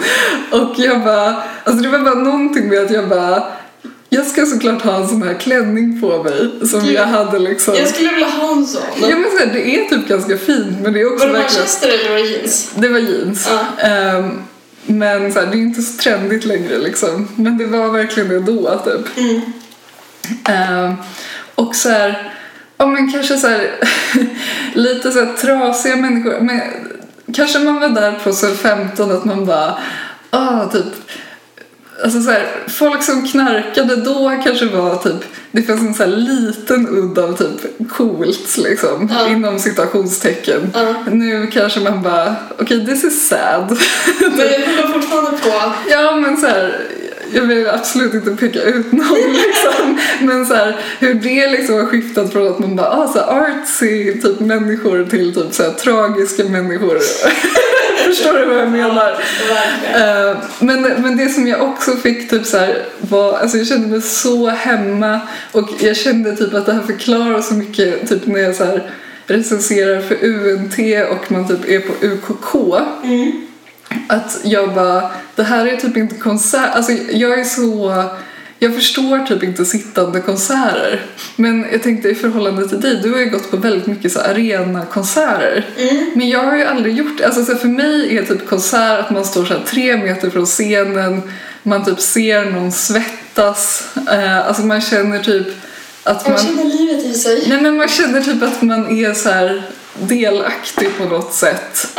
Och 0.51 0.75
jag 0.79 1.05
bara, 1.05 1.43
alltså 1.65 1.83
det 1.83 1.89
var 1.89 1.99
bara 1.99 2.15
någonting 2.15 2.69
med 2.69 2.79
att 2.83 2.91
jag 2.91 3.09
bara, 3.09 3.43
jag 4.09 4.27
ska 4.27 4.47
såklart 4.47 4.83
ha 4.83 4.97
en 4.97 5.09
sån 5.09 5.23
här 5.23 5.35
klänning 5.35 6.01
på 6.01 6.23
mig 6.23 6.51
som 6.71 6.81
Gud. 6.81 6.93
jag 6.95 7.07
hade 7.07 7.39
liksom. 7.39 7.75
Jag 7.75 7.89
skulle 7.89 8.13
vilja 8.13 8.27
ha 8.29 8.53
en 8.53 8.67
sån. 8.67 8.83
Ja 9.01 9.17
men 9.17 9.31
så 9.31 9.39
här, 9.39 9.51
det 9.55 9.77
är 9.77 9.89
typ 9.89 10.09
ganska 10.09 10.37
fint 10.39 10.81
men 10.83 10.93
det 10.93 11.01
är 11.01 11.13
också 11.13 11.27
Var 11.27 11.33
det 11.33 11.39
verkligen, 11.39 11.61
manchester 11.61 11.89
eller 11.89 12.09
var 12.11 12.17
det 12.17 12.23
jeans? 12.31 12.71
det 12.75 12.89
var 12.89 12.99
jeans. 12.99 13.49
Ja. 13.51 13.85
Ehm, 13.89 14.31
Men 14.91 15.33
så 15.33 15.41
här, 15.41 15.47
det 15.47 15.57
är 15.57 15.61
inte 15.61 15.83
så 15.83 16.03
trendigt 16.03 16.45
längre 16.45 16.79
liksom. 16.79 17.29
Men 17.37 17.59
det 17.59 17.67
var 17.67 17.89
verkligen 17.89 18.29
det 18.29 18.41
då 18.41 18.83
typ. 18.85 19.17
Mm. 19.17 19.43
Eh, 20.49 20.95
och 21.55 21.77
så 21.77 21.89
här, 21.89 22.33
ja 22.77 22.87
men 22.87 23.13
kanske 23.13 23.37
så 23.37 23.47
här, 23.47 23.71
lite 24.75 25.13
så 25.13 25.25
här 25.25 25.33
trasiga 25.33 25.97
människor. 25.97 26.41
Men 26.41 26.61
kanske 27.35 27.59
man 27.59 27.81
var 27.81 27.89
där 27.89 28.13
på 28.13 28.33
så 28.33 28.47
här 28.47 28.55
15 28.55 29.11
att 29.11 29.25
man 29.25 29.47
bara, 29.47 29.79
ah 30.31 30.69
typ 30.69 30.95
Alltså 32.05 32.21
så 32.23 32.31
här, 32.31 32.47
folk 32.69 33.03
som 33.03 33.27
knarkade 33.27 33.97
då 33.97 34.41
kanske 34.45 34.65
var 34.67 34.97
typ, 34.97 35.25
det 35.53 35.63
fanns 35.63 35.81
en 35.83 35.95
så 35.95 36.07
liten 36.07 36.89
udd 36.89 37.19
av 37.19 37.37
typ 37.37 37.89
coolt 37.91 38.57
liksom, 38.59 39.09
Ja. 39.19 39.29
inom 39.29 39.59
citationstecken. 39.59 40.71
Ja. 40.75 40.95
Nu 41.13 41.47
kanske 41.53 41.81
man 41.81 42.03
bara, 42.03 42.37
okej 42.59 42.87
this 42.87 43.05
is 43.05 43.29
sad. 43.29 43.69
Men 44.21 44.39
jag 44.39 44.61
håller 44.61 44.93
fortfarande 44.93 45.31
på... 45.31 45.73
ja 45.91 46.17
men 46.17 46.37
så 46.37 46.47
här, 46.47 46.81
jag 47.33 47.43
vill 47.43 47.69
absolut 47.69 48.15
inte 48.15 48.31
peka 48.31 48.63
ut 48.63 48.93
någon 48.93 49.33
liksom. 49.33 49.99
Men 50.21 50.47
så 50.47 50.55
här, 50.55 50.77
hur 50.99 51.15
det 51.15 51.51
liksom 51.51 51.75
har 51.75 51.87
skiftat 51.87 52.33
från 52.33 52.49
att 52.49 52.59
man 52.59 52.77
bara, 52.77 52.89
ah, 52.91 53.09
så 53.13 53.19
här, 53.19 53.41
artsy 53.43 54.21
typ 54.21 54.41
människor 54.41 55.05
till 55.11 55.35
typ 55.35 55.55
så 55.55 55.63
här, 55.63 55.71
tragiska 55.71 56.45
människor. 56.45 56.99
Förstår 58.11 58.33
du 58.33 58.47
vad 58.47 58.59
jag 58.59 58.71
menar? 58.71 59.11
Eh, 59.95 60.37
men, 60.59 60.83
men 60.83 61.17
det 61.17 61.29
som 61.29 61.47
jag 61.47 61.63
också 61.63 61.91
fick 61.97 62.31
typ 62.31 62.47
så 62.47 62.59
här 62.59 62.83
var, 63.01 63.39
alltså 63.39 63.57
jag 63.57 63.67
kände 63.67 63.89
mig 63.89 64.03
så 64.03 64.49
hemma 64.49 65.21
och 65.53 65.69
jag 65.81 65.97
kände 65.97 66.37
typ 66.37 66.55
att 66.55 66.67
det 66.67 66.73
här 66.73 66.83
förklarar 66.83 67.43
så 67.43 67.55
mycket 67.55 68.09
typ 68.09 68.27
när 68.27 68.41
jag 68.41 68.55
så 68.57 68.65
här 68.65 68.91
recenserar 69.27 70.01
för 70.01 70.25
UNT 70.25 70.79
och 71.11 71.33
man 71.33 71.49
typ 71.49 71.69
är 71.69 71.81
på 71.81 72.07
UKK. 72.07 72.55
Mm. 73.05 73.47
Att 74.09 74.41
jag 74.45 74.75
bara, 74.75 75.11
det 75.35 75.43
här 75.43 75.67
är 75.67 75.77
typ 75.77 75.97
inte 75.97 76.15
konsert, 76.15 76.75
alltså 76.75 76.93
jag 76.93 77.41
är 77.41 77.45
så 77.45 77.91
jag 78.63 78.75
förstår 78.75 79.27
typ 79.27 79.43
inte 79.43 79.65
sittande 79.65 80.21
konserter. 80.21 81.01
Men 81.37 81.67
jag 81.73 81.83
tänkte 81.83 82.09
i 82.09 82.15
förhållande 82.15 82.69
till 82.69 82.81
dig, 82.81 83.01
du 83.03 83.13
har 83.13 83.19
ju 83.19 83.31
gått 83.31 83.51
på 83.51 83.57
väldigt 83.57 83.87
mycket 83.87 84.13
så 84.13 84.21
arenakonserter. 84.21 85.67
Mm. 85.77 86.11
Men 86.15 86.29
jag 86.29 86.45
har 86.45 86.57
ju 86.57 86.65
aldrig 86.65 86.97
gjort 86.97 87.19
det. 87.19 87.27
Alltså, 87.27 87.45
så 87.45 87.57
för 87.57 87.69
mig 87.69 88.17
är 88.17 88.25
typ 88.25 88.49
konsert 88.49 89.01
att 89.01 89.11
man 89.11 89.25
står 89.25 89.45
så 89.45 89.55
tre 89.67 89.97
meter 89.97 90.31
från 90.31 90.47
scenen, 90.47 91.23
man 91.63 91.85
typ 91.85 92.01
ser 92.01 92.45
någon 92.45 92.73
svettas, 92.73 93.89
eh, 94.11 94.47
alltså 94.47 94.63
man 94.63 94.81
känner 94.81 95.19
typ 95.19 95.47
att 96.03 96.23
Jag 96.25 96.31
man... 96.31 96.47
känner 96.47 96.65
livet 96.65 97.05
i 97.05 97.15
sig. 97.15 97.45
Nej 97.49 97.63
men 97.63 97.77
man 97.77 97.89
känner 97.89 98.21
typ 98.21 98.43
att 98.43 98.63
man 98.63 98.99
är 98.99 99.15
så 99.15 99.29
här 99.29 99.63
delaktig 99.99 100.89
på 100.99 101.05
något 101.05 101.35
sätt. 101.35 101.99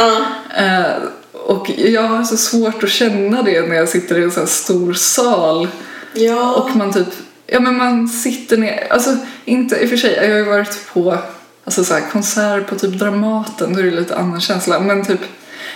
Eh, 0.57 0.93
och 1.34 1.72
jag 1.78 2.01
har 2.01 2.24
så 2.24 2.38
svårt 2.38 2.84
att 2.84 2.89
känna 2.89 3.41
det 3.41 3.62
när 3.62 3.76
jag 3.76 3.89
sitter 3.89 4.20
i 4.20 4.24
en 4.24 4.32
så 4.32 4.39
här 4.39 4.47
stor 4.47 4.93
sal 4.93 5.68
Ja. 6.14 6.55
och 6.55 6.76
man 6.76 6.93
typ, 6.93 7.07
ja 7.47 7.59
men 7.59 7.78
man 7.78 8.07
sitter 8.07 8.57
ner, 8.57 8.88
alltså 8.89 9.18
inte 9.45 9.76
i 9.76 9.86
och 9.86 9.89
för 9.89 9.97
sig, 9.97 10.14
jag 10.14 10.30
har 10.30 10.38
ju 10.38 10.43
varit 10.43 10.88
på 10.93 11.18
alltså 11.64 11.84
så 11.84 11.93
här, 11.93 12.01
konsert 12.12 12.68
på 12.68 12.76
typ 12.76 12.99
Dramaten, 12.99 13.74
då 13.74 13.80
är 13.80 13.84
det 13.84 13.91
lite 13.91 14.16
annan 14.16 14.41
känsla, 14.41 14.80
men 14.80 15.05
typ 15.05 15.22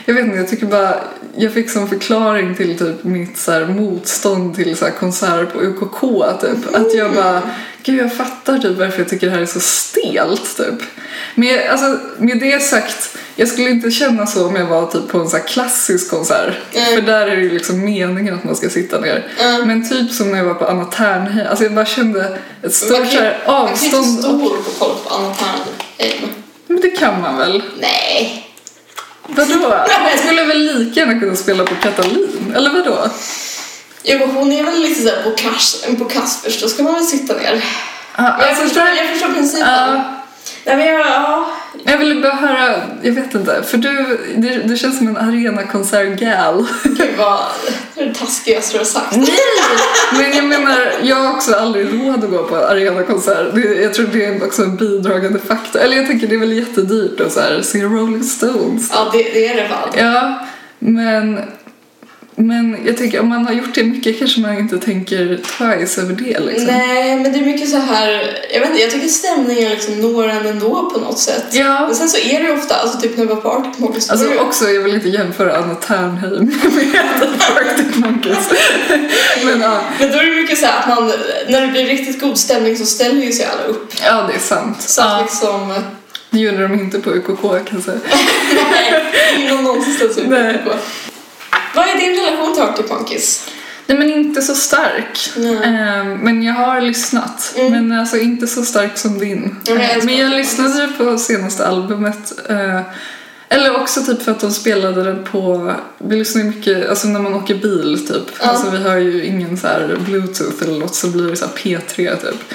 jag 0.06 0.14
vet 0.14 0.26
inte, 0.26 0.38
jag 0.38 0.48
tycker 0.48 0.66
bara, 0.66 0.96
jag 1.36 1.54
fick 1.54 1.70
som 1.70 1.89
förklaring 1.89 2.56
till 2.56 2.80
typ 2.80 3.04
mitt 3.04 3.38
så 3.38 3.52
här, 3.52 3.66
motstånd 3.66 4.56
till 4.56 4.78
så 4.78 4.86
här, 4.86 4.91
konsert 4.91 5.54
på 5.54 5.60
UKK 5.62 6.02
typ, 6.41 6.76
att 6.76 6.93
jag 6.93 7.14
bara, 7.14 7.41
gud 7.84 8.00
jag 8.00 8.14
fattar 8.18 8.58
typ 8.58 8.78
varför 8.78 9.00
jag 9.00 9.10
tycker 9.10 9.28
det 9.28 9.34
här 9.34 9.41
är 9.41 9.46
så 9.46 9.60
stelt 9.60 10.58
typ. 10.58 10.82
Men 11.36 11.60
alltså, 11.72 12.00
med 12.18 12.39
det 12.39 12.62
sagt, 12.64 13.18
jag 13.36 13.48
skulle 13.48 13.70
inte 13.70 13.91
känna 13.91 14.28
så 14.28 14.48
om 14.48 14.56
jag 14.56 14.66
var 14.66 14.88
typ 14.88 15.08
på 15.08 15.20
en 15.20 15.30
så 15.30 15.38
klassisk 15.38 16.10
konsert. 16.10 16.54
Mm. 16.74 16.96
För 16.96 17.02
där 17.02 17.28
är 17.28 17.36
det 17.36 17.41
ju 17.41 17.50
liksom 17.50 17.86
meningen 17.86 18.34
att 18.34 18.43
man 18.43 18.56
ska 18.56 18.70
sitta 18.70 19.00
ner. 19.00 19.28
Mm. 19.39 19.68
Men 19.68 19.89
typ 19.89 20.12
som 20.12 20.32
när 20.32 20.38
jag 20.38 20.46
var 20.46 20.54
på 20.54 20.66
Anna 20.66 20.86
Ternheim, 20.86 21.48
alltså 21.50 21.64
jag 21.64 21.74
bara 21.74 21.86
kände 21.86 22.38
ett 22.62 22.74
stort 22.74 23.00
Man 23.00 23.08
här 23.08 23.38
kan, 23.46 23.56
man 23.56 23.68
kan 23.68 23.86
inte 23.86 23.98
avstånd. 23.98 24.20
stå 24.20 24.30
och 24.30 24.66
kolla 24.80 24.93
på 24.93 25.16
Anna 25.16 25.34
Ternheim. 25.34 26.30
Men 26.68 26.82
det 26.82 26.89
kan 26.89 27.22
man 27.22 27.38
väl? 27.38 27.64
Nej. 27.80 28.45
Vadå? 29.28 29.76
Jag 30.11 30.19
skulle 30.19 30.43
väl 30.43 30.59
lika 30.80 30.99
gärna 30.99 31.19
kunna 31.19 31.36
spela 31.36 31.63
på 31.65 31.76
Katalin? 31.76 32.53
Eller 32.55 32.69
vadå? 32.69 33.09
Jo, 34.03 34.19
men 34.19 34.30
hon 34.32 34.51
är 34.51 34.63
väl 34.63 34.82
lite 34.82 35.01
såhär 35.01 35.23
på, 35.23 35.30
Kas- 35.30 35.86
på 35.99 36.05
Kaspers, 36.05 36.61
då 36.61 36.67
ska 36.69 36.84
man 36.84 36.93
väl 36.93 37.05
sitta 37.05 37.34
ner. 37.34 37.65
Ah, 38.15 38.21
Men 38.21 38.32
jag, 38.39 38.49
alltså, 38.49 38.63
förstår, 38.63 38.84
jag 38.84 39.09
förstår 39.09 39.34
principen. 39.34 39.67
Ja. 39.69 40.24
Nej, 40.66 40.78
men 40.78 40.86
jag, 40.86 40.99
ja. 40.99 41.51
jag 41.84 41.97
ville 41.97 42.22
bara 42.22 42.34
höra, 42.34 42.76
jag 43.01 43.11
vet 43.11 43.36
inte, 43.36 43.63
för 43.63 43.78
du, 43.78 44.20
du, 44.36 44.63
du 44.63 44.78
känns 44.78 44.97
som 44.97 45.07
en 45.07 45.18
arenakonsert-gal. 45.18 46.66
Gud 46.84 47.18
vad 47.18 47.39
det 47.95 48.01
är 48.01 48.05
det 48.05 48.13
taskigaste 48.13 48.74
du 48.74 48.78
har 48.78 48.86
sagt. 48.86 49.16
Nej! 49.16 49.28
Men 50.11 50.34
jag 50.34 50.45
menar, 50.45 50.93
jag 51.01 51.16
har 51.16 51.32
också 51.32 51.55
aldrig 51.55 51.93
råd 51.93 52.24
att 52.24 52.30
gå 52.30 52.43
på 52.43 52.55
arenakonsert. 52.55 53.47
Jag 53.82 53.93
tror 53.93 54.07
det 54.07 54.26
är 54.26 54.45
också 54.45 54.61
en 54.63 54.76
bidragande 54.76 55.39
faktor. 55.39 55.80
Eller 55.80 55.97
jag 55.97 56.07
tänker 56.07 56.28
det 56.28 56.36
är 56.36 56.39
väl 56.39 56.53
jättedyrt 56.53 57.22
att 57.22 57.32
så 57.32 57.39
här, 57.39 57.61
se 57.61 57.84
Rolling 57.84 58.24
Stones. 58.24 58.91
Ja, 58.93 59.09
det, 59.13 59.24
det 59.24 59.47
är 59.47 59.55
det 59.55 59.70
fan. 59.70 59.89
Ja, 59.97 60.45
men, 60.80 61.39
men 62.36 62.78
jag 62.86 62.98
tänker 62.98 63.20
om 63.20 63.30
man 63.30 63.46
har 63.46 63.54
gjort 63.54 63.76
det 63.76 63.84
mycket 63.84 64.20
kanske 64.20 64.42
man 64.42 64.58
inte 64.58 64.78
tänker 64.78 65.40
twice 65.58 66.02
över 66.02 66.14
det 66.14 66.40
liksom. 66.40 66.66
Nej, 66.66 67.16
men 67.16 67.34
det 67.34 67.40
är 67.40 67.46
mycket 67.46 67.70
så 67.70 67.78
här, 67.78 68.38
jag 68.54 68.60
vet 68.60 68.70
inte, 68.70 68.82
jag 68.82 68.92
tycker 68.92 69.08
stämningen 69.08 69.72
liksom 69.72 70.02
når 70.02 70.28
en 70.28 70.46
ändå 70.46 70.90
på 70.94 71.00
något 71.00 71.20
sätt. 71.20 71.46
Ja. 71.52 71.86
Men 71.86 71.96
sen 71.96 72.10
så 72.10 72.18
är 72.18 72.40
det 72.40 72.46
ju 72.50 72.54
ofta, 72.58 72.76
alltså 72.76 73.00
typ 73.00 73.18
när 73.18 73.26
vi 73.26 73.34
var 73.34 73.42
på 73.42 73.52
Arctic 73.52 73.80
Monkeys, 73.80 74.10
Alltså 74.10 74.38
också, 74.38 74.70
jag 74.70 74.82
vill 74.82 74.94
inte 74.94 75.10
jämföra 75.10 75.58
Anna 75.58 75.76
Ternheim 75.76 76.46
med 76.76 77.30
Arctic 77.58 77.96
Monkeys. 77.96 78.50
Men 79.46 79.62
ja, 79.62 79.82
men 80.00 80.12
då 80.12 80.18
är 80.18 80.24
det 80.24 80.42
mycket 80.42 80.60
så 80.60 80.66
här 80.66 80.80
att 80.80 80.88
man, 80.88 81.12
när 81.50 81.62
det 81.62 81.68
blir 81.68 81.86
riktigt 81.86 82.22
god 82.22 82.38
stämning 82.38 82.78
så 82.78 82.86
ställer 82.86 83.22
ju 83.22 83.32
sig 83.32 83.46
alla 83.46 83.64
upp. 83.64 83.94
ja, 84.04 84.28
det 84.30 84.36
är 84.36 84.40
sant. 84.40 84.82
Så 84.82 85.02
att 85.02 85.08
Ja, 85.08 85.22
liksom, 85.22 85.74
det 86.30 86.40
gjorde 86.40 86.68
de 86.68 86.74
inte 86.74 87.00
på 87.00 87.10
UKK 87.10 87.42
kan 87.42 87.66
jag 87.72 87.84
säga. 87.84 88.00
nej, 88.72 89.04
ingen 89.40 89.64
någonsin 89.64 89.94
ställt 89.94 90.14
sig 90.14 90.24
upp 90.24 90.66
på. 90.66 90.72
Vad 91.76 91.88
är 91.88 91.99
din 91.99 92.26
relation 92.26 92.53
till 92.53 92.63
Arctic 92.63 92.89
Monkeys? 92.89 93.49
Nej 93.88 93.97
men 93.97 94.09
inte 94.11 94.41
så 94.41 94.55
stark. 94.55 95.30
Ehm, 95.63 96.17
men 96.17 96.43
jag 96.43 96.53
har 96.53 96.82
lyssnat. 96.82 97.53
Mm. 97.57 97.71
Men 97.88 97.99
alltså 97.99 98.17
inte 98.17 98.47
så 98.47 98.65
stark 98.65 98.97
som 98.97 99.19
din. 99.19 99.55
Ja, 99.67 99.76
men 100.03 100.17
jag 100.17 100.32
lyssnade 100.32 100.89
på 100.97 101.17
senaste 101.17 101.67
albumet. 101.67 102.49
eh, 102.49 102.82
eller 103.49 103.82
också 103.82 104.01
typ 104.03 104.21
för 104.23 104.32
att 104.32 104.39
de 104.39 104.51
spelade 104.51 105.03
det 105.03 105.15
på, 105.15 105.73
vi 105.97 106.15
lyssnar 106.15 106.41
ju 106.43 106.47
mycket, 106.49 106.89
alltså 106.89 107.07
när 107.07 107.19
man 107.19 107.34
åker 107.34 107.55
bil 107.55 108.07
typ. 108.07 108.23
Alltså 108.39 108.69
vi 108.69 108.78
har 108.84 108.97
ju 108.97 109.26
ingen 109.26 109.57
så 109.57 109.67
här 109.67 109.97
bluetooth 110.05 110.63
eller 110.63 110.80
något 110.80 110.95
så 110.95 111.07
blir 111.07 111.30
det 111.30 111.36
så 111.36 111.45
här 111.45 111.53
P3 111.53 112.15
typ. 112.15 112.53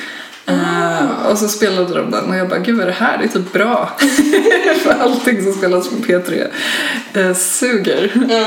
Eh, 0.51 1.27
och 1.31 1.39
så 1.39 1.49
spelade 1.49 1.95
de 1.99 2.11
den 2.11 2.31
och 2.31 2.37
jag 2.37 2.49
bara, 2.49 2.59
gud 2.59 2.77
vad 2.77 2.83
är 2.83 2.91
det 2.91 2.97
här? 2.99 3.19
Det 3.19 3.25
är 3.25 3.29
typ 3.29 3.53
bra. 3.53 3.91
för 4.83 4.91
allting 5.01 5.43
som 5.45 5.53
spelas 5.53 5.89
på 5.89 5.95
P3 5.97 6.47
eh, 7.15 7.35
suger. 7.37 8.11
Ja. 8.31 8.47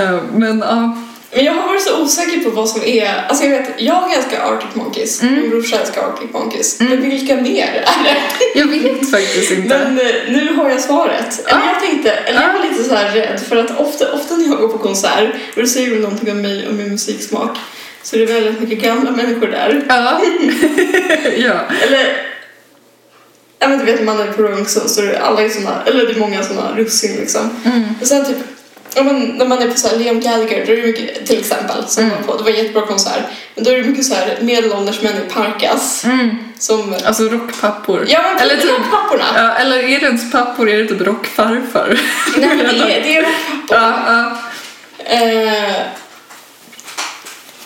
Eh, 0.00 0.18
men 0.34 0.58
ja, 0.58 0.96
Men 1.34 1.44
jag 1.44 1.52
har 1.52 1.66
varit 1.68 1.82
så 1.82 2.02
osäker 2.02 2.40
på 2.40 2.50
vad 2.50 2.68
som 2.68 2.82
är... 2.82 3.24
Alltså 3.28 3.44
jag 3.44 3.50
vet, 3.50 3.70
jag 3.80 4.12
älskar 4.16 4.40
Arctic 4.52 4.74
Monkeys, 4.74 5.22
Mm. 5.22 5.34
min 5.40 5.50
brorsa 5.50 5.76
älskar 5.80 6.02
Arctic 6.02 6.32
Monkeys. 6.32 6.80
Men 6.80 7.00
vilka 7.02 7.36
mer 7.36 7.66
är 7.86 8.04
det? 8.04 8.58
jag 8.60 8.66
vet 8.66 9.10
faktiskt 9.10 9.50
inte. 9.56 9.68
Men 9.78 9.94
nu 10.28 10.54
har 10.56 10.70
jag 10.70 10.80
svaret. 10.80 11.46
Eller 11.46 11.66
jag 11.72 11.80
tänkte, 11.80 12.10
eller 12.12 12.42
jag 12.42 12.52
var 12.52 12.70
lite 12.70 12.84
så 12.84 12.94
här 12.94 13.10
rädd 13.14 13.40
för 13.48 13.56
att 13.56 13.78
ofta, 13.80 14.12
ofta 14.12 14.36
när 14.36 14.48
jag 14.48 14.58
går 14.58 14.68
på 14.68 14.78
konsert, 14.78 15.28
och 15.56 15.62
det 15.62 15.68
säger 15.68 16.00
någonting 16.00 16.30
om 16.30 16.42
mig 16.42 16.68
och 16.68 16.74
min 16.74 16.88
musiksmak, 16.88 17.58
så 18.02 18.16
det 18.16 18.22
är 18.22 18.26
väldigt 18.26 18.60
mycket 18.60 18.82
gamla 18.84 19.10
människor 19.10 19.46
där. 19.46 19.82
Ja. 19.88 20.20
ja. 21.36 21.60
Eller, 21.86 22.16
jag 23.58 23.68
vet 23.68 23.80
inte, 23.80 23.92
vet 23.92 24.04
man 24.04 24.20
är 24.20 24.26
på 24.26 24.64
Stones 24.64 24.94
så 24.94 25.02
är 25.02 25.14
alla 25.20 25.48
såna, 25.48 25.82
eller 25.86 26.06
det 26.06 26.12
är 26.12 26.18
många 26.18 26.42
såna 26.42 26.76
russin 26.76 27.16
liksom. 27.16 27.50
Mm. 27.64 27.82
Och 28.00 28.06
sen 28.06 28.24
typ, 28.24 28.36
men 28.96 29.20
när 29.20 29.46
man 29.46 29.58
är 29.62 29.70
på 29.70 29.78
så 29.78 29.88
här 29.88 29.96
Liam 29.96 30.20
Gallagher, 30.20 30.66
då 30.66 30.72
är 30.72 30.76
det 30.76 30.82
mycket, 30.82 31.26
till 31.26 31.38
exempel, 31.38 31.86
som 31.88 32.04
Mm. 32.04 32.16
var 32.16 32.22
på, 32.32 32.36
det 32.38 32.42
var 32.44 32.50
en 32.50 32.56
jättebra 32.56 32.86
konsert, 32.86 33.22
men 33.54 33.64
då 33.64 33.70
är 33.70 33.76
det 33.78 33.84
mycket 33.84 34.04
så 34.04 34.14
här 34.14 34.38
medelålders 34.40 35.02
män 35.02 35.12
i 35.16 35.32
parkas 35.32 36.04
Mm. 36.04 36.30
som, 36.58 36.94
Alltså 37.04 37.22
rockpappor. 37.22 38.04
ja 38.08 38.22
men 38.22 38.38
eller 38.42 38.54
typ 38.56 38.62
typ, 38.76 38.90
papporna. 38.90 39.24
ja, 39.36 39.54
eller 39.54 39.76
är 39.78 40.00
det 40.00 40.06
ens 40.06 40.32
pappor 40.32 40.68
är 40.68 40.78
det 40.82 40.88
typ 40.88 41.00
rockfarfar. 41.00 42.00
Nej 42.36 42.48
men 42.48 42.58
det 42.58 42.64
är, 42.96 43.02
det 43.02 43.16
är 43.16 43.22
rockpappor. 43.22 43.76
ja, 43.76 43.92
ja. 44.06 44.38
Eh, 45.04 45.72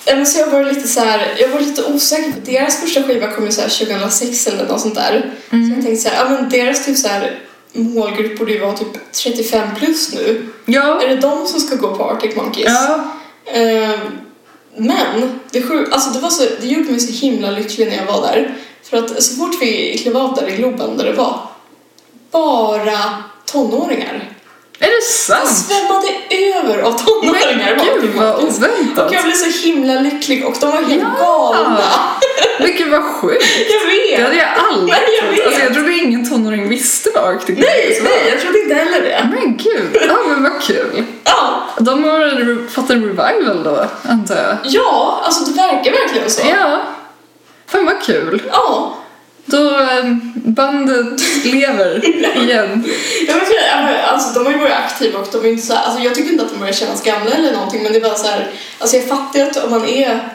ja, 0.06 0.16
men 0.16 0.26
så 0.26 0.38
jag 0.38 0.46
var 0.46 0.64
lite 0.64 0.88
så 0.88 1.00
här, 1.00 1.36
jag 1.38 1.48
var 1.48 1.60
lite 1.60 1.84
osäker 1.84 2.32
för 2.32 2.52
deras 2.52 2.80
första 2.80 3.02
skiva 3.02 3.30
kom 3.30 3.44
ju 3.44 3.52
så 3.52 3.60
här 3.60 3.68
2006 3.68 4.46
eller 4.46 4.66
något 4.66 4.80
sånt 4.80 4.94
där. 4.94 5.34
Så 5.50 5.56
jag 5.56 5.84
tänkte 5.84 5.96
så 5.96 6.08
här, 6.08 6.16
ja 6.16 6.28
men 6.30 6.50
deras 6.50 6.86
typ 6.86 6.96
så 6.96 7.08
här 7.08 7.38
målgrupp 7.72 8.38
borde 8.38 8.52
ju 8.52 8.58
vara 8.58 8.76
typ 8.76 9.12
35 9.12 9.68
plus 9.78 10.14
nu. 10.14 10.46
ja. 10.66 11.02
Är 11.02 11.08
det 11.08 11.16
de 11.16 11.46
som 11.46 11.60
ska 11.60 11.76
gå 11.76 11.96
på 11.96 12.04
Arctic 12.10 12.36
Monkeys? 12.36 12.66
ja. 12.66 13.12
Eh, 13.52 13.98
men 14.76 15.40
det, 15.50 15.64
alltså 15.90 16.10
det, 16.10 16.18
var 16.18 16.30
så, 16.30 16.42
det 16.60 16.66
gjorde 16.66 16.90
mig 16.90 17.00
så 17.00 17.12
himla 17.12 17.50
lycklig 17.50 17.88
när 17.88 17.96
jag 17.96 18.06
var 18.06 18.22
där. 18.26 18.54
För 18.82 18.96
att 18.96 19.22
så 19.22 19.34
fort 19.34 19.62
vi 19.62 19.98
klev 19.98 20.16
av 20.16 20.34
där 20.34 20.48
i 20.48 20.56
Globen 20.56 20.96
där 20.96 21.04
det 21.04 21.12
var 21.12 21.40
bara 22.30 23.24
tonåringar. 23.44 24.35
Är 24.78 24.86
det 25.00 25.02
sant? 25.06 25.48
svämmade 25.48 26.08
över 26.30 26.82
av 26.82 26.92
tonåringar. 27.04 27.76
Men 27.76 28.00
gud 28.00 28.14
vad 28.14 28.34
oväntat. 28.44 29.08
Och 29.08 29.14
jag 29.14 29.22
blev 29.24 29.32
så 29.34 29.66
himla 29.66 29.92
lycklig 30.00 30.46
och 30.46 30.54
de 30.60 30.70
var 30.70 30.82
helt 30.82 31.02
Ja. 31.18 31.24
galna. 31.54 31.80
Men 32.60 32.76
gud 32.76 32.88
vad 32.90 33.02
sjukt. 33.04 33.44
Jag 33.70 33.86
vet! 33.86 34.16
Det 34.18 34.22
hade 34.22 34.36
jag 34.36 34.48
aldrig 34.70 34.92
Nej, 34.92 35.18
jag 35.22 35.30
vet. 35.30 35.46
Alltså 35.46 35.62
jag 35.62 35.74
trodde 35.74 35.92
ingen 35.92 36.30
tonåring 36.30 36.68
visste 36.68 37.10
vad 37.14 37.24
Arctic 37.24 37.58
Nej, 37.58 38.00
var. 38.02 38.10
nej, 38.10 38.28
jag 38.30 38.40
trodde 38.40 38.58
inte 38.62 38.74
heller 38.74 39.00
det. 39.00 39.28
Men 39.32 39.56
gud, 39.56 39.96
ja 40.08 40.16
men 40.28 40.42
vad 40.42 40.62
kul. 40.62 41.04
Ja, 41.24 41.62
De 41.78 42.04
har 42.04 42.68
fått 42.70 42.90
en 42.90 43.02
revival 43.04 43.62
då, 43.64 43.86
antar 44.10 44.36
jag. 44.36 44.56
ja, 44.64 45.20
alltså 45.24 45.44
det 45.44 45.52
verkar 45.62 45.92
verkligen 45.92 46.30
så. 46.30 46.42
Ja. 46.46 46.82
Fan 47.66 47.84
vad 47.86 48.02
kul. 48.02 48.42
Ja. 48.52 48.96
Då 49.46 49.78
ähm, 49.78 50.32
bandet 50.34 51.20
lever 51.44 52.04
igen. 52.44 52.84
Ja, 53.28 53.34
men, 53.34 53.96
alltså, 54.04 54.38
de 54.38 54.46
har 54.46 54.52
ju 54.52 54.58
varit 54.58 54.72
aktiva 54.72 55.18
och 55.18 55.28
de 55.32 55.44
är 55.44 55.48
inte 55.48 55.66
så 55.66 55.74
här, 55.74 55.84
alltså, 55.84 56.02
jag 56.02 56.14
tycker 56.14 56.30
inte 56.30 56.44
att 56.44 56.52
de 56.52 56.58
börjar 56.58 56.72
kännas 56.72 57.02
gamla 57.02 57.30
eller 57.30 57.52
någonting 57.52 57.82
men 57.82 57.92
det 57.92 57.98
är 57.98 58.02
bara 58.02 58.14
så 58.14 58.26
här, 58.26 58.50
alltså 58.78 58.96
jag 58.96 59.08
fattar 59.08 59.40
att 59.40 59.64
om 59.64 59.70
man 59.70 59.88
är 59.88 60.28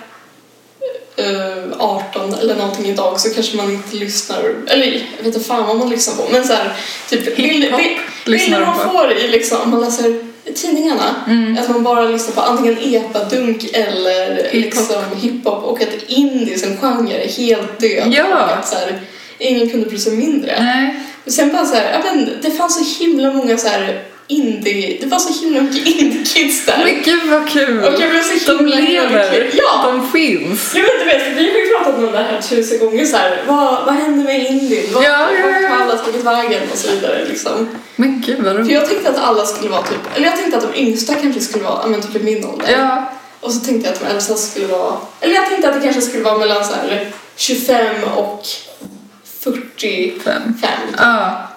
eh, 1.15 1.79
18 1.79 2.33
eller 2.33 2.55
någonting 2.55 2.85
idag 2.85 3.19
så 3.19 3.29
kanske 3.29 3.57
man 3.57 3.71
inte 3.71 3.95
lyssnar, 3.95 4.55
eller 4.67 4.85
jag 4.85 5.23
vet 5.23 5.25
inte 5.25 5.39
fan 5.39 5.67
vad 5.67 5.77
man 5.77 5.89
lyssnar 5.89 6.25
på 6.25 6.31
men 6.31 6.47
så 6.47 6.53
här, 6.53 6.73
typ 7.09 7.35
bilder 7.35 7.71
de 7.71 8.59
man 8.65 8.89
får 8.89 9.11
i 9.11 9.27
liksom, 9.27 9.61
om 9.61 9.69
man 9.69 9.81
läser 9.81 10.30
tidningarna, 10.55 11.15
att 11.59 11.69
man 11.69 11.83
bara 11.83 12.05
lyssnar 12.07 12.35
på 12.35 12.41
antingen 12.41 12.77
epadunk 12.77 13.69
eller 13.73 14.35
Hiphop. 14.35 14.53
liksom 14.53 14.95
hiphop 15.21 15.63
och 15.63 15.81
att 15.81 16.03
indie 16.07 16.57
som 16.57 16.77
genre 16.77 17.13
är 17.23 17.27
helt 17.29 17.79
död 17.79 18.13
Ja. 18.13 18.37
att 18.37 18.67
så 18.67 18.75
här, 18.75 19.01
ingen 19.37 19.69
kunde 19.69 19.85
bry 19.85 19.97
sig 19.97 20.13
mindre. 20.17 20.63
Nej. 20.63 20.95
Och 21.25 21.31
sen 21.31 21.51
bara 21.53 21.65
så 21.65 21.75
här, 21.75 21.91
ja, 21.93 21.99
men 22.13 22.29
det 22.41 22.51
fanns 22.51 22.75
så 22.95 23.03
himla 23.03 23.33
många 23.33 23.57
så 23.57 23.67
här 23.67 24.03
indie, 24.27 24.97
det 25.01 25.07
var 25.07 25.19
så 25.19 25.43
himla 25.43 25.61
mycket 25.61 25.87
indie-kids 25.87 26.65
där. 26.65 26.77
Men 26.83 27.03
gud 27.03 27.29
vad 27.29 27.49
kul. 27.49 27.79
Och 27.83 27.93
jag 28.01 28.09
blev 28.09 28.21
så 28.23 28.51
De 28.51 28.57
himla 28.57 28.75
lever. 28.75 29.31
lycklig. 29.31 29.61
Ja. 29.63 29.83
De 29.91 30.11
finns. 30.11 30.75
Jag 30.75 30.83
vet 30.83 30.93
inte, 30.93 31.05
vet, 31.05 31.37
vi 31.37 31.51
har 31.51 31.59
ju 31.59 31.67
pratat 31.67 31.95
om 31.95 32.11
det 32.11 32.17
här 32.17 32.41
tusen 32.41 32.79
gånger 32.79 33.05
så 33.05 33.17
här, 33.17 33.43
vad, 33.47 33.85
vad 33.85 33.95
hände 33.95 34.23
med 34.23 34.45
indie? 34.51 34.83
Vad, 34.93 35.03
Ja, 35.03 35.09
ja, 35.39 35.59
ja. 35.61 35.69
har 35.69 35.81
alla 35.83 35.97
tagit 35.97 36.23
vägen 36.25 36.61
och 36.71 36.77
så 36.77 36.91
vidare 36.91 37.25
liksom. 37.29 37.69
Men 37.95 38.23
gud 38.25 38.37
vad 38.43 38.53
För 38.55 38.61
roligt. 38.61 38.71
jag 38.73 38.85
tänkte 38.89 39.09
att 39.09 39.17
alla 39.17 39.45
skulle 39.45 39.69
vara 39.69 39.81
typ, 39.81 40.15
eller 40.15 40.25
jag 40.25 40.37
tänkte 40.37 40.57
att 40.57 40.73
de 40.73 40.79
yngsta 40.79 41.15
kanske 41.15 41.41
skulle 41.41 41.63
vara, 41.63 41.87
men 41.87 42.01
typ 42.01 42.15
i 42.15 42.19
min 42.23 42.45
ålder. 42.45 42.71
Ja. 42.71 43.11
Och 43.39 43.51
så 43.53 43.59
tänkte 43.59 43.87
jag 43.89 43.93
att 43.93 43.99
de 44.01 44.05
äldsta 44.15 44.35
skulle 44.35 44.65
vara, 44.67 44.93
eller 45.21 45.35
jag 45.35 45.47
tänkte 45.49 45.69
att 45.69 45.75
det 45.75 45.81
kanske 45.81 46.01
skulle 46.01 46.23
vara 46.23 46.37
mellan 46.37 46.65
så 46.65 46.73
här 46.73 47.07
25 47.35 47.85
och 48.15 48.45
45. 49.39 50.41
Fem. 50.61 50.71
Ja. 50.97 51.47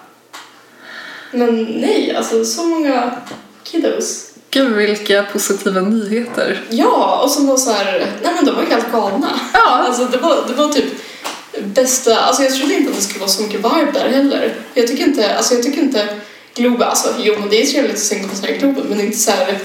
Men 1.34 1.64
nej, 1.64 2.14
alltså 2.16 2.44
så 2.44 2.64
många 2.64 3.10
kiddos. 3.62 4.30
Gud 4.50 4.72
vilka 4.72 5.22
positiva 5.32 5.80
nyheter. 5.80 6.62
Ja, 6.70 7.20
och 7.24 7.30
som 7.30 7.46
var 7.46 7.56
så 7.56 7.70
här, 7.70 8.06
nej 8.22 8.32
men 8.34 8.44
de 8.44 8.56
var 8.56 8.62
helt 8.62 8.92
galna. 8.92 9.40
Ja. 9.52 9.60
Alltså 9.60 10.04
det 10.04 10.18
var, 10.18 10.44
det 10.48 10.54
var 10.54 10.68
typ 10.68 10.84
bästa, 11.60 12.20
alltså 12.20 12.42
jag 12.42 12.54
trodde 12.54 12.74
inte 12.74 12.90
att 12.90 12.96
det 12.96 13.02
skulle 13.02 13.20
vara 13.20 13.30
så 13.30 13.42
mycket 13.42 13.58
vibe 13.58 13.90
där 13.92 14.08
heller. 14.08 14.54
Jag 14.74 14.86
tycker 14.86 15.04
inte, 15.04 15.36
alltså 15.36 15.54
jag 15.54 15.62
tycker 15.62 15.80
inte 15.80 16.08
Globen, 16.54 16.88
alltså 16.88 17.08
jo 17.18 17.34
men 17.38 17.48
det 17.48 17.62
är 17.62 17.66
trevligt 17.66 17.94
att 17.94 17.98
se 17.98 18.18
en 18.18 18.28
konsert 18.28 18.50
i 18.50 18.58
Globen 18.58 18.86
men 18.88 19.00
inte 19.00 19.18
så 19.18 19.30
här, 19.30 19.58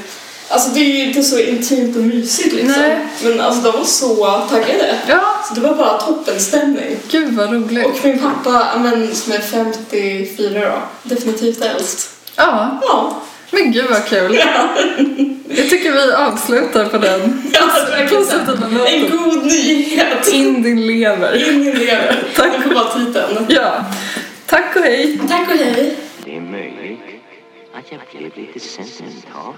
alltså 0.50 0.70
det 0.70 0.80
är 0.80 0.84
ju 0.84 1.04
inte 1.08 1.24
så 1.24 1.40
intimt 1.40 1.96
och 1.98 2.04
mysigt 2.04 2.54
liksom. 2.54 2.82
Nej. 2.82 2.98
Men 3.24 3.42
alltså 3.42 3.62
de 3.72 3.78
var 3.78 3.86
så 3.86 4.16
taggade. 4.50 4.98
Ja. 5.08 5.22
Så 5.48 5.54
det 5.54 5.62
var 5.62 5.76
bara 5.76 5.98
toppenstämning. 6.02 6.96
Gud 7.12 7.34
vad 7.34 7.54
roligt. 7.54 7.86
Och 7.86 8.00
min 8.06 8.20
pappa, 8.20 8.68
ja, 8.74 8.80
men, 8.80 9.16
som 9.16 9.34
är 9.34 9.40
54 9.40 10.60
då, 10.70 10.82
definitivt 11.04 11.62
äldst. 11.62 12.10
Ja. 12.36 12.80
Ja. 12.82 13.22
Men 13.52 13.72
gud 13.72 13.86
vad 13.90 14.06
kul. 14.06 14.40
Jag 15.48 15.70
tycker 15.70 15.92
vi 15.92 16.14
avslutar 16.14 16.86
på 16.86 16.98
den 16.98 17.42
Ja, 17.54 17.62
positiva 18.10 18.68
En 18.88 19.02
noten. 19.02 19.18
god 19.18 19.46
nyhet! 19.46 20.28
Indien 20.34 20.88
lever. 20.88 21.50
In 21.50 21.68
i 21.68 21.74
lever. 21.74 22.24
Tack. 22.36 22.52
Det 22.68 22.76
var 22.76 23.06
titeln. 23.06 23.46
Ja. 23.50 23.86
Tack 24.46 24.76
och 24.76 24.82
hej. 24.82 25.20
Tack 25.30 25.50
och 25.52 25.58
hej. 25.58 25.96
Det 26.26 26.36
är 26.36 26.42
möjligt 26.42 27.00
att 27.80 27.92
jag 27.92 28.02
blev 28.10 28.38
lite 28.38 28.60
sentimental. 28.60 29.56